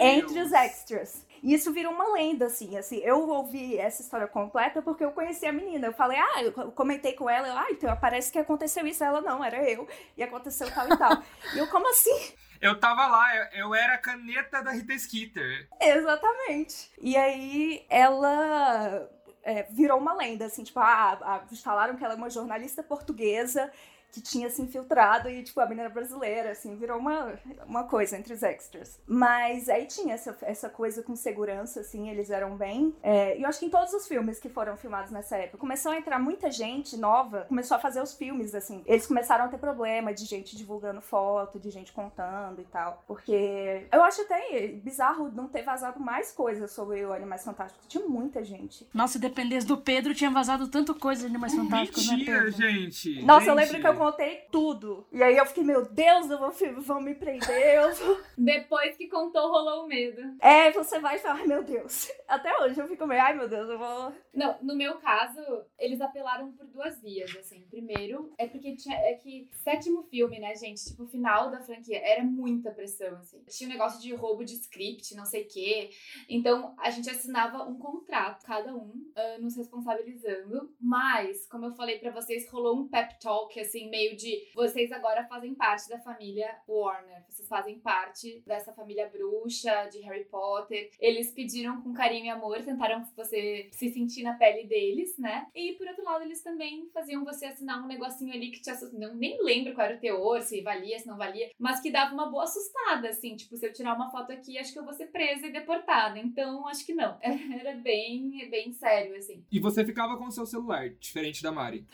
entre 0.00 0.40
os 0.40 0.52
extras. 0.52 1.26
E 1.42 1.54
isso 1.54 1.72
virou 1.72 1.92
uma 1.92 2.12
lenda, 2.12 2.46
assim, 2.46 2.76
assim. 2.76 2.96
Eu 2.98 3.28
ouvi 3.28 3.76
essa 3.76 4.02
história 4.02 4.26
completa 4.26 4.82
porque 4.82 5.04
eu 5.04 5.12
conheci 5.12 5.46
a 5.46 5.52
menina. 5.52 5.86
Eu 5.86 5.92
falei, 5.92 6.18
ah, 6.18 6.42
eu 6.42 6.72
comentei 6.72 7.12
com 7.12 7.28
ela, 7.28 7.35
eu, 7.44 7.56
ah, 7.56 7.66
então 7.70 7.96
parece 7.96 8.30
que 8.30 8.38
aconteceu 8.38 8.86
isso. 8.86 9.02
Ela, 9.02 9.20
não, 9.20 9.44
era 9.44 9.68
eu. 9.68 9.88
E 10.16 10.22
aconteceu 10.22 10.72
tal 10.72 10.86
e 10.88 10.96
tal. 10.96 11.22
e 11.54 11.58
eu, 11.58 11.66
como 11.68 11.88
assim? 11.90 12.34
Eu 12.60 12.78
tava 12.80 13.06
lá, 13.06 13.50
eu, 13.52 13.74
era 13.74 13.94
a 13.94 13.98
caneta 13.98 14.62
da 14.62 14.70
Rita 14.70 14.96
Skeeter. 14.98 15.68
Exatamente. 15.80 16.90
E 16.98 17.16
aí 17.16 17.84
ela 17.88 19.08
é, 19.42 19.64
virou 19.64 19.98
uma 19.98 20.14
lenda, 20.14 20.46
assim, 20.46 20.64
tipo, 20.64 20.80
ah, 20.80 21.18
ah, 21.22 21.44
falaram 21.62 21.96
que 21.96 22.04
ela 22.04 22.14
é 22.14 22.16
uma 22.16 22.30
jornalista 22.30 22.82
portuguesa 22.82 23.70
que 24.16 24.22
tinha 24.22 24.48
se 24.48 24.62
infiltrado 24.62 25.28
e, 25.28 25.42
tipo, 25.42 25.60
a 25.60 25.66
menina 25.66 25.90
brasileira, 25.90 26.52
assim, 26.52 26.74
virou 26.74 26.98
uma, 26.98 27.38
uma 27.66 27.84
coisa 27.84 28.16
entre 28.16 28.32
os 28.32 28.42
extras. 28.42 28.98
Mas 29.06 29.68
aí 29.68 29.84
tinha 29.84 30.14
essa, 30.14 30.34
essa 30.40 30.70
coisa 30.70 31.02
com 31.02 31.14
segurança, 31.14 31.80
assim, 31.80 32.08
eles 32.08 32.30
eram 32.30 32.56
bem. 32.56 32.94
É, 33.02 33.38
e 33.38 33.42
eu 33.42 33.48
acho 33.48 33.58
que 33.58 33.66
em 33.66 33.70
todos 33.70 33.92
os 33.92 34.08
filmes 34.08 34.38
que 34.38 34.48
foram 34.48 34.74
filmados 34.74 35.10
nessa 35.10 35.36
época, 35.36 35.58
começou 35.58 35.92
a 35.92 35.98
entrar 35.98 36.18
muita 36.18 36.50
gente 36.50 36.96
nova, 36.96 37.44
começou 37.46 37.76
a 37.76 37.80
fazer 37.80 38.00
os 38.00 38.14
filmes, 38.14 38.54
assim. 38.54 38.82
Eles 38.86 39.06
começaram 39.06 39.44
a 39.44 39.48
ter 39.48 39.58
problema 39.58 40.14
de 40.14 40.24
gente 40.24 40.56
divulgando 40.56 41.02
foto, 41.02 41.60
de 41.60 41.70
gente 41.70 41.92
contando 41.92 42.62
e 42.62 42.64
tal. 42.64 43.04
Porque 43.06 43.86
eu 43.92 44.02
acho 44.02 44.22
até 44.22 44.68
bizarro 44.68 45.30
não 45.30 45.46
ter 45.46 45.62
vazado 45.62 46.00
mais 46.00 46.32
coisas 46.32 46.72
sobre 46.72 47.04
o 47.04 47.12
Animais 47.12 47.44
Fantásticos. 47.44 47.86
Tinha 47.86 48.06
muita 48.06 48.42
gente. 48.42 48.88
Nossa, 48.94 49.14
se 49.14 49.18
dependesse 49.18 49.66
do 49.66 49.76
Pedro, 49.76 50.14
tinha 50.14 50.30
vazado 50.30 50.68
tanto 50.68 50.94
coisa 50.94 51.20
de 51.20 51.26
Animais 51.26 51.54
Fantásticos, 51.54 52.08
Mentira, 52.08 52.32
né, 52.32 52.44
Pedro? 52.44 52.50
gente! 52.52 53.22
Nossa, 53.22 53.40
gente. 53.40 53.48
eu 53.50 53.54
lembro 53.54 53.80
que 53.80 53.86
eu 53.86 53.94
contei 54.06 54.46
tudo. 54.52 55.06
E 55.10 55.22
aí 55.22 55.36
eu 55.36 55.46
fiquei, 55.46 55.64
meu 55.64 55.84
Deus, 55.84 56.30
eu 56.30 56.38
vou, 56.38 56.52
vão 56.80 57.00
me 57.00 57.14
prender. 57.14 57.74
Eu 57.74 57.94
vou... 57.94 58.20
Depois 58.38 58.96
que 58.96 59.08
contou, 59.08 59.50
rolou 59.50 59.84
o 59.84 59.88
medo. 59.88 60.36
É, 60.40 60.70
você 60.70 61.00
vai 61.00 61.18
falar, 61.18 61.46
meu 61.46 61.64
Deus. 61.64 62.10
Até 62.28 62.56
hoje 62.62 62.78
eu 62.80 62.86
fico 62.86 63.06
meio, 63.06 63.20
ai 63.20 63.34
meu 63.34 63.48
Deus, 63.48 63.68
eu 63.68 63.78
vou. 63.78 64.12
Não, 64.32 64.56
no 64.62 64.76
meu 64.76 64.98
caso, 64.98 65.40
eles 65.78 66.00
apelaram 66.00 66.52
por 66.52 66.66
duas 66.66 67.00
vias, 67.00 67.34
assim. 67.36 67.66
Primeiro, 67.68 68.32
é 68.38 68.46
porque 68.46 68.76
tinha. 68.76 68.96
É 68.96 69.14
que 69.14 69.48
sétimo 69.64 70.04
filme, 70.04 70.38
né, 70.38 70.54
gente? 70.54 70.84
Tipo, 70.84 71.04
o 71.04 71.08
final 71.08 71.50
da 71.50 71.60
franquia 71.60 71.98
era 71.98 72.22
muita 72.22 72.70
pressão, 72.70 73.16
assim. 73.16 73.42
Tinha 73.48 73.68
um 73.68 73.72
negócio 73.72 74.00
de 74.00 74.14
roubo 74.14 74.44
de 74.44 74.54
script, 74.54 75.14
não 75.14 75.24
sei 75.24 75.42
o 75.42 75.48
quê. 75.48 75.90
Então, 76.28 76.74
a 76.78 76.90
gente 76.90 77.10
assinava 77.10 77.64
um 77.64 77.78
contrato, 77.78 78.44
cada 78.44 78.74
um, 78.74 78.88
uh, 78.88 79.40
nos 79.40 79.56
responsabilizando. 79.56 80.74
Mas, 80.80 81.46
como 81.46 81.66
eu 81.66 81.72
falei 81.72 81.98
para 81.98 82.10
vocês, 82.10 82.48
rolou 82.50 82.78
um 82.78 82.88
pep 82.88 83.18
talk, 83.20 83.58
assim, 83.58 83.85
meio 83.88 84.16
de 84.16 84.48
vocês 84.54 84.92
agora 84.92 85.26
fazem 85.26 85.54
parte 85.54 85.88
da 85.88 85.98
família 85.98 86.56
Warner, 86.68 87.24
vocês 87.28 87.48
fazem 87.48 87.78
parte 87.78 88.42
dessa 88.46 88.72
família 88.72 89.08
bruxa 89.08 89.88
de 89.90 90.00
Harry 90.00 90.24
Potter. 90.24 90.90
Eles 91.00 91.30
pediram 91.32 91.80
com 91.82 91.92
carinho 91.92 92.26
e 92.26 92.28
amor, 92.28 92.62
tentaram 92.62 93.04
você 93.16 93.68
se 93.70 93.88
sentir 93.88 94.22
na 94.22 94.34
pele 94.34 94.66
deles, 94.66 95.16
né? 95.18 95.46
E 95.54 95.72
por 95.74 95.86
outro 95.86 96.04
lado, 96.04 96.24
eles 96.24 96.42
também 96.42 96.88
faziam 96.92 97.24
você 97.24 97.46
assinar 97.46 97.82
um 97.82 97.86
negocinho 97.86 98.32
ali 98.32 98.50
que 98.50 98.60
te 98.60 98.70
assustou. 98.70 98.98
Não, 98.98 99.14
nem 99.14 99.42
lembro 99.42 99.74
qual 99.74 99.86
era 99.86 99.96
o 99.96 100.00
teor, 100.00 100.40
se 100.42 100.60
valia, 100.62 100.98
se 100.98 101.06
não 101.06 101.16
valia, 101.16 101.50
mas 101.58 101.80
que 101.80 101.90
dava 101.90 102.14
uma 102.14 102.30
boa 102.30 102.44
assustada, 102.44 103.08
assim. 103.08 103.36
Tipo, 103.36 103.56
se 103.56 103.66
eu 103.66 103.72
tirar 103.72 103.94
uma 103.94 104.10
foto 104.10 104.32
aqui, 104.32 104.58
acho 104.58 104.72
que 104.72 104.78
eu 104.78 104.84
vou 104.84 104.94
ser 104.94 105.06
presa 105.06 105.46
e 105.46 105.52
deportada. 105.52 106.18
Então, 106.18 106.66
acho 106.68 106.84
que 106.84 106.94
não. 106.94 107.18
Era 107.22 107.74
bem, 107.76 108.48
bem 108.50 108.72
sério, 108.72 109.16
assim. 109.16 109.44
E 109.50 109.58
você 109.58 109.84
ficava 109.84 110.16
com 110.16 110.26
o 110.26 110.30
seu 110.30 110.46
celular, 110.46 110.88
diferente 110.90 111.42
da 111.42 111.52
Mari. 111.52 111.86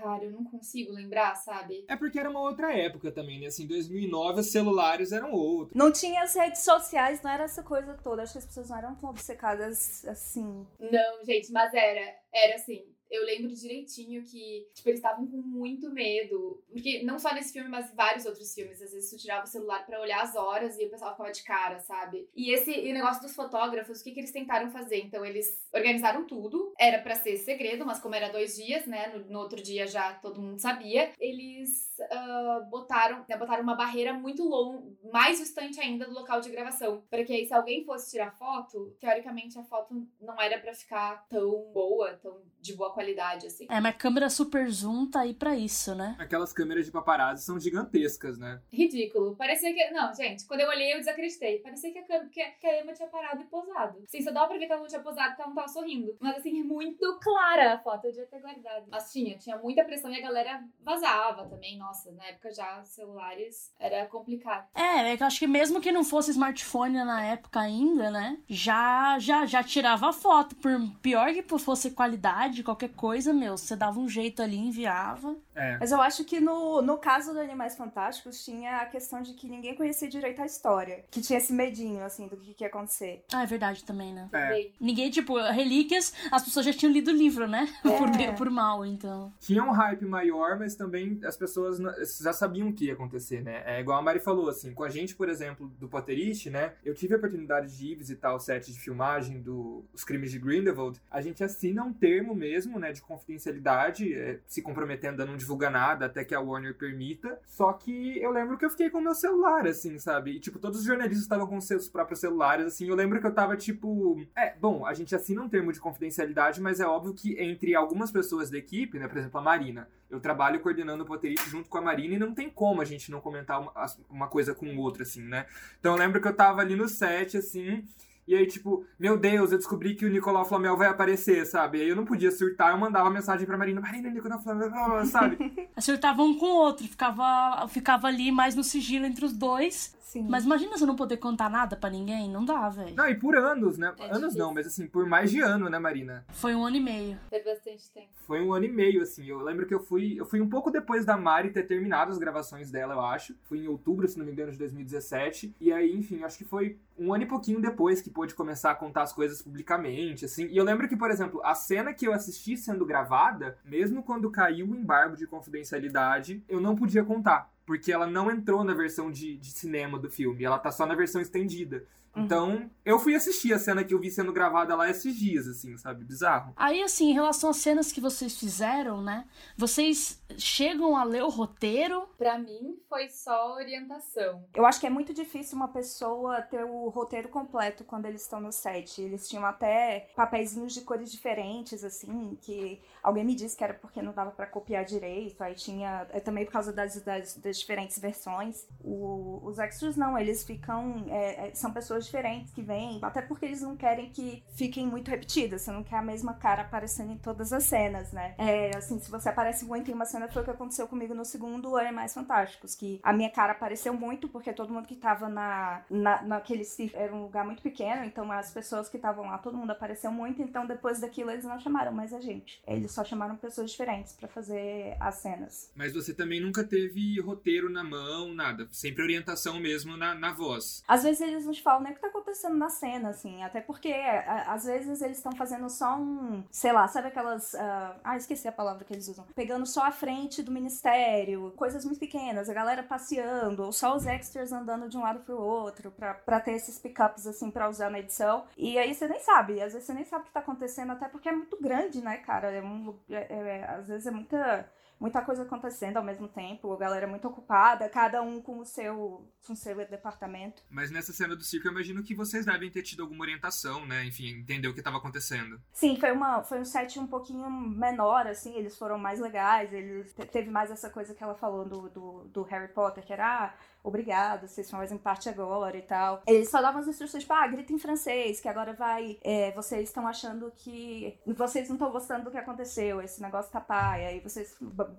Cara, 0.00 0.24
eu 0.24 0.30
não 0.30 0.44
consigo 0.44 0.92
lembrar, 0.92 1.34
sabe? 1.34 1.84
É 1.88 1.96
porque 1.96 2.20
era 2.20 2.30
uma 2.30 2.40
outra 2.40 2.72
época 2.72 3.10
também, 3.10 3.40
né? 3.40 3.46
Assim, 3.46 3.66
2009 3.66 4.40
os 4.40 4.52
celulares 4.52 5.10
eram 5.10 5.32
outros. 5.32 5.76
Não 5.76 5.90
tinha 5.90 6.22
as 6.22 6.34
redes 6.34 6.60
sociais, 6.62 7.20
não 7.20 7.30
era 7.30 7.44
essa 7.44 7.64
coisa 7.64 7.94
toda. 7.94 8.22
Acho 8.22 8.32
que 8.32 8.38
as 8.38 8.46
pessoas 8.46 8.70
não 8.70 8.78
eram 8.78 8.94
tão 8.94 9.10
obcecadas 9.10 10.04
assim. 10.06 10.64
Não, 10.78 11.24
gente, 11.24 11.50
mas 11.50 11.74
era. 11.74 12.16
Era 12.32 12.54
assim 12.54 12.84
eu 13.10 13.24
lembro 13.24 13.54
direitinho 13.54 14.22
que, 14.22 14.66
tipo, 14.74 14.88
eles 14.88 14.98
estavam 14.98 15.26
com 15.26 15.36
muito 15.36 15.90
medo. 15.90 16.62
Porque 16.70 17.02
não 17.02 17.18
só 17.18 17.34
nesse 17.34 17.52
filme, 17.52 17.68
mas 17.68 17.92
vários 17.94 18.26
outros 18.26 18.52
filmes. 18.54 18.82
Às 18.82 18.92
vezes 18.92 19.10
tu 19.10 19.16
tirava 19.16 19.44
o 19.44 19.48
celular 19.48 19.84
para 19.86 20.00
olhar 20.00 20.22
as 20.22 20.36
horas 20.36 20.78
e 20.78 20.84
o 20.84 20.90
pessoal 20.90 21.12
ficava 21.12 21.32
de 21.32 21.42
cara, 21.42 21.78
sabe? 21.80 22.28
E 22.34 22.52
esse 22.52 22.70
e 22.70 22.92
negócio 22.92 23.22
dos 23.22 23.34
fotógrafos, 23.34 24.00
o 24.00 24.04
que, 24.04 24.12
que 24.12 24.20
eles 24.20 24.32
tentaram 24.32 24.70
fazer? 24.70 24.98
Então, 24.98 25.24
eles 25.24 25.62
organizaram 25.72 26.26
tudo. 26.26 26.72
Era 26.78 26.98
para 27.00 27.14
ser 27.14 27.36
segredo, 27.38 27.86
mas 27.86 27.98
como 27.98 28.14
era 28.14 28.28
dois 28.28 28.56
dias, 28.56 28.86
né? 28.86 29.08
No, 29.08 29.24
no, 29.26 29.38
outro 29.38 29.62
dia 29.62 29.86
já 29.86 30.14
todo 30.14 30.40
mundo 30.40 30.60
sabia. 30.60 31.12
Eles 31.18 31.96
uh, 32.00 32.68
botaram, 32.68 33.24
né, 33.28 33.36
botaram 33.36 33.62
uma 33.62 33.74
barreira 33.74 34.12
muito 34.12 34.44
longa, 34.44 34.82
mais 35.12 35.38
distante 35.38 35.80
ainda 35.80 36.06
do 36.06 36.14
local 36.14 36.40
de 36.40 36.50
gravação. 36.50 37.02
Para 37.08 37.24
que 37.24 37.32
aí, 37.32 37.46
se 37.46 37.54
alguém 37.54 37.84
fosse 37.84 38.10
tirar 38.10 38.36
foto, 38.36 38.96
teoricamente 39.00 39.58
a 39.58 39.64
foto 39.64 40.06
não 40.20 40.40
era 40.40 40.58
para 40.58 40.74
ficar 40.74 41.26
tão 41.28 41.70
boa, 41.72 42.14
tão 42.14 42.42
de 42.60 42.74
boa 42.74 42.92
qualidade, 42.98 43.46
assim. 43.46 43.66
É, 43.70 43.80
mas 43.80 43.96
câmera 43.96 44.28
super 44.28 44.68
zoom 44.68 45.06
tá 45.06 45.20
aí 45.20 45.32
pra 45.32 45.56
isso, 45.56 45.94
né? 45.94 46.16
Aquelas 46.18 46.52
câmeras 46.52 46.84
de 46.84 46.90
paparazzi 46.90 47.44
são 47.44 47.58
gigantescas, 47.60 48.36
né? 48.36 48.60
Ridículo. 48.72 49.36
Parecia 49.36 49.72
que. 49.72 49.90
Não, 49.90 50.12
gente, 50.12 50.44
quando 50.46 50.60
eu 50.60 50.68
olhei, 50.68 50.92
eu 50.92 50.98
desacreditei. 50.98 51.60
Parecia 51.60 51.92
que 51.92 51.98
a, 51.98 52.26
que, 52.26 52.44
que 52.60 52.66
a 52.66 52.82
Emma 52.82 52.92
tinha 52.92 53.08
parado 53.08 53.40
e 53.40 53.44
posado. 53.44 54.02
Sim, 54.08 54.20
só 54.20 54.32
dava 54.32 54.48
pra 54.48 54.58
ver 54.58 54.66
que 54.66 54.72
ela 54.72 54.80
não 54.80 54.88
tinha 54.88 55.00
posado 55.00 55.28
porque 55.28 55.42
ela 55.42 55.48
não 55.50 55.54
tava 55.54 55.68
sorrindo. 55.68 56.16
Mas 56.18 56.38
assim, 56.38 56.60
é 56.60 56.64
muito 56.64 57.18
clara 57.22 57.74
a 57.74 57.78
foto, 57.78 58.06
eu 58.06 58.10
devia 58.10 58.26
ter 58.26 58.40
guardado. 58.40 58.86
Mas 58.90 59.12
tinha, 59.12 59.38
tinha 59.38 59.56
muita 59.58 59.84
pressão 59.84 60.10
e 60.10 60.18
a 60.18 60.22
galera 60.22 60.64
vazava 60.82 61.46
também. 61.46 61.78
Nossa, 61.78 62.10
na 62.12 62.24
época 62.26 62.52
já 62.52 62.82
celulares 62.82 63.72
era 63.78 64.06
complicado. 64.06 64.66
É, 64.74 65.12
é 65.12 65.16
que 65.16 65.22
eu 65.22 65.26
acho 65.26 65.38
que 65.38 65.46
mesmo 65.46 65.80
que 65.80 65.92
não 65.92 66.02
fosse 66.02 66.32
smartphone 66.32 67.04
na 67.04 67.24
época 67.24 67.60
ainda, 67.60 68.10
né? 68.10 68.38
Já, 68.48 69.18
já, 69.20 69.46
já 69.46 69.62
tirava 69.62 70.12
foto. 70.12 70.56
Por 70.56 70.72
pior 71.00 71.32
que 71.32 71.42
fosse 71.58 71.92
qualidade, 71.92 72.64
qualquer 72.64 72.87
coisa, 72.88 73.32
meu, 73.32 73.56
você 73.56 73.76
dava 73.76 73.98
um 73.98 74.08
jeito 74.08 74.42
ali, 74.42 74.56
enviava. 74.56 75.36
É. 75.54 75.78
Mas 75.78 75.92
eu 75.92 76.00
acho 76.00 76.24
que 76.24 76.40
no, 76.40 76.82
no 76.82 76.98
caso 76.98 77.32
do 77.32 77.40
Animais 77.40 77.76
Fantásticos 77.76 78.44
tinha 78.44 78.78
a 78.78 78.86
questão 78.86 79.22
de 79.22 79.34
que 79.34 79.48
ninguém 79.48 79.74
conhecia 79.74 80.08
direito 80.08 80.40
a 80.42 80.46
história. 80.46 81.04
Que 81.10 81.20
tinha 81.20 81.38
esse 81.38 81.52
medinho, 81.52 82.04
assim, 82.04 82.28
do 82.28 82.36
que, 82.36 82.54
que 82.54 82.64
ia 82.64 82.68
acontecer. 82.68 83.24
Ah, 83.32 83.42
é 83.42 83.46
verdade 83.46 83.84
também, 83.84 84.12
né? 84.12 84.28
É. 84.32 84.70
Ninguém, 84.80 85.10
tipo, 85.10 85.38
relíquias, 85.50 86.12
as 86.30 86.44
pessoas 86.44 86.66
já 86.66 86.72
tinham 86.72 86.92
lido 86.92 87.10
o 87.10 87.14
livro, 87.14 87.46
né? 87.46 87.68
É. 87.88 87.96
por 87.98 88.10
bem 88.10 88.34
por 88.34 88.50
mal, 88.50 88.84
então. 88.84 89.32
Tinha 89.40 89.64
um 89.64 89.70
hype 89.70 90.04
maior, 90.04 90.58
mas 90.58 90.74
também 90.76 91.18
as 91.24 91.36
pessoas 91.36 91.78
já 92.20 92.32
sabiam 92.32 92.68
o 92.68 92.72
que 92.72 92.86
ia 92.86 92.92
acontecer, 92.92 93.42
né? 93.42 93.62
É 93.64 93.80
igual 93.80 93.98
a 93.98 94.02
Mari 94.02 94.20
falou, 94.20 94.48
assim, 94.48 94.72
com 94.74 94.84
a 94.84 94.88
gente, 94.88 95.14
por 95.14 95.28
exemplo, 95.28 95.68
do 95.78 95.88
Potterish, 95.88 96.46
né? 96.50 96.74
Eu 96.84 96.94
tive 96.94 97.14
a 97.14 97.16
oportunidade 97.16 97.76
de 97.76 97.92
ir 97.92 97.94
visitar 97.96 98.34
o 98.34 98.38
set 98.38 98.70
de 98.72 98.78
filmagem 98.78 99.40
dos 99.40 99.44
do, 99.44 99.84
Crimes 100.06 100.30
de 100.30 100.38
Grindelwald. 100.38 101.00
A 101.10 101.20
gente 101.20 101.42
assina 101.42 101.82
um 101.82 101.92
termo 101.92 102.34
mesmo, 102.34 102.77
né, 102.78 102.92
de 102.92 103.02
confidencialidade, 103.02 104.14
é, 104.14 104.40
se 104.46 104.62
comprometendo 104.62 105.22
a 105.22 105.26
não 105.26 105.36
divulgar 105.36 105.70
nada 105.70 106.06
até 106.06 106.24
que 106.24 106.34
a 106.34 106.40
Warner 106.40 106.74
permita. 106.74 107.38
Só 107.46 107.72
que 107.72 108.18
eu 108.22 108.30
lembro 108.30 108.56
que 108.56 108.64
eu 108.64 108.70
fiquei 108.70 108.90
com 108.90 108.98
o 108.98 109.02
meu 109.02 109.14
celular, 109.14 109.66
assim, 109.66 109.98
sabe? 109.98 110.32
E, 110.32 110.40
tipo, 110.40 110.58
todos 110.58 110.80
os 110.80 110.86
jornalistas 110.86 111.22
estavam 111.22 111.46
com 111.46 111.60
seus 111.60 111.88
próprios 111.88 112.20
celulares, 112.20 112.66
assim. 112.66 112.88
Eu 112.88 112.94
lembro 112.94 113.20
que 113.20 113.26
eu 113.26 113.34
tava, 113.34 113.56
tipo. 113.56 114.20
É, 114.36 114.54
bom, 114.54 114.86
a 114.86 114.94
gente 114.94 115.14
assina 115.14 115.42
um 115.42 115.48
termo 115.48 115.72
de 115.72 115.80
confidencialidade, 115.80 116.60
mas 116.60 116.80
é 116.80 116.86
óbvio 116.86 117.14
que 117.14 117.40
entre 117.40 117.74
algumas 117.74 118.10
pessoas 118.10 118.50
da 118.50 118.58
equipe, 118.58 118.98
né, 118.98 119.08
por 119.08 119.18
exemplo, 119.18 119.38
a 119.38 119.42
Marina, 119.42 119.88
eu 120.10 120.20
trabalho 120.20 120.60
coordenando 120.60 121.04
o 121.04 121.06
Potterite 121.06 121.48
junto 121.50 121.68
com 121.68 121.78
a 121.78 121.82
Marina 121.82 122.14
e 122.14 122.18
não 122.18 122.34
tem 122.34 122.48
como 122.48 122.80
a 122.80 122.84
gente 122.84 123.10
não 123.10 123.20
comentar 123.20 123.60
uma, 123.60 123.72
uma 124.08 124.28
coisa 124.28 124.54
com 124.54 124.76
outra, 124.76 125.02
assim, 125.02 125.22
né? 125.22 125.46
Então 125.78 125.92
eu 125.92 125.98
lembro 125.98 126.20
que 126.20 126.28
eu 126.28 126.34
tava 126.34 126.60
ali 126.60 126.74
no 126.74 126.88
set, 126.88 127.36
assim. 127.36 127.84
E 128.28 128.34
aí, 128.34 128.46
tipo, 128.46 128.84
meu 128.98 129.16
Deus, 129.16 129.52
eu 129.52 129.56
descobri 129.56 129.94
que 129.94 130.04
o 130.04 130.10
Nicolau 130.10 130.44
Flamel 130.44 130.76
vai 130.76 130.86
aparecer, 130.86 131.46
sabe? 131.46 131.80
Aí 131.80 131.88
eu 131.88 131.96
não 131.96 132.04
podia 132.04 132.30
surtar, 132.30 132.72
eu 132.72 132.78
mandava 132.78 133.08
mensagem 133.08 133.46
pra 133.46 133.56
Marina, 133.56 133.80
Marina, 133.80 134.10
Nicolau 134.10 134.38
Flamel, 134.38 134.70
sabe? 135.06 135.38
Surtava 135.80 136.22
um 136.22 136.36
com 136.36 136.44
o 136.44 136.56
outro, 136.56 136.86
ficava, 136.86 137.66
ficava 137.68 138.06
ali 138.06 138.30
mais 138.30 138.54
no 138.54 138.62
sigilo 138.62 139.06
entre 139.06 139.24
os 139.24 139.32
dois. 139.32 139.96
Sim. 140.08 140.26
Mas 140.26 140.44
imagina 140.46 140.76
você 140.76 140.86
não 140.86 140.96
poder 140.96 141.18
contar 141.18 141.50
nada 141.50 141.76
para 141.76 141.90
ninguém, 141.90 142.30
não 142.30 142.42
dá, 142.42 142.66
velho. 142.70 142.94
Não, 142.96 143.06
e 143.06 143.14
por 143.14 143.36
anos, 143.36 143.76
né? 143.76 143.92
É 143.98 144.06
anos 144.06 144.20
difícil. 144.20 144.38
não, 144.38 144.54
mas 144.54 144.66
assim, 144.66 144.86
por 144.86 145.06
mais 145.06 145.30
de 145.30 145.40
ano, 145.40 145.68
né, 145.68 145.78
Marina? 145.78 146.24
Foi 146.30 146.54
um 146.54 146.64
ano 146.64 146.76
e 146.76 146.80
meio. 146.80 147.18
Foi 147.28 147.42
bastante 147.42 147.90
tempo. 147.90 148.08
Foi 148.26 148.40
um 148.40 148.54
ano 148.54 148.64
e 148.64 148.72
meio, 148.72 149.02
assim. 149.02 149.26
Eu 149.26 149.38
lembro 149.42 149.66
que 149.66 149.74
eu 149.74 149.80
fui. 149.80 150.18
Eu 150.18 150.24
fui 150.24 150.40
um 150.40 150.48
pouco 150.48 150.70
depois 150.70 151.04
da 151.04 151.14
Mari 151.18 151.50
ter 151.50 151.64
terminado 151.64 152.10
as 152.10 152.16
gravações 152.16 152.70
dela, 152.70 152.94
eu 152.94 153.02
acho. 153.02 153.34
Fui 153.44 153.58
em 153.58 153.68
outubro, 153.68 154.08
se 154.08 154.18
não 154.18 154.24
me 154.24 154.32
engano, 154.32 154.50
de 154.50 154.56
2017. 154.56 155.54
E 155.60 155.70
aí, 155.70 155.94
enfim, 155.94 156.22
acho 156.24 156.38
que 156.38 156.44
foi 156.44 156.78
um 156.98 157.12
ano 157.12 157.24
e 157.24 157.26
pouquinho 157.26 157.60
depois 157.60 158.00
que 158.00 158.10
pôde 158.18 158.34
começar 158.34 158.72
a 158.72 158.74
contar 158.74 159.02
as 159.02 159.12
coisas 159.12 159.40
publicamente, 159.40 160.24
assim. 160.24 160.48
E 160.48 160.56
eu 160.56 160.64
lembro 160.64 160.88
que, 160.88 160.96
por 160.96 161.08
exemplo, 161.08 161.40
a 161.44 161.54
cena 161.54 161.94
que 161.94 162.04
eu 162.04 162.12
assisti 162.12 162.56
sendo 162.56 162.84
gravada, 162.84 163.56
mesmo 163.64 164.02
quando 164.02 164.28
caiu 164.28 164.66
o 164.66 164.74
embargo 164.74 165.16
de 165.16 165.24
confidencialidade, 165.24 166.42
eu 166.48 166.60
não 166.60 166.74
podia 166.74 167.04
contar. 167.04 167.48
Porque 167.64 167.92
ela 167.92 168.08
não 168.08 168.28
entrou 168.28 168.64
na 168.64 168.74
versão 168.74 169.08
de, 169.08 169.36
de 169.36 169.52
cinema 169.52 170.00
do 170.00 170.10
filme, 170.10 170.42
ela 170.42 170.58
tá 170.58 170.72
só 170.72 170.84
na 170.84 170.96
versão 170.96 171.20
estendida. 171.20 171.84
Então, 172.16 172.68
eu 172.84 172.98
fui 172.98 173.14
assistir 173.14 173.52
a 173.52 173.58
cena 173.58 173.84
que 173.84 173.94
eu 173.94 174.00
vi 174.00 174.10
sendo 174.10 174.32
gravada 174.32 174.74
lá 174.74 174.90
esses 174.90 175.14
dias, 175.16 175.46
assim, 175.46 175.76
sabe? 175.76 176.04
Bizarro. 176.04 176.52
Aí, 176.56 176.82
assim, 176.82 177.10
em 177.10 177.14
relação 177.14 177.50
às 177.50 177.58
cenas 177.58 177.92
que 177.92 178.00
vocês 178.00 178.36
fizeram, 178.36 179.00
né? 179.02 179.24
Vocês 179.56 180.20
chegam 180.36 180.96
a 180.96 181.04
ler 181.04 181.22
o 181.22 181.28
roteiro? 181.28 182.08
Pra 182.18 182.38
mim, 182.38 182.76
foi 182.88 183.08
só 183.08 183.54
orientação. 183.54 184.44
Eu 184.54 184.66
acho 184.66 184.80
que 184.80 184.86
é 184.86 184.90
muito 184.90 185.14
difícil 185.14 185.56
uma 185.56 185.68
pessoa 185.68 186.42
ter 186.42 186.64
o 186.64 186.88
roteiro 186.88 187.28
completo 187.28 187.84
quando 187.84 188.06
eles 188.06 188.22
estão 188.22 188.40
no 188.40 188.50
set. 188.52 189.00
Eles 189.00 189.28
tinham 189.28 189.44
até 189.44 190.08
papeizinhos 190.16 190.72
de 190.74 190.80
cores 190.80 191.12
diferentes, 191.12 191.84
assim, 191.84 192.36
que 192.42 192.80
alguém 193.02 193.24
me 193.24 193.34
disse 193.34 193.56
que 193.56 193.62
era 193.62 193.74
porque 193.74 194.02
não 194.02 194.12
dava 194.12 194.30
pra 194.32 194.46
copiar 194.46 194.84
direito. 194.84 195.40
Aí 195.42 195.54
tinha. 195.54 196.06
É 196.10 196.20
também 196.20 196.44
por 196.44 196.52
causa 196.52 196.72
das, 196.72 197.00
das, 197.02 197.36
das 197.36 197.58
diferentes 197.58 197.98
versões. 197.98 198.66
O- 198.82 199.40
os 199.44 199.58
extras 199.58 199.96
não, 199.96 200.18
eles 200.18 200.42
ficam. 200.42 201.04
é, 201.08 201.48
é, 201.48 201.54
são 201.54 201.72
pessoas 201.72 201.97
diferentes 202.06 202.52
que 202.52 202.62
vêm, 202.62 202.98
até 203.02 203.22
porque 203.22 203.44
eles 203.44 203.62
não 203.62 203.76
querem 203.76 204.10
que 204.10 204.42
fiquem 204.54 204.86
muito 204.86 205.10
repetidas. 205.10 205.62
Você 205.62 205.72
não 205.72 205.82
quer 205.82 205.96
a 205.96 206.02
mesma 206.02 206.34
cara 206.34 206.62
aparecendo 206.62 207.12
em 207.12 207.18
todas 207.18 207.52
as 207.52 207.64
cenas, 207.64 208.12
né? 208.12 208.34
É, 208.38 208.76
assim, 208.76 208.98
se 208.98 209.10
você 209.10 209.28
aparece 209.28 209.64
muito 209.64 209.90
em 209.90 209.94
uma 209.94 210.04
cena, 210.04 210.28
foi 210.28 210.42
o 210.42 210.44
que 210.44 210.50
aconteceu 210.50 210.86
comigo 210.86 211.14
no 211.14 211.24
segundo 211.24 211.76
Animais 211.76 212.14
Fantásticos, 212.14 212.74
que 212.74 213.00
a 213.02 213.12
minha 213.12 213.30
cara 213.30 213.52
apareceu 213.52 213.92
muito, 213.94 214.28
porque 214.28 214.52
todo 214.52 214.72
mundo 214.72 214.86
que 214.86 214.96
tava 214.96 215.28
na, 215.28 215.82
na, 215.90 216.22
naquele 216.22 216.64
circo 216.64 216.96
era 216.96 217.14
um 217.14 217.22
lugar 217.22 217.44
muito 217.44 217.62
pequeno, 217.62 218.04
então 218.04 218.30
as 218.32 218.52
pessoas 218.52 218.88
que 218.88 218.96
estavam 218.96 219.26
lá, 219.26 219.38
todo 219.38 219.56
mundo 219.56 219.70
apareceu 219.70 220.10
muito, 220.10 220.42
então 220.42 220.66
depois 220.66 221.00
daquilo 221.00 221.30
eles 221.30 221.44
não 221.44 221.58
chamaram 221.58 221.92
mais 221.92 222.12
a 222.12 222.20
gente. 222.20 222.62
Eles 222.66 222.92
só 222.92 223.04
chamaram 223.04 223.36
pessoas 223.36 223.70
diferentes 223.70 224.12
pra 224.12 224.28
fazer 224.28 224.96
as 225.00 225.16
cenas. 225.16 225.70
Mas 225.74 225.92
você 225.92 226.14
também 226.14 226.40
nunca 226.40 226.64
teve 226.64 227.20
roteiro 227.20 227.70
na 227.70 227.84
mão, 227.84 228.34
nada. 228.34 228.68
Sempre 228.70 229.02
orientação 229.02 229.60
mesmo 229.60 229.96
na, 229.96 230.14
na 230.14 230.32
voz. 230.32 230.82
Às 230.86 231.02
vezes 231.02 231.20
eles 231.20 231.44
não 231.44 231.52
te 231.52 231.62
falam 231.62 231.82
nem 231.88 231.92
o 231.92 231.94
que 231.96 232.00
tá 232.00 232.08
acontecendo 232.08 232.56
na 232.56 232.68
cena, 232.68 233.08
assim, 233.10 233.42
até 233.42 233.60
porque 233.60 233.92
a- 233.92 234.52
às 234.52 234.64
vezes 234.64 235.00
eles 235.02 235.16
estão 235.18 235.32
fazendo 235.32 235.68
só 235.70 235.96
um, 235.96 236.44
sei 236.50 236.72
lá, 236.72 236.86
sabe 236.88 237.08
aquelas. 237.08 237.54
ah, 237.54 237.96
ah, 238.04 238.16
esqueci 238.16 238.46
a 238.48 238.52
palavra 238.52 238.84
que 238.84 238.92
eles 238.92 239.08
usam. 239.08 239.24
Pegando 239.34 239.66
só 239.66 239.82
a 239.84 239.90
frente 239.90 240.42
do 240.42 240.50
ministério, 240.52 241.52
coisas 241.56 241.84
muito 241.84 241.98
pequenas, 242.00 242.48
a 242.48 242.54
galera 242.54 242.82
passeando, 242.82 243.64
ou 243.64 243.72
só 243.72 243.96
os 243.96 244.06
extras 244.06 244.52
andando 244.52 244.88
de 244.88 244.96
um 244.96 245.02
lado 245.02 245.20
pro 245.20 245.40
outro, 245.40 245.90
pra, 245.90 246.14
pra 246.14 246.40
ter 246.40 246.52
esses 246.52 246.78
pickups, 246.78 247.26
assim, 247.26 247.50
pra 247.50 247.68
usar 247.68 247.90
na 247.90 247.98
edição. 248.00 248.44
E 248.56 248.78
aí 248.78 248.94
você 248.94 249.08
nem 249.08 249.20
sabe, 249.20 249.60
às 249.62 249.72
vezes 249.72 249.86
você 249.86 249.94
nem 249.94 250.04
sabe 250.04 250.22
o 250.24 250.26
que 250.26 250.32
tá 250.32 250.40
acontecendo, 250.40 250.92
até 250.92 251.08
porque 251.08 251.28
é 251.28 251.32
muito 251.32 251.60
grande, 251.60 252.00
né, 252.02 252.18
cara? 252.18 252.50
É 252.50 252.62
um, 252.62 252.94
é- 253.10 253.26
é- 253.30 253.64
às 253.70 253.88
vezes 253.88 254.06
é 254.06 254.10
muita 254.10 254.68
muita 255.00 255.22
coisa 255.22 255.42
acontecendo 255.42 255.96
ao 255.96 256.04
mesmo 256.04 256.28
tempo, 256.28 256.72
a 256.72 256.76
galera 256.76 257.06
muito 257.06 257.26
ocupada, 257.28 257.88
cada 257.88 258.22
um 258.22 258.40
com 258.40 258.58
o 258.58 258.64
seu, 258.64 259.28
com 259.46 259.52
o 259.52 259.56
seu 259.56 259.76
departamento. 259.76 260.62
Mas 260.70 260.90
nessa 260.90 261.12
cena 261.12 261.36
do 261.36 261.42
circo, 261.42 261.68
eu 261.68 261.72
imagino 261.72 262.02
que 262.02 262.14
vocês 262.14 262.44
devem 262.46 262.70
ter 262.70 262.82
tido 262.82 263.02
alguma 263.02 263.22
orientação, 263.22 263.86
né? 263.86 264.04
Enfim, 264.04 264.28
entender 264.40 264.68
o 264.68 264.72
que 264.74 264.80
estava 264.80 264.96
acontecendo. 264.98 265.60
Sim, 265.72 265.98
foi, 265.98 266.12
uma, 266.12 266.42
foi 266.42 266.60
um 266.60 266.64
set 266.64 266.98
um 266.98 267.06
pouquinho 267.06 267.48
menor, 267.50 268.26
assim, 268.26 268.54
eles 268.56 268.76
foram 268.76 268.98
mais 268.98 269.20
legais, 269.20 269.72
eles 269.72 270.12
te- 270.14 270.26
teve 270.26 270.50
mais 270.50 270.70
essa 270.70 270.90
coisa 270.90 271.14
que 271.14 271.22
ela 271.22 271.34
falou 271.34 271.64
do, 271.64 271.88
do, 271.88 272.24
do 272.24 272.42
Harry 272.42 272.68
Potter, 272.72 273.04
que 273.04 273.12
era, 273.12 273.44
ah, 273.44 273.54
obrigado, 273.82 274.46
vocês 274.48 274.70
fazem 274.70 274.98
parte 274.98 275.28
agora 275.28 275.76
e 275.76 275.82
tal. 275.82 276.22
Eles 276.26 276.50
só 276.50 276.60
davam 276.60 276.80
as 276.80 276.88
instruções, 276.88 277.22
tipo, 277.22 277.32
ah, 277.32 277.46
grita 277.46 277.72
em 277.72 277.78
francês, 277.78 278.40
que 278.40 278.48
agora 278.48 278.72
vai, 278.72 279.18
é, 279.22 279.52
vocês 279.52 279.88
estão 279.88 280.06
achando 280.06 280.52
que, 280.56 281.18
vocês 281.26 281.68
não 281.68 281.76
estão 281.76 281.90
gostando 281.90 282.24
do 282.24 282.30
que 282.30 282.38
aconteceu, 282.38 283.00
esse 283.00 283.20
negócio 283.22 283.50
tá 283.52 283.60
paia, 283.60 284.08
aí 284.08 284.20
vocês 284.20 284.56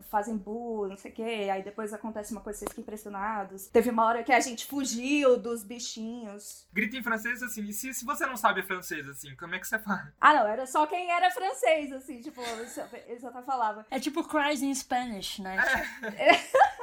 fazem 0.09 0.35
bu, 0.37 0.87
não 0.87 0.97
sei 0.97 1.11
o 1.11 1.13
quê, 1.13 1.49
aí 1.51 1.61
depois 1.63 1.93
acontece 1.93 2.31
uma 2.31 2.41
coisa, 2.41 2.59
vocês 2.59 2.69
ficam 2.69 2.81
impressionados. 2.83 3.67
Teve 3.67 3.89
uma 3.89 4.05
hora 4.05 4.23
que 4.23 4.31
a 4.31 4.39
gente 4.39 4.65
fugiu 4.65 5.37
dos 5.37 5.63
bichinhos. 5.63 6.67
Grita 6.73 6.97
em 6.97 7.03
francês, 7.03 7.41
assim, 7.43 7.63
e 7.63 7.73
se, 7.73 7.93
se 7.93 8.05
você 8.05 8.25
não 8.25 8.37
sabe 8.37 8.63
francês, 8.63 9.07
assim, 9.07 9.35
como 9.35 9.55
é 9.55 9.59
que 9.59 9.67
você 9.67 9.79
faz? 9.79 10.07
Ah, 10.19 10.33
não, 10.33 10.47
era 10.47 10.65
só 10.65 10.85
quem 10.87 11.11
era 11.11 11.29
francês, 11.31 11.91
assim, 11.93 12.21
tipo, 12.21 12.41
eles 12.41 12.71
só- 12.71 12.87
eles 13.07 13.21
só 13.21 13.31
falavam. 13.43 13.85
É 13.91 13.99
tipo 13.99 14.23
Cries 14.23 14.61
in 14.61 14.73
Spanish, 14.73 15.39
né? 15.39 15.57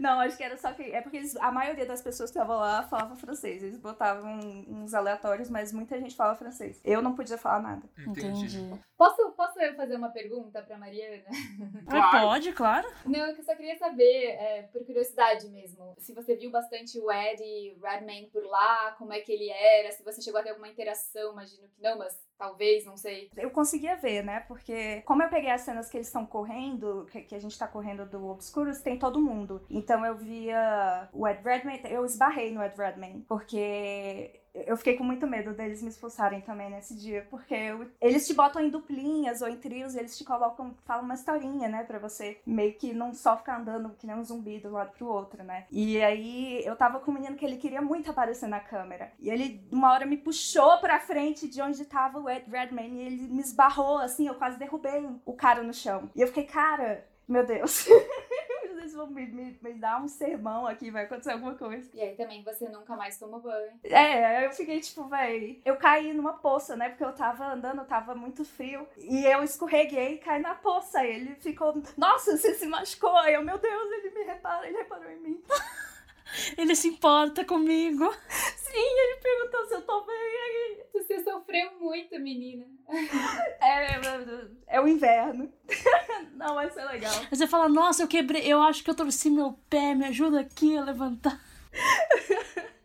Não, 0.00 0.20
acho 0.20 0.36
que 0.36 0.42
era 0.44 0.56
só 0.56 0.72
que. 0.72 0.82
É 0.82 1.00
porque 1.00 1.16
eles- 1.16 1.36
a 1.36 1.50
maioria 1.50 1.86
das 1.86 2.02
pessoas 2.02 2.30
que 2.30 2.36
estavam 2.38 2.58
lá 2.58 2.82
falava 2.84 3.16
francês. 3.16 3.62
Eles 3.62 3.78
botavam 3.78 4.38
uns 4.68 4.92
aleatórios, 4.94 5.48
mas 5.48 5.72
muita 5.72 5.98
gente 5.98 6.14
fala 6.14 6.34
francês. 6.34 6.80
Eu 6.84 7.00
não 7.02 7.14
podia 7.14 7.38
falar 7.38 7.60
nada. 7.60 7.82
Entendi. 8.06 8.70
Posso, 8.96 9.30
posso 9.32 9.58
eu 9.60 9.74
fazer 9.74 9.96
uma 9.96 10.10
pergunta 10.10 10.62
pra 10.62 10.76
Mariana? 10.78 11.24
Claro. 11.90 12.20
Pode, 12.28 12.52
claro. 12.52 12.88
Não, 13.06 13.18
eu 13.26 13.42
só 13.42 13.54
queria 13.56 13.76
saber, 13.76 14.26
é, 14.26 14.62
por 14.72 14.84
curiosidade 14.84 15.48
mesmo, 15.48 15.94
se 15.98 16.12
você 16.14 16.36
viu 16.36 16.50
bastante 16.50 16.98
o 17.00 17.10
Eddie 17.10 17.76
Redman 17.82 18.28
por 18.30 18.44
lá, 18.44 18.92
como 18.98 19.12
é 19.12 19.20
que 19.20 19.32
ele 19.32 19.48
era, 19.50 19.90
se 19.90 20.02
você 20.04 20.20
chegou 20.22 20.38
a 20.40 20.42
ter 20.42 20.50
alguma 20.50 20.68
interação, 20.68 21.32
imagino 21.32 21.68
que 21.68 21.82
não, 21.82 21.98
mas 21.98 22.16
Talvez, 22.40 22.86
não 22.86 22.96
sei. 22.96 23.30
Eu 23.36 23.50
conseguia 23.50 23.96
ver, 23.96 24.24
né? 24.24 24.40
Porque 24.48 25.02
como 25.02 25.22
eu 25.22 25.28
peguei 25.28 25.50
as 25.50 25.60
cenas 25.60 25.90
que 25.90 25.98
eles 25.98 26.06
estão 26.06 26.24
correndo, 26.24 27.06
que, 27.10 27.34
a 27.34 27.38
gente 27.38 27.58
tá 27.58 27.68
correndo 27.68 28.06
do 28.06 28.28
Obscurus, 28.28 28.80
tem 28.80 28.98
todo 28.98 29.20
mundo. 29.20 29.60
Então 29.68 30.06
eu 30.06 30.16
via 30.16 31.06
o 31.12 31.28
Ed 31.28 31.42
Redman, 31.44 31.82
eu 31.90 32.02
esbarrei 32.02 32.50
no 32.50 32.64
Ed 32.64 32.74
Redman, 32.78 33.20
porque 33.28 34.39
eu 34.54 34.76
fiquei 34.76 34.96
com 34.96 35.04
muito 35.04 35.26
medo 35.26 35.52
deles 35.52 35.82
me 35.82 35.88
expulsarem 35.88 36.40
também 36.40 36.70
nesse 36.70 36.94
dia, 36.94 37.26
porque 37.30 37.54
eu, 37.54 37.86
eles 38.00 38.26
te 38.26 38.34
botam 38.34 38.62
em 38.62 38.68
duplinhas 38.68 39.42
ou 39.42 39.48
em 39.48 39.56
trios, 39.56 39.94
eles 39.94 40.16
te 40.16 40.24
colocam, 40.24 40.74
falam 40.84 41.04
uma 41.04 41.14
historinha, 41.14 41.68
né, 41.68 41.84
pra 41.84 41.98
você 41.98 42.40
meio 42.46 42.74
que 42.74 42.92
não 42.92 43.12
só 43.14 43.36
ficar 43.36 43.60
andando 43.60 43.94
que 43.98 44.06
nem 44.06 44.16
um 44.16 44.24
zumbi 44.24 44.58
do 44.58 44.70
lado 44.70 44.92
pro 44.92 45.06
outro, 45.06 45.42
né. 45.42 45.66
E 45.70 46.00
aí 46.02 46.64
eu 46.64 46.76
tava 46.76 47.00
com 47.00 47.10
um 47.10 47.14
menino 47.14 47.36
que 47.36 47.44
ele 47.44 47.56
queria 47.56 47.80
muito 47.80 48.10
aparecer 48.10 48.48
na 48.48 48.60
câmera, 48.60 49.12
e 49.20 49.30
ele 49.30 49.66
uma 49.70 49.92
hora 49.92 50.06
me 50.06 50.16
puxou 50.16 50.78
pra 50.78 51.00
frente 51.00 51.48
de 51.48 51.60
onde 51.62 51.84
tava 51.84 52.18
o 52.18 52.28
Ed 52.28 52.50
Redman 52.50 52.94
e 52.94 53.00
ele 53.02 53.28
me 53.28 53.40
esbarrou, 53.40 53.98
assim, 53.98 54.26
eu 54.26 54.34
quase 54.34 54.58
derrubei 54.58 55.08
o 55.24 55.32
cara 55.32 55.62
no 55.62 55.72
chão. 55.72 56.10
E 56.14 56.20
eu 56.20 56.26
fiquei, 56.26 56.44
cara, 56.44 57.06
meu 57.28 57.46
Deus. 57.46 57.86
Eles 58.80 58.94
vão 58.94 59.06
me, 59.08 59.26
me, 59.26 59.58
me, 59.60 59.74
dar 59.74 60.02
um 60.02 60.08
sermão 60.08 60.66
aqui, 60.66 60.90
vai 60.90 61.04
acontecer 61.04 61.32
alguma 61.32 61.54
coisa. 61.54 61.88
E 61.92 62.00
aí 62.00 62.16
também 62.16 62.42
você 62.42 62.68
nunca 62.68 62.96
mais 62.96 63.18
toma 63.18 63.38
banho. 63.38 63.72
É, 63.84 64.46
eu 64.46 64.52
fiquei 64.52 64.80
tipo, 64.80 65.04
véi. 65.04 65.60
Eu 65.64 65.76
caí 65.76 66.14
numa 66.14 66.32
poça, 66.32 66.76
né? 66.76 66.88
Porque 66.88 67.04
eu 67.04 67.12
tava 67.14 67.52
andando, 67.52 67.84
tava 67.84 68.14
muito 68.14 68.44
frio. 68.44 68.88
E 68.96 69.24
eu 69.26 69.42
escorreguei 69.42 70.14
e 70.14 70.18
caí 70.18 70.40
na 70.40 70.54
poça. 70.54 71.04
E 71.04 71.10
ele 71.10 71.34
ficou, 71.34 71.80
nossa, 71.96 72.36
você 72.36 72.54
se 72.54 72.66
machucou. 72.66 73.16
Aí 73.18 73.34
eu, 73.34 73.44
meu 73.44 73.58
Deus, 73.58 73.92
ele 73.92 74.10
me 74.10 74.24
repara, 74.24 74.66
ele 74.66 74.78
reparou 74.78 75.10
em 75.10 75.20
mim. 75.20 75.42
Ele 76.56 76.74
se 76.74 76.88
importa 76.88 77.44
comigo. 77.44 78.10
Sim, 78.28 78.72
ele 78.72 79.20
perguntou 79.20 79.66
se 79.66 79.74
eu 79.74 79.82
tô 79.82 80.00
bem. 80.02 80.16
Aí... 80.16 80.80
Você 80.92 81.22
sofreu 81.24 81.72
muito, 81.80 82.18
menina. 82.18 82.66
É, 83.62 83.94
é, 83.94 84.00
é 84.68 84.80
o 84.80 84.88
inverno. 84.88 85.52
Não, 86.34 86.54
vai 86.54 86.70
ser 86.70 86.84
legal. 86.84 87.12
Você 87.30 87.46
fala, 87.46 87.68
nossa, 87.68 88.02
eu 88.02 88.08
quebrei, 88.08 88.42
eu 88.42 88.60
acho 88.62 88.82
que 88.82 88.90
eu 88.90 88.94
torci 88.94 89.30
meu 89.30 89.58
pé, 89.68 89.94
me 89.94 90.06
ajuda 90.06 90.40
aqui 90.40 90.76
a 90.76 90.82
levantar. 90.82 91.40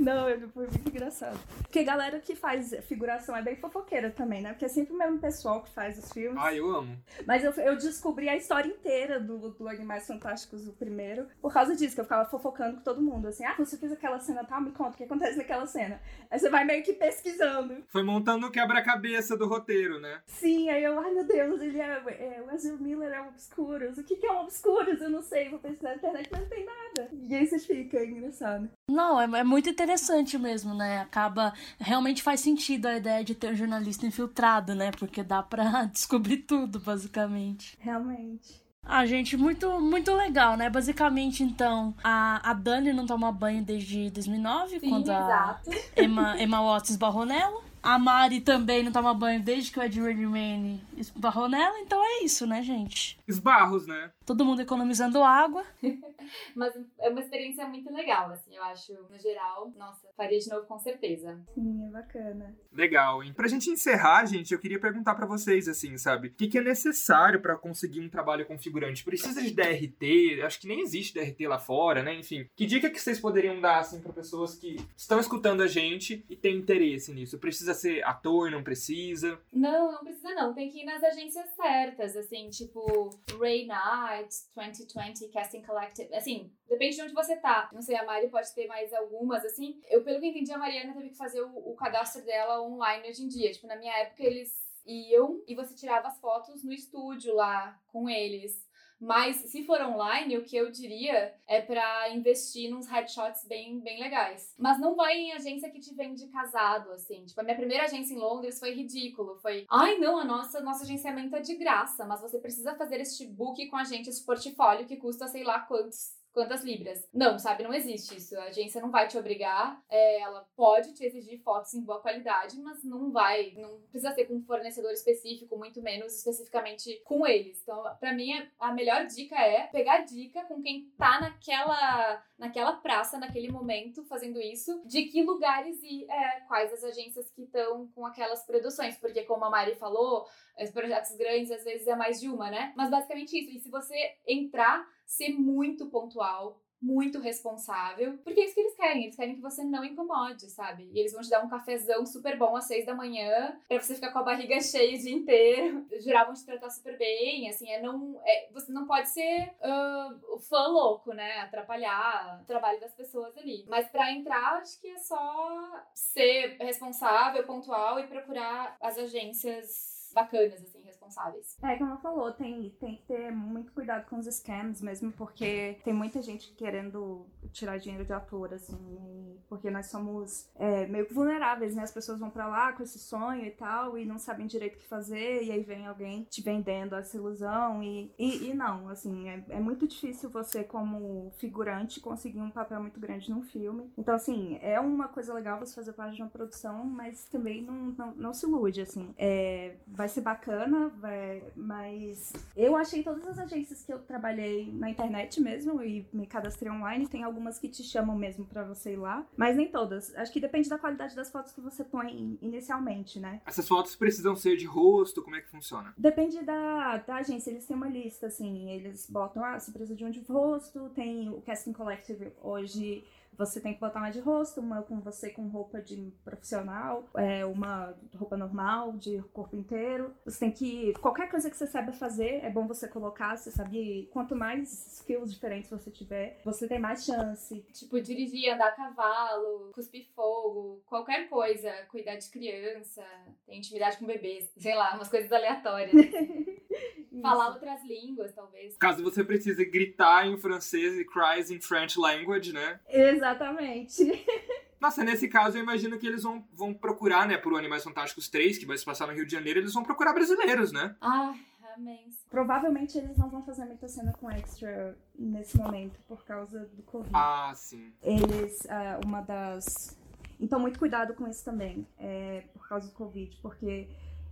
Não, 0.00 0.24
foi 0.48 0.66
muito 0.66 0.88
engraçado. 0.88 1.38
Porque 1.58 1.80
a 1.80 1.84
galera 1.84 2.18
que 2.18 2.34
faz 2.34 2.74
figuração 2.88 3.36
é 3.36 3.42
bem 3.42 3.54
fofoqueira 3.54 4.10
também, 4.10 4.40
né? 4.40 4.50
Porque 4.50 4.64
é 4.64 4.68
sempre 4.68 4.94
o 4.94 4.98
mesmo 4.98 5.18
pessoal 5.18 5.62
que 5.62 5.68
faz 5.70 5.98
os 5.98 6.10
filmes. 6.10 6.42
Ah, 6.42 6.54
eu 6.54 6.74
amo. 6.74 6.96
Mas 7.26 7.44
eu, 7.44 7.52
eu 7.52 7.76
descobri 7.76 8.26
a 8.26 8.34
história 8.34 8.66
inteira 8.66 9.20
do, 9.20 9.50
do 9.50 9.68
Animais 9.68 10.06
Fantásticos, 10.06 10.66
o 10.66 10.72
primeiro, 10.72 11.26
por 11.42 11.52
causa 11.52 11.76
disso, 11.76 11.94
que 11.94 12.00
eu 12.00 12.04
ficava 12.04 12.28
fofocando 12.28 12.78
com 12.78 12.82
todo 12.82 13.02
mundo. 13.02 13.28
Assim, 13.28 13.44
ah, 13.44 13.54
você 13.58 13.76
fez 13.76 13.92
aquela 13.92 14.18
cena, 14.18 14.42
tá? 14.42 14.58
Me 14.58 14.72
conta 14.72 14.94
o 14.94 14.96
que 14.96 15.04
acontece 15.04 15.36
naquela 15.36 15.66
cena. 15.66 16.00
Aí 16.30 16.38
você 16.38 16.48
vai 16.48 16.64
meio 16.64 16.82
que 16.82 16.94
pesquisando. 16.94 17.84
Foi 17.88 18.02
montando 18.02 18.46
o 18.46 18.50
quebra-cabeça 18.50 19.36
do 19.36 19.46
roteiro, 19.46 20.00
né? 20.00 20.22
Sim, 20.26 20.70
aí 20.70 20.82
eu, 20.82 20.98
ai 20.98 21.12
meu 21.12 21.24
Deus, 21.24 21.60
ele 21.60 21.78
é, 21.78 22.02
é 22.08 22.42
o 22.42 22.50
Ezra 22.54 22.76
Miller 22.76 23.12
é 23.12 23.20
um 23.20 23.28
Obscuros. 23.28 23.98
O 23.98 24.04
que, 24.04 24.16
que 24.16 24.26
é 24.26 24.32
um 24.32 24.44
Obscuros? 24.44 25.02
Eu 25.02 25.10
não 25.10 25.22
sei, 25.22 25.50
vou 25.50 25.58
pesquisar 25.58 25.90
na 25.90 25.96
internet, 25.96 26.28
mas 26.32 26.40
não 26.40 26.48
tem 26.48 26.64
nada. 26.64 27.08
E 27.12 27.34
aí 27.34 27.46
você 27.46 27.58
fica, 27.58 27.98
é 27.98 28.06
engraçado. 28.06 28.70
Não, 28.88 29.20
é, 29.20 29.40
é 29.40 29.44
muito 29.44 29.68
interessante 29.68 29.89
interessante 29.90 30.38
mesmo, 30.38 30.74
né? 30.74 31.00
Acaba. 31.00 31.52
Realmente 31.78 32.22
faz 32.22 32.40
sentido 32.40 32.86
a 32.86 32.96
ideia 32.96 33.24
de 33.24 33.34
ter 33.34 33.52
um 33.52 33.56
jornalista 33.56 34.06
infiltrado, 34.06 34.74
né? 34.74 34.90
Porque 34.92 35.22
dá 35.22 35.42
pra 35.42 35.84
descobrir 35.92 36.38
tudo, 36.38 36.78
basicamente. 36.78 37.76
Realmente. 37.80 38.60
Ah, 38.82 39.04
gente, 39.04 39.36
muito, 39.36 39.78
muito 39.80 40.12
legal, 40.14 40.56
né? 40.56 40.70
Basicamente, 40.70 41.42
então, 41.42 41.94
a, 42.02 42.50
a 42.50 42.54
Dani 42.54 42.92
não 42.92 43.06
toma 43.06 43.30
banho 43.30 43.62
desde 43.62 44.10
2009, 44.10 44.80
Sim, 44.80 44.88
quando 44.88 45.10
a 45.10 45.60
Emma, 45.96 46.40
Emma 46.40 46.60
Watts 46.62 46.90
esbarrou 46.90 47.26
nela. 47.26 47.60
A 47.82 47.98
Mari 47.98 48.40
também 48.40 48.82
não 48.82 48.92
toma 48.92 49.14
banho 49.14 49.42
desde 49.42 49.70
que 49.70 49.78
o 49.78 49.82
Ed 49.82 50.00
Redmayne 50.00 50.82
esbarrou 50.96 51.48
nela, 51.48 51.78
então 51.80 52.02
é 52.04 52.22
isso, 52.24 52.46
né, 52.46 52.62
gente? 52.62 53.18
Esbarros, 53.26 53.86
né? 53.86 54.10
Todo 54.26 54.44
mundo 54.44 54.60
economizando 54.60 55.22
água. 55.22 55.64
Mas 56.54 56.74
é 56.98 57.08
uma 57.08 57.20
experiência 57.20 57.66
muito 57.66 57.92
legal, 57.92 58.30
assim, 58.30 58.54
eu 58.54 58.62
acho, 58.64 58.92
no 59.10 59.18
geral. 59.18 59.72
Nossa, 59.76 60.08
faria 60.16 60.38
de 60.38 60.48
novo 60.48 60.66
com 60.66 60.78
certeza. 60.78 61.40
Sim, 61.54 61.86
é 61.86 61.90
bacana. 61.90 62.54
Legal, 62.72 63.22
hein? 63.22 63.32
Pra 63.32 63.48
gente 63.48 63.70
encerrar, 63.70 64.26
gente, 64.26 64.52
eu 64.52 64.60
queria 64.60 64.78
perguntar 64.78 65.14
para 65.14 65.26
vocês, 65.26 65.66
assim, 65.66 65.96
sabe? 65.96 66.28
O 66.28 66.32
que, 66.32 66.48
que 66.48 66.58
é 66.58 66.62
necessário 66.62 67.40
para 67.40 67.56
conseguir 67.56 68.00
um 68.00 68.08
trabalho 68.08 68.46
configurante? 68.46 69.04
Precisa 69.04 69.42
de 69.42 69.50
DRT? 69.52 70.42
Acho 70.42 70.60
que 70.60 70.68
nem 70.68 70.80
existe 70.80 71.14
DRT 71.14 71.48
lá 71.48 71.58
fora, 71.58 72.02
né? 72.02 72.14
Enfim, 72.14 72.46
que 72.54 72.66
dica 72.66 72.90
que 72.90 73.00
vocês 73.00 73.18
poderiam 73.18 73.60
dar, 73.60 73.80
assim, 73.80 74.00
pra 74.00 74.12
pessoas 74.12 74.54
que 74.54 74.76
estão 74.96 75.18
escutando 75.18 75.62
a 75.62 75.66
gente 75.66 76.24
e 76.28 76.36
têm 76.36 76.56
interesse 76.56 77.12
nisso? 77.12 77.38
Precisa 77.38 77.69
precisa 77.70 77.74
ser 77.74 78.04
ator, 78.04 78.50
não 78.50 78.62
precisa? 78.62 79.40
Não, 79.52 79.92
não 79.92 80.00
precisa 80.00 80.34
não. 80.34 80.54
Tem 80.54 80.68
que 80.68 80.82
ir 80.82 80.84
nas 80.84 81.02
agências 81.02 81.48
certas, 81.54 82.16
assim, 82.16 82.48
tipo 82.50 83.10
Ray 83.38 83.66
Knight, 83.66 84.34
2020 84.54 85.28
Casting 85.28 85.62
Collective. 85.62 86.14
Assim, 86.14 86.52
depende 86.68 86.96
de 86.96 87.02
onde 87.02 87.14
você 87.14 87.36
tá. 87.36 87.70
Não 87.72 87.82
sei, 87.82 87.96
a 87.96 88.04
Mari 88.04 88.28
pode 88.28 88.52
ter 88.54 88.66
mais 88.66 88.92
algumas, 88.92 89.44
assim. 89.44 89.80
Eu, 89.88 90.02
pelo 90.02 90.20
que 90.20 90.28
entendi, 90.28 90.52
a 90.52 90.58
Mariana 90.58 90.92
teve 90.92 91.10
que 91.10 91.16
fazer 91.16 91.40
o, 91.42 91.70
o 91.70 91.74
cadastro 91.74 92.24
dela 92.24 92.62
online 92.62 93.08
hoje 93.08 93.22
em 93.22 93.28
dia. 93.28 93.52
Tipo, 93.52 93.66
na 93.66 93.76
minha 93.76 93.96
época, 93.98 94.22
eles 94.22 94.50
iam 94.86 95.42
e 95.46 95.54
você 95.54 95.74
tirava 95.74 96.08
as 96.08 96.18
fotos 96.18 96.64
no 96.64 96.72
estúdio 96.72 97.34
lá 97.34 97.78
com 97.88 98.08
eles. 98.08 98.68
Mas 99.00 99.36
se 99.36 99.64
for 99.64 99.80
online, 99.80 100.36
o 100.36 100.44
que 100.44 100.56
eu 100.56 100.70
diria 100.70 101.34
é 101.46 101.62
para 101.62 102.10
investir 102.10 102.70
nos 102.70 102.86
headshots 102.86 103.46
bem, 103.46 103.80
bem 103.80 103.98
legais. 103.98 104.54
Mas 104.58 104.78
não 104.78 104.94
vai 104.94 105.16
em 105.16 105.32
agência 105.32 105.70
que 105.70 105.80
te 105.80 105.94
vende 105.94 106.26
casado, 106.28 106.92
assim. 106.92 107.24
Tipo, 107.24 107.40
a 107.40 107.44
minha 107.44 107.56
primeira 107.56 107.84
agência 107.84 108.12
em 108.12 108.18
Londres 108.18 108.58
foi 108.58 108.74
ridículo. 108.74 109.36
Foi, 109.40 109.64
ai 109.70 109.96
não, 109.98 110.18
a 110.18 110.24
nossa, 110.24 110.60
nosso 110.60 110.82
agenciamento 110.82 111.34
é 111.34 111.40
de 111.40 111.54
graça, 111.56 112.04
mas 112.04 112.20
você 112.20 112.38
precisa 112.38 112.74
fazer 112.74 113.00
este 113.00 113.26
book 113.26 113.66
com 113.68 113.76
a 113.76 113.84
gente, 113.84 114.10
esse 114.10 114.24
portfólio 114.24 114.86
que 114.86 114.96
custa 114.96 115.26
sei 115.28 115.44
lá 115.44 115.60
quantos 115.60 116.19
quantas 116.32 116.64
libras. 116.64 117.08
Não, 117.12 117.38
sabe? 117.38 117.62
Não 117.62 117.74
existe 117.74 118.16
isso. 118.16 118.38
A 118.38 118.44
agência 118.44 118.80
não 118.80 118.90
vai 118.90 119.08
te 119.08 119.18
obrigar. 119.18 119.82
É, 119.88 120.20
ela 120.20 120.46
pode 120.56 120.94
te 120.94 121.04
exigir 121.04 121.40
fotos 121.42 121.74
em 121.74 121.82
boa 121.82 122.00
qualidade, 122.00 122.58
mas 122.60 122.84
não 122.84 123.10
vai. 123.10 123.52
Não 123.56 123.80
precisa 123.90 124.12
ser 124.14 124.26
com 124.26 124.34
um 124.34 124.42
fornecedor 124.42 124.92
específico, 124.92 125.56
muito 125.56 125.82
menos 125.82 126.16
especificamente 126.16 127.00
com 127.04 127.26
eles. 127.26 127.60
Então, 127.62 127.82
para 127.98 128.12
mim, 128.12 128.30
a 128.58 128.72
melhor 128.72 129.06
dica 129.06 129.36
é 129.36 129.66
pegar 129.66 130.00
dica 130.00 130.44
com 130.44 130.62
quem 130.62 130.90
tá 130.96 131.20
naquela, 131.20 132.24
naquela 132.40 132.72
praça, 132.72 133.18
naquele 133.18 133.52
momento, 133.52 134.02
fazendo 134.06 134.40
isso, 134.40 134.82
de 134.86 135.04
que 135.04 135.22
lugares 135.22 135.78
e 135.82 136.10
é, 136.10 136.40
quais 136.48 136.72
as 136.72 136.82
agências 136.82 137.30
que 137.30 137.42
estão 137.42 137.86
com 137.94 138.06
aquelas 138.06 138.42
produções. 138.44 138.96
Porque, 138.96 139.22
como 139.24 139.44
a 139.44 139.50
Mari 139.50 139.74
falou, 139.74 140.26
os 140.58 140.70
projetos 140.70 141.14
grandes 141.16 141.50
às 141.50 141.62
vezes 141.62 141.86
é 141.86 141.94
mais 141.94 142.18
de 142.18 142.28
uma, 142.28 142.50
né? 142.50 142.72
Mas 142.74 142.90
basicamente 142.90 143.38
isso. 143.38 143.50
E 143.50 143.60
se 143.60 143.68
você 143.68 144.16
entrar 144.26 144.88
ser 145.04 145.34
muito 145.34 145.90
pontual, 145.90 146.58
muito 146.80 147.18
responsável, 147.18 148.18
porque 148.24 148.40
é 148.40 148.44
isso 148.44 148.54
que 148.54 148.60
eles 148.60 148.74
querem, 148.74 149.04
eles 149.04 149.16
querem 149.16 149.34
que 149.34 149.40
você 149.40 149.62
não 149.62 149.84
incomode, 149.84 150.50
sabe? 150.50 150.90
E 150.92 150.98
eles 150.98 151.12
vão 151.12 151.20
te 151.20 151.28
dar 151.28 151.44
um 151.44 151.48
cafezão 151.48 152.06
super 152.06 152.38
bom 152.38 152.56
às 152.56 152.64
seis 152.64 152.86
da 152.86 152.94
manhã, 152.94 153.58
pra 153.68 153.80
você 153.80 153.94
ficar 153.94 154.12
com 154.12 154.18
a 154.20 154.22
barriga 154.22 154.58
cheia 154.62 154.96
o 154.96 155.00
dia 155.00 155.12
inteiro, 155.12 155.86
juravam 156.00 156.34
te 156.34 156.44
tratar 156.44 156.70
super 156.70 156.96
bem, 156.96 157.48
assim, 157.48 157.70
é 157.70 157.80
não, 157.80 158.20
é, 158.24 158.48
você 158.52 158.72
não 158.72 158.86
pode 158.86 159.08
ser 159.08 159.52
uh, 159.60 160.38
fã 160.40 160.66
louco, 160.68 161.12
né? 161.12 161.40
Atrapalhar 161.40 162.40
o 162.42 162.46
trabalho 162.46 162.80
das 162.80 162.94
pessoas 162.94 163.36
ali. 163.36 163.64
Mas 163.68 163.88
para 163.88 164.12
entrar, 164.12 164.54
acho 164.54 164.80
que 164.80 164.88
é 164.88 164.98
só 164.98 165.84
ser 165.94 166.56
responsável, 166.60 167.44
pontual 167.44 167.98
e 168.00 168.06
procurar 168.06 168.76
as 168.80 168.96
agências 168.96 169.99
bacanas, 170.12 170.62
assim, 170.62 170.80
responsáveis. 170.82 171.56
É, 171.62 171.76
como 171.76 171.90
ela 171.90 172.00
falou, 172.00 172.32
tem, 172.32 172.70
tem 172.80 172.96
que 172.96 173.02
ter 173.02 173.30
muito 173.30 173.72
cuidado 173.72 174.08
com 174.08 174.18
os 174.18 174.26
scams 174.26 174.80
mesmo, 174.80 175.12
porque 175.12 175.78
tem 175.84 175.92
muita 175.92 176.22
gente 176.22 176.52
querendo 176.52 177.26
tirar 177.52 177.78
dinheiro 177.78 178.04
de 178.04 178.12
ator, 178.12 178.54
assim, 178.54 179.38
porque 179.48 179.70
nós 179.70 179.86
somos 179.86 180.48
é, 180.54 180.86
meio 180.86 181.06
que 181.06 181.14
vulneráveis, 181.14 181.74
né? 181.74 181.82
As 181.82 181.92
pessoas 181.92 182.20
vão 182.20 182.30
para 182.30 182.46
lá 182.46 182.72
com 182.72 182.82
esse 182.82 182.98
sonho 182.98 183.44
e 183.44 183.50
tal, 183.50 183.98
e 183.98 184.04
não 184.04 184.18
sabem 184.18 184.46
direito 184.46 184.76
o 184.76 184.78
que 184.78 184.86
fazer, 184.86 185.42
e 185.44 185.50
aí 185.50 185.62
vem 185.62 185.86
alguém 185.86 186.24
te 186.24 186.40
vendendo 186.40 186.94
essa 186.94 187.16
ilusão, 187.16 187.82
e, 187.82 188.12
e, 188.18 188.50
e 188.50 188.54
não, 188.54 188.88
assim, 188.88 189.28
é, 189.28 189.44
é 189.50 189.60
muito 189.60 189.86
difícil 189.86 190.30
você, 190.30 190.62
como 190.62 191.32
figurante, 191.38 192.00
conseguir 192.00 192.40
um 192.40 192.50
papel 192.50 192.80
muito 192.80 193.00
grande 193.00 193.30
num 193.30 193.42
filme. 193.42 193.90
Então, 193.96 194.14
assim, 194.14 194.58
é 194.62 194.78
uma 194.78 195.08
coisa 195.08 195.34
legal 195.34 195.58
você 195.58 195.74
fazer 195.74 195.92
parte 195.92 196.16
de 196.16 196.22
uma 196.22 196.30
produção, 196.30 196.84
mas 196.84 197.24
também 197.24 197.62
não, 197.62 197.74
não, 197.74 198.14
não 198.14 198.34
se 198.34 198.46
ilude, 198.46 198.80
assim. 198.80 199.14
É, 199.18 199.76
vai 200.00 200.08
ser 200.08 200.22
bacana, 200.22 200.88
vai, 200.98 201.42
mas 201.54 202.32
eu 202.56 202.74
achei 202.74 203.02
todas 203.02 203.26
as 203.28 203.38
agências 203.38 203.84
que 203.84 203.92
eu 203.92 203.98
trabalhei 203.98 204.72
na 204.72 204.88
internet 204.88 205.38
mesmo 205.42 205.82
e 205.82 206.08
me 206.10 206.26
cadastrei 206.26 206.72
online, 206.72 207.06
tem 207.06 207.22
algumas 207.22 207.58
que 207.58 207.68
te 207.68 207.82
chamam 207.82 208.16
mesmo 208.16 208.46
para 208.46 208.64
você 208.64 208.94
ir 208.94 208.96
lá, 208.96 209.26
mas 209.36 209.58
nem 209.58 209.68
todas. 209.68 210.14
Acho 210.16 210.32
que 210.32 210.40
depende 210.40 210.70
da 210.70 210.78
qualidade 210.78 211.14
das 211.14 211.30
fotos 211.30 211.52
que 211.52 211.60
você 211.60 211.84
põe 211.84 212.38
inicialmente, 212.40 213.20
né? 213.20 213.42
Essas 213.44 213.68
fotos 213.68 213.94
precisam 213.94 214.34
ser 214.34 214.56
de 214.56 214.64
rosto, 214.64 215.22
como 215.22 215.36
é 215.36 215.42
que 215.42 215.50
funciona? 215.50 215.92
Depende 215.98 216.42
da, 216.42 216.96
da 216.96 217.16
agência, 217.16 217.50
eles 217.50 217.66
têm 217.66 217.76
uma 217.76 217.88
lista, 217.88 218.28
assim, 218.28 218.70
eles 218.70 219.06
botam, 219.06 219.44
ah, 219.44 219.60
você 219.60 219.70
precisa 219.70 219.94
de 219.94 220.04
um 220.06 220.10
de 220.10 220.20
rosto, 220.20 220.88
tem 220.94 221.28
o 221.28 221.42
Casting 221.42 221.74
Collective 221.74 222.32
hoje 222.40 223.04
você 223.36 223.60
tem 223.60 223.74
que 223.74 223.80
botar 223.80 224.00
uma 224.00 224.10
de 224.10 224.20
rosto, 224.20 224.60
uma 224.60 224.82
com 224.82 225.00
você 225.00 225.30
com 225.30 225.48
roupa 225.48 225.80
de 225.80 226.12
profissional, 226.24 227.08
é, 227.16 227.44
uma 227.44 227.94
roupa 228.14 228.36
normal, 228.36 228.92
de 228.92 229.22
corpo 229.32 229.56
inteiro. 229.56 230.14
Você 230.24 230.40
tem 230.40 230.50
que. 230.50 230.92
Qualquer 231.00 231.30
coisa 231.30 231.50
que 231.50 231.56
você 231.56 231.66
saiba 231.66 231.92
fazer, 231.92 232.44
é 232.44 232.50
bom 232.50 232.66
você 232.66 232.86
colocar. 232.88 233.36
Você 233.36 233.50
sabe. 233.50 234.08
Quanto 234.12 234.36
mais 234.36 234.98
skills 234.98 235.32
diferentes 235.32 235.70
você 235.70 235.90
tiver, 235.90 236.40
você 236.44 236.68
tem 236.68 236.78
mais 236.78 237.04
chance. 237.04 237.60
Tipo, 237.72 238.00
dirigir, 238.00 238.52
andar 238.52 238.68
a 238.68 238.72
cavalo, 238.72 239.70
cuspir 239.72 240.06
fogo, 240.14 240.82
qualquer 240.86 241.28
coisa. 241.28 241.70
Cuidar 241.88 242.16
de 242.16 242.28
criança, 242.30 243.04
ter 243.46 243.56
intimidade 243.56 243.96
com 243.96 244.06
bebês, 244.06 244.52
sei 244.56 244.74
lá, 244.74 244.94
umas 244.94 245.08
coisas 245.08 245.32
aleatórias. 245.32 245.92
Falar 247.20 247.48
outras 247.48 247.82
línguas, 247.84 248.32
talvez. 248.32 248.76
Caso 248.76 249.02
você 249.02 249.24
precise 249.24 249.64
gritar 249.64 250.26
em 250.26 250.38
francês 250.38 250.98
e 250.98 251.04
cries 251.04 251.50
in 251.50 251.60
French 251.60 251.98
language, 251.98 252.52
né? 252.52 252.78
Exatamente. 252.88 254.04
Nossa, 254.80 255.04
nesse 255.04 255.28
caso 255.28 255.58
eu 255.58 255.62
imagino 255.62 255.98
que 255.98 256.06
eles 256.06 256.22
vão, 256.22 256.42
vão 256.54 256.72
procurar, 256.72 257.28
né, 257.28 257.36
pro 257.36 257.56
Animais 257.56 257.84
Fantásticos 257.84 258.28
3, 258.28 258.56
que 258.56 258.64
vai 258.64 258.78
se 258.78 258.84
passar 258.84 259.06
no 259.06 259.12
Rio 259.12 259.26
de 259.26 259.32
Janeiro, 259.32 259.60
eles 259.60 259.74
vão 259.74 259.82
procurar 259.82 260.14
brasileiros, 260.14 260.72
né? 260.72 260.96
Ai, 261.00 261.38
amém. 261.76 262.08
Provavelmente 262.30 262.96
eles 262.96 263.18
não 263.18 263.28
vão 263.28 263.44
fazer 263.44 263.66
muita 263.66 263.86
cena 263.88 264.12
com 264.12 264.30
extra 264.30 264.96
nesse 265.14 265.58
momento, 265.58 266.00
por 266.08 266.24
causa 266.24 266.60
do 266.72 266.82
Covid. 266.84 267.10
Ah, 267.12 267.52
sim. 267.54 267.92
Eles, 268.02 268.60
uh, 268.60 269.04
uma 269.04 269.20
das... 269.20 269.98
Então, 270.40 270.58
muito 270.58 270.78
cuidado 270.78 271.12
com 271.12 271.28
isso 271.28 271.44
também, 271.44 271.86
é, 271.98 272.44
por 272.54 272.66
causa 272.66 272.88
do 272.88 272.94
Covid, 272.94 273.36
porque 273.42 273.86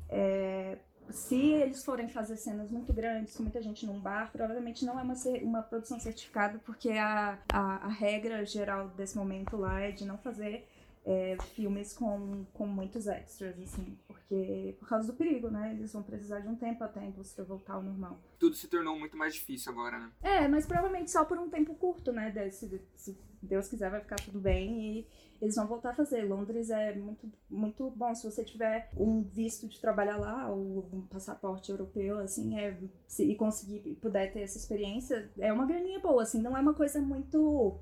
é, 0.09 0.79
se 1.11 1.37
eles 1.37 1.85
forem 1.85 2.09
fazer 2.09 2.37
cenas 2.37 2.71
muito 2.71 2.93
grandes, 2.93 3.37
com 3.37 3.43
muita 3.43 3.63
gente 3.63 3.87
num 3.87 3.99
bar, 3.99 4.31
provavelmente 4.31 4.85
não 4.85 4.99
é 4.99 5.03
uma, 5.03 5.15
uma 5.43 5.63
produção 5.63 5.99
certificada, 5.99 6.61
porque 6.65 6.91
a, 6.91 7.39
a, 7.53 7.87
a 7.87 7.89
regra 7.89 8.45
geral 8.45 8.89
desse 8.89 9.17
momento 9.17 9.57
lá 9.57 9.81
é 9.81 9.91
de 9.91 10.05
não 10.05 10.19
fazer 10.19 10.67
é, 11.05 11.37
filmes 11.55 11.93
com, 11.93 12.45
com 12.53 12.67
muitos 12.67 13.07
extras, 13.07 13.59
assim, 13.61 13.99
porque 14.07 14.77
por 14.79 14.89
causa 14.89 15.11
do 15.11 15.17
perigo, 15.17 15.49
né? 15.51 15.73
Eles 15.73 15.93
vão 15.93 16.03
precisar 16.03 16.41
de 16.41 16.49
um 16.49 16.57
tempo 16.57 16.85
até 16.85 17.01
a 17.01 17.07
indústria 17.07 17.45
voltar 17.45 17.75
ao 17.75 17.83
normal. 17.83 18.19
Tudo 18.39 18.55
se 18.55 18.69
tornou 18.69 18.99
muito 18.99 19.17
mais 19.17 19.35
difícil 19.35 19.73
agora, 19.73 19.99
né? 19.99 20.13
É, 20.23 20.49
mas 20.49 20.67
provavelmente 20.67 21.11
só 21.11 21.25
por 21.25 21.39
um 21.39 21.49
tempo 21.49 21.75
curto, 21.75 22.13
né? 22.13 22.33
Se, 22.51 22.81
se 22.95 23.19
Deus 23.43 23.69
quiser, 23.69 23.91
vai 23.91 24.01
ficar 24.01 24.17
tudo 24.17 24.41
bem 24.41 24.99
e 24.99 25.07
eles 25.41 25.55
vão 25.55 25.67
voltar 25.67 25.91
a 25.91 25.95
fazer. 25.95 26.25
Londres 26.25 26.71
é 26.71 26.95
muito, 26.95 27.31
muito 27.49 27.91
bom. 27.91 28.15
Se 28.15 28.29
você 28.29 28.45
tiver 28.45 28.91
um 28.97 29.23
visto 29.23 29.69
de 29.69 29.81
trabalhar 29.81 30.17
lá, 30.17 30.51
ou 30.51 30.89
um 30.93 31.03
passaporte 31.03 31.71
europeu, 31.71 32.19
assim, 32.19 32.59
é, 32.59 32.77
se, 33.07 33.25
e 33.25 33.37
conseguir, 33.37 33.97
puder 34.01 34.33
ter 34.33 34.41
essa 34.41 34.59
experiência, 34.59 35.31
é 35.39 35.53
uma 35.53 35.67
graninha 35.67 36.01
boa, 36.01 36.23
assim, 36.23 36.41
não 36.41 36.57
é 36.57 36.61
uma 36.61 36.75
coisa 36.75 37.01
muito 37.01 37.79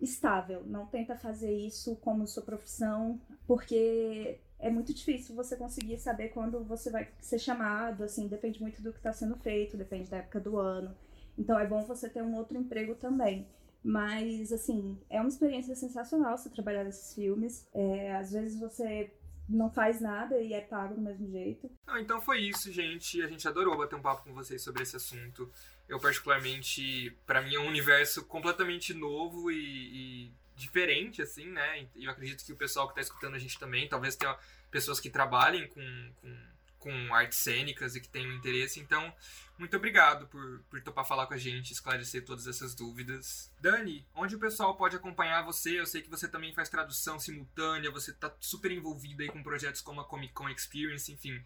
estável. 0.00 0.62
Não 0.66 0.86
tenta 0.86 1.16
fazer 1.16 1.52
isso 1.52 1.96
como 1.96 2.26
sua 2.26 2.42
profissão, 2.42 3.20
porque 3.46 4.38
é 4.58 4.70
muito 4.70 4.92
difícil 4.92 5.34
você 5.34 5.56
conseguir 5.56 5.98
saber 5.98 6.28
quando 6.28 6.64
você 6.64 6.90
vai 6.90 7.08
ser 7.20 7.38
chamado, 7.38 8.04
assim, 8.04 8.28
depende 8.28 8.60
muito 8.60 8.82
do 8.82 8.92
que 8.92 8.98
está 8.98 9.12
sendo 9.12 9.36
feito, 9.36 9.76
depende 9.76 10.10
da 10.10 10.18
época 10.18 10.40
do 10.40 10.58
ano. 10.58 10.94
Então 11.38 11.58
é 11.58 11.66
bom 11.66 11.84
você 11.84 12.08
ter 12.08 12.22
um 12.22 12.34
outro 12.36 12.56
emprego 12.56 12.94
também. 12.94 13.46
Mas, 13.82 14.50
assim, 14.52 14.98
é 15.08 15.20
uma 15.20 15.28
experiência 15.28 15.74
sensacional 15.76 16.36
você 16.36 16.50
trabalhar 16.50 16.82
nesses 16.82 17.14
filmes. 17.14 17.68
É, 17.72 18.16
às 18.16 18.32
vezes 18.32 18.58
você 18.58 19.12
não 19.48 19.70
faz 19.70 20.00
nada 20.00 20.40
e 20.40 20.52
é 20.52 20.60
pago 20.60 20.94
do 20.94 21.00
mesmo 21.00 21.30
jeito. 21.30 21.70
Ah, 21.86 22.00
então 22.00 22.20
foi 22.20 22.40
isso, 22.40 22.72
gente. 22.72 23.22
A 23.22 23.28
gente 23.28 23.46
adorou 23.46 23.76
bater 23.76 23.96
um 23.96 24.02
papo 24.02 24.24
com 24.24 24.34
vocês 24.34 24.62
sobre 24.62 24.82
esse 24.82 24.96
assunto. 24.96 25.50
Eu, 25.88 26.00
particularmente, 26.00 27.16
para 27.24 27.40
mim 27.40 27.54
é 27.54 27.60
um 27.60 27.68
universo 27.68 28.24
completamente 28.24 28.92
novo 28.92 29.50
e, 29.50 30.26
e, 30.26 30.32
diferente, 30.56 31.22
assim, 31.22 31.46
né? 31.46 31.86
E 31.94 32.04
eu 32.04 32.10
acredito 32.10 32.44
que 32.44 32.52
o 32.52 32.56
pessoal 32.56 32.88
que 32.88 32.94
tá 32.94 33.00
escutando 33.00 33.34
a 33.34 33.38
gente 33.38 33.58
também, 33.58 33.88
talvez 33.88 34.16
tenha 34.16 34.36
pessoas 34.70 34.98
que 34.98 35.08
trabalhem 35.08 35.68
com, 35.68 36.12
com, 36.20 36.36
com 36.78 37.14
artes 37.14 37.38
cênicas 37.38 37.94
e 37.96 38.00
que 38.00 38.08
tenham 38.08 38.32
interesse. 38.32 38.80
Então, 38.80 39.12
muito 39.58 39.76
obrigado 39.76 40.26
por, 40.26 40.60
por 40.68 40.80
topar 40.82 41.06
falar 41.06 41.26
com 41.26 41.34
a 41.34 41.38
gente, 41.38 41.72
esclarecer 41.72 42.24
todas 42.24 42.46
essas 42.46 42.74
dúvidas. 42.74 43.50
Dani, 43.60 44.06
onde 44.14 44.36
o 44.36 44.38
pessoal 44.38 44.76
pode 44.76 44.96
acompanhar 44.96 45.42
você? 45.42 45.80
Eu 45.80 45.86
sei 45.86 46.02
que 46.02 46.10
você 46.10 46.28
também 46.28 46.52
faz 46.52 46.68
tradução 46.68 47.18
simultânea, 47.18 47.90
você 47.90 48.10
está 48.10 48.32
super 48.40 48.70
envolvida 48.70 49.22
aí 49.22 49.28
com 49.28 49.42
projetos 49.42 49.80
como 49.80 50.00
a 50.00 50.04
Comic 50.04 50.34
Con 50.34 50.48
Experience, 50.48 51.10
enfim. 51.10 51.42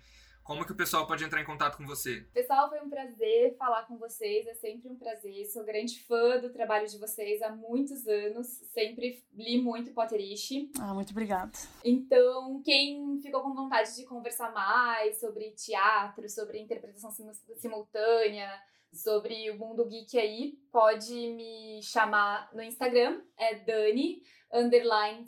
Como 0.51 0.67
que 0.67 0.73
o 0.73 0.75
pessoal 0.75 1.07
pode 1.07 1.23
entrar 1.23 1.41
em 1.41 1.45
contato 1.45 1.77
com 1.77 1.87
você? 1.87 2.27
Pessoal, 2.35 2.69
foi 2.69 2.81
um 2.81 2.91
prazer 2.91 3.57
falar 3.57 3.85
com 3.85 3.97
vocês, 3.97 4.45
é 4.49 4.55
sempre 4.55 4.89
um 4.89 4.97
prazer. 4.97 5.45
Sou 5.45 5.65
grande 5.65 6.03
fã 6.03 6.41
do 6.41 6.51
trabalho 6.51 6.89
de 6.89 6.99
vocês 6.99 7.41
há 7.41 7.55
muitos 7.55 8.05
anos, 8.09 8.49
sempre 8.75 9.25
li 9.33 9.63
muito 9.63 9.93
Potterish. 9.93 10.69
Ah, 10.81 10.93
muito 10.93 11.13
obrigada. 11.13 11.53
Então, 11.85 12.61
quem 12.65 13.21
ficou 13.23 13.43
com 13.43 13.55
vontade 13.55 13.95
de 13.95 14.05
conversar 14.05 14.53
mais 14.53 15.21
sobre 15.21 15.53
teatro, 15.53 16.29
sobre 16.29 16.59
interpretação 16.59 17.13
simultânea, 17.57 18.51
sobre 18.93 19.51
o 19.51 19.59
mundo 19.59 19.87
geek 19.87 20.19
aí, 20.19 20.59
pode 20.73 21.13
me 21.13 21.81
chamar 21.83 22.51
no 22.55 22.63
Instagram, 22.63 23.21
é 23.37 23.55
Dani 23.55 24.23
underline 24.53 25.27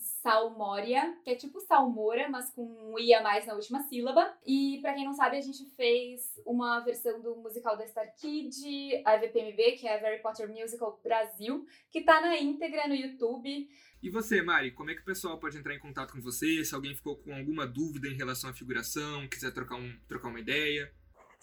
que 1.24 1.30
é 1.30 1.34
tipo 1.36 1.60
Salmora, 1.60 2.28
mas 2.28 2.50
com 2.50 2.64
um 2.64 2.98
i 2.98 3.14
a 3.14 3.22
mais 3.22 3.46
na 3.46 3.54
última 3.54 3.82
sílaba. 3.84 4.36
E 4.44 4.78
para 4.82 4.94
quem 4.94 5.04
não 5.04 5.12
sabe, 5.12 5.36
a 5.36 5.40
gente 5.40 5.64
fez 5.76 6.40
uma 6.44 6.80
versão 6.80 7.20
do 7.20 7.36
musical 7.36 7.76
da 7.76 7.86
Star 7.86 8.12
Kid, 8.16 9.02
a 9.04 9.16
VPMB, 9.16 9.72
que 9.72 9.86
é 9.86 9.96
a 9.96 10.00
Harry 10.00 10.20
Potter 10.20 10.48
Musical 10.48 11.00
Brasil, 11.02 11.64
que 11.90 12.02
tá 12.02 12.20
na 12.20 12.36
íntegra 12.36 12.88
no 12.88 12.94
YouTube. 12.94 13.68
E 14.02 14.10
você, 14.10 14.42
Mari, 14.42 14.72
como 14.72 14.90
é 14.90 14.94
que 14.94 15.02
o 15.02 15.04
pessoal 15.04 15.38
pode 15.38 15.56
entrar 15.56 15.74
em 15.74 15.78
contato 15.78 16.12
com 16.12 16.20
você? 16.20 16.64
Se 16.64 16.74
alguém 16.74 16.94
ficou 16.94 17.16
com 17.16 17.32
alguma 17.32 17.66
dúvida 17.66 18.08
em 18.08 18.16
relação 18.16 18.50
à 18.50 18.52
figuração, 18.52 19.28
quiser 19.28 19.52
trocar, 19.52 19.76
um, 19.76 19.96
trocar 20.08 20.28
uma 20.28 20.40
ideia? 20.40 20.92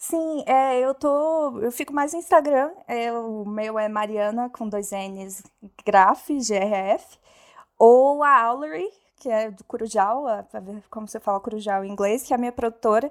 Sim, 0.02 0.42
é, 0.46 0.80
eu 0.80 0.94
tô. 0.94 1.60
Eu 1.60 1.70
fico 1.70 1.92
mais 1.92 2.14
no 2.14 2.18
Instagram. 2.18 2.70
É, 2.88 3.12
o 3.12 3.44
meu 3.44 3.78
é 3.78 3.86
Mariana 3.86 4.48
com 4.48 4.66
dois 4.66 4.90
N's 4.92 5.42
Graf, 5.84 6.30
G-R-F. 6.40 7.18
Ou 7.78 8.22
a 8.24 8.40
Aulery, 8.44 8.88
que 9.16 9.28
é 9.28 9.50
do 9.50 9.62
Curujal, 9.64 10.24
ver 10.62 10.82
como 10.90 11.06
você 11.06 11.20
fala 11.20 11.38
Curujal 11.40 11.84
em 11.84 11.90
inglês, 11.92 12.22
que 12.22 12.32
é 12.32 12.36
a 12.36 12.38
minha 12.38 12.52
produtora, 12.52 13.10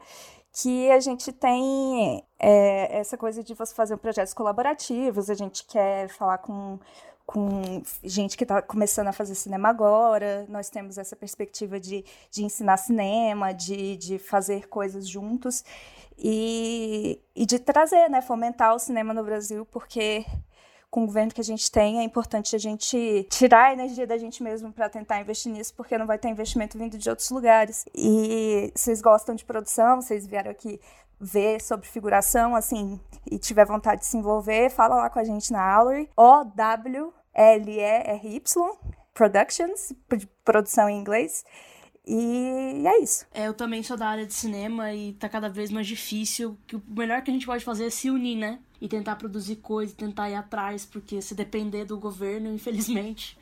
que 0.51 0.89
a 0.91 0.99
gente 0.99 1.31
tem 1.31 2.23
é, 2.39 2.99
essa 2.99 3.17
coisa 3.17 3.43
de 3.43 3.53
você 3.53 3.73
fazer 3.75 3.97
projetos 3.97 4.33
colaborativos, 4.33 5.29
a 5.29 5.35
gente 5.35 5.65
quer 5.65 6.09
falar 6.09 6.39
com 6.39 6.79
com 7.25 7.83
gente 8.03 8.35
que 8.35 8.43
está 8.43 8.59
começando 8.59 9.07
a 9.07 9.13
fazer 9.13 9.35
cinema 9.35 9.69
agora. 9.69 10.47
Nós 10.49 10.67
temos 10.71 10.97
essa 10.97 11.15
perspectiva 11.15 11.79
de, 11.79 12.03
de 12.31 12.43
ensinar 12.43 12.77
cinema, 12.77 13.53
de, 13.53 13.95
de 13.97 14.17
fazer 14.17 14.67
coisas 14.67 15.07
juntos 15.07 15.63
e, 16.21 17.21
e 17.35 17.45
de 17.45 17.59
trazer, 17.59 18.09
né, 18.09 18.21
fomentar 18.21 18.75
o 18.75 18.79
cinema 18.79 19.13
no 19.13 19.23
Brasil, 19.23 19.65
porque 19.65 20.25
com 20.91 21.03
o 21.03 21.05
governo 21.05 21.31
que 21.31 21.41
a 21.41 21.43
gente 21.43 21.71
tem, 21.71 21.99
é 21.99 22.03
importante 22.03 22.55
a 22.55 22.59
gente 22.59 23.27
tirar 23.29 23.65
a 23.65 23.73
energia 23.73 24.07
da 24.07 24.17
gente 24.17 24.41
mesmo 24.41 24.73
para 24.73 24.89
tentar 24.89 25.21
investir 25.21 25.51
nisso, 25.51 25.73
porque 25.75 25.97
não 25.97 26.07
vai 26.07 26.17
ter 26.17 26.29
investimento 26.29 26.77
vindo 26.77 26.97
de 26.97 27.09
outros 27.09 27.29
lugares. 27.29 27.85
E 27.95 28.71
vocês 28.75 29.01
gostam 29.01 29.35
de 29.35 29.45
produção, 29.45 30.01
vocês 30.01 30.25
vieram 30.25 30.49
aqui 30.51 30.81
ver 31.19 31.61
sobre 31.61 31.87
figuração, 31.87 32.55
assim, 32.55 32.99
e 33.29 33.37
tiver 33.37 33.65
vontade 33.65 34.01
de 34.01 34.07
se 34.07 34.17
envolver, 34.17 34.69
fala 34.69 34.95
lá 34.95 35.09
com 35.09 35.19
a 35.19 35.23
gente 35.23 35.51
na 35.51 35.61
Aulery, 35.61 36.09
O-W-L-E-R-Y, 36.15 37.11
Productions, 39.13 39.93
produção 40.45 40.89
em 40.89 40.97
inglês. 40.97 41.43
E 42.11 42.87
é 42.87 43.03
isso. 43.03 43.23
É, 43.31 43.47
eu 43.47 43.53
também 43.53 43.83
sou 43.83 43.95
da 43.95 44.07
área 44.07 44.25
de 44.25 44.33
cinema 44.33 44.91
e 44.91 45.13
tá 45.13 45.29
cada 45.29 45.47
vez 45.47 45.69
mais 45.69 45.85
difícil. 45.85 46.57
Que 46.65 46.75
o 46.75 46.81
melhor 46.87 47.21
que 47.21 47.29
a 47.29 47.33
gente 47.33 47.45
pode 47.45 47.63
fazer 47.63 47.85
é 47.85 47.89
se 47.91 48.09
unir, 48.09 48.35
né? 48.35 48.57
E 48.81 48.87
tentar 48.87 49.15
produzir 49.15 49.57
coisas, 49.57 49.93
tentar 49.95 50.27
ir 50.27 50.33
atrás, 50.33 50.85
porque 50.85 51.21
se 51.21 51.35
depender 51.35 51.85
do 51.85 51.99
governo, 51.99 52.49
infelizmente, 52.51 53.37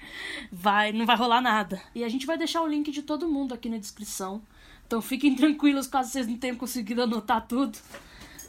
vai, 0.51 0.91
não 0.91 1.05
vai 1.05 1.15
rolar 1.15 1.39
nada. 1.39 1.82
E 1.95 2.03
a 2.03 2.09
gente 2.09 2.26
vai 2.26 2.38
deixar 2.38 2.61
o 2.61 2.68
link 2.68 2.91
de 2.91 3.01
todo 3.01 3.30
mundo 3.30 3.53
aqui 3.53 3.70
na 3.70 3.78
descrição. 3.78 4.41
Então 4.86 5.01
fiquem 5.01 5.34
tranquilos 5.34 5.88
caso 5.88 6.11
vocês 6.11 6.28
não 6.28 6.38
tenham 6.38 6.57
conseguido 6.57 7.01
anotar 7.01 7.47
tudo. 7.47 7.78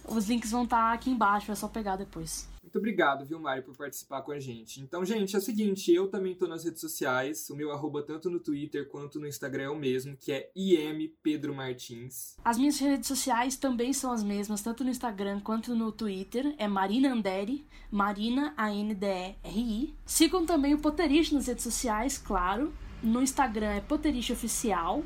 Os 0.05 0.29
links 0.29 0.51
vão 0.51 0.65
estar 0.65 0.89
tá 0.89 0.93
aqui 0.95 1.11
embaixo, 1.11 1.53
é 1.53 1.55
só 1.55 1.69
pegar 1.69 1.95
depois. 1.95 2.49
Muito 2.79 2.91
obrigado, 2.91 3.27
viu, 3.27 3.41
Mari, 3.41 3.63
por 3.63 3.77
participar 3.77 4.23
com 4.23 4.31
a 4.31 4.39
gente. 4.39 4.81
Então, 4.81 5.05
gente, 5.05 5.35
é 5.35 5.39
o 5.41 5.43
seguinte, 5.43 5.93
eu 5.93 6.07
também 6.07 6.37
tô 6.37 6.47
nas 6.47 6.65
redes 6.65 6.81
sociais, 6.81 7.51
o 7.51 7.57
meu 7.57 7.73
arroba 7.73 8.05
tanto 8.05 8.31
no 8.31 8.39
Twitter 8.39 8.89
quanto 8.89 9.19
no 9.19 9.27
Instagram 9.27 9.65
é 9.65 9.69
o 9.69 9.77
mesmo, 9.77 10.17
que 10.17 10.31
é 10.31 10.49
IM 10.55 11.13
Pedro 11.21 11.53
Martins. 11.53 12.37
As 12.45 12.57
minhas 12.57 12.79
redes 12.79 13.09
sociais 13.09 13.57
também 13.57 13.93
são 13.93 14.13
as 14.13 14.23
mesmas, 14.23 14.63
tanto 14.63 14.85
no 14.85 14.91
Instagram 14.91 15.41
quanto 15.41 15.75
no 15.75 15.91
Twitter, 15.91 16.55
é 16.57 16.69
Marina 16.69 17.13
Anderi, 17.13 17.67
Marina 17.91 18.55
A-N-D-E-R-I. 18.57 19.95
Sigam 20.07 20.47
também 20.47 20.75
o 20.75 20.79
Potterish 20.79 21.33
nas 21.33 21.49
redes 21.49 21.65
sociais, 21.65 22.17
claro. 22.17 22.73
No 23.03 23.21
Instagram 23.21 23.73
é 23.73 23.81
Potterish 23.81 24.31
Oficial. 24.31 25.03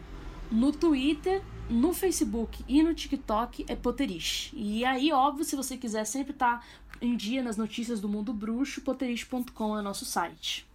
No 0.52 0.70
Twitter 0.70 1.42
no 1.70 1.94
Facebook 1.94 2.62
e 2.68 2.82
no 2.82 2.92
TikTok 2.92 3.64
é 3.66 3.74
Potterish. 3.74 4.52
E 4.54 4.84
aí, 4.84 5.10
óbvio, 5.10 5.46
se 5.46 5.56
você 5.56 5.78
quiser 5.78 6.04
sempre 6.04 6.32
estar 6.32 6.58
tá 6.58 6.64
em 7.00 7.16
dia 7.16 7.42
nas 7.42 7.56
notícias 7.56 8.00
do 8.00 8.08
mundo 8.08 8.34
bruxo, 8.34 8.82
potterish.com 8.82 9.78
é 9.78 9.80
nosso 9.80 10.04
site. 10.04 10.66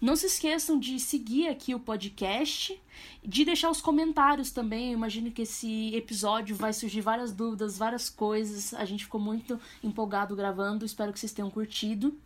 Não 0.00 0.16
se 0.16 0.26
esqueçam 0.26 0.78
de 0.78 0.98
seguir 0.98 1.48
aqui 1.48 1.74
o 1.74 1.80
podcast, 1.80 2.80
de 3.22 3.44
deixar 3.44 3.70
os 3.70 3.80
comentários 3.80 4.50
também. 4.50 4.88
Eu 4.88 4.98
imagino 4.98 5.30
que 5.30 5.42
esse 5.42 5.94
episódio 5.94 6.54
vai 6.54 6.72
surgir 6.72 7.00
várias 7.00 7.32
dúvidas, 7.32 7.78
várias 7.78 8.08
coisas. 8.10 8.74
A 8.74 8.84
gente 8.84 9.04
ficou 9.04 9.20
muito 9.20 9.58
empolgado 9.82 10.36
gravando, 10.36 10.84
espero 10.84 11.12
que 11.12 11.18
vocês 11.18 11.32
tenham 11.32 11.50
curtido. 11.50 12.16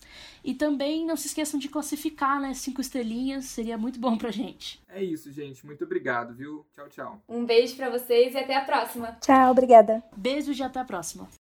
E 0.45 0.55
também 0.55 1.05
não 1.05 1.17
se 1.17 1.27
esqueçam 1.27 1.59
de 1.59 1.69
classificar, 1.69 2.41
né? 2.41 2.55
Cinco 2.55 2.81
estrelinhas, 2.81 3.47
seria 3.47 3.77
muito 3.77 3.99
bom 3.99 4.17
pra 4.17 4.31
gente. 4.31 4.81
É 4.89 5.03
isso, 5.03 5.31
gente. 5.33 5.65
Muito 5.67 5.85
obrigado, 5.85 6.35
viu? 6.35 6.65
Tchau, 6.73 6.89
tchau. 6.89 7.23
Um 7.29 7.45
beijo 7.45 7.77
para 7.77 7.91
vocês 7.91 8.35
e 8.35 8.39
até 8.39 8.57
a 8.57 8.65
próxima. 8.65 9.19
Tchau, 9.21 9.51
obrigada. 9.51 10.03
Beijos 10.17 10.59
e 10.59 10.63
até 10.63 10.81
a 10.81 10.85
próxima. 10.85 11.29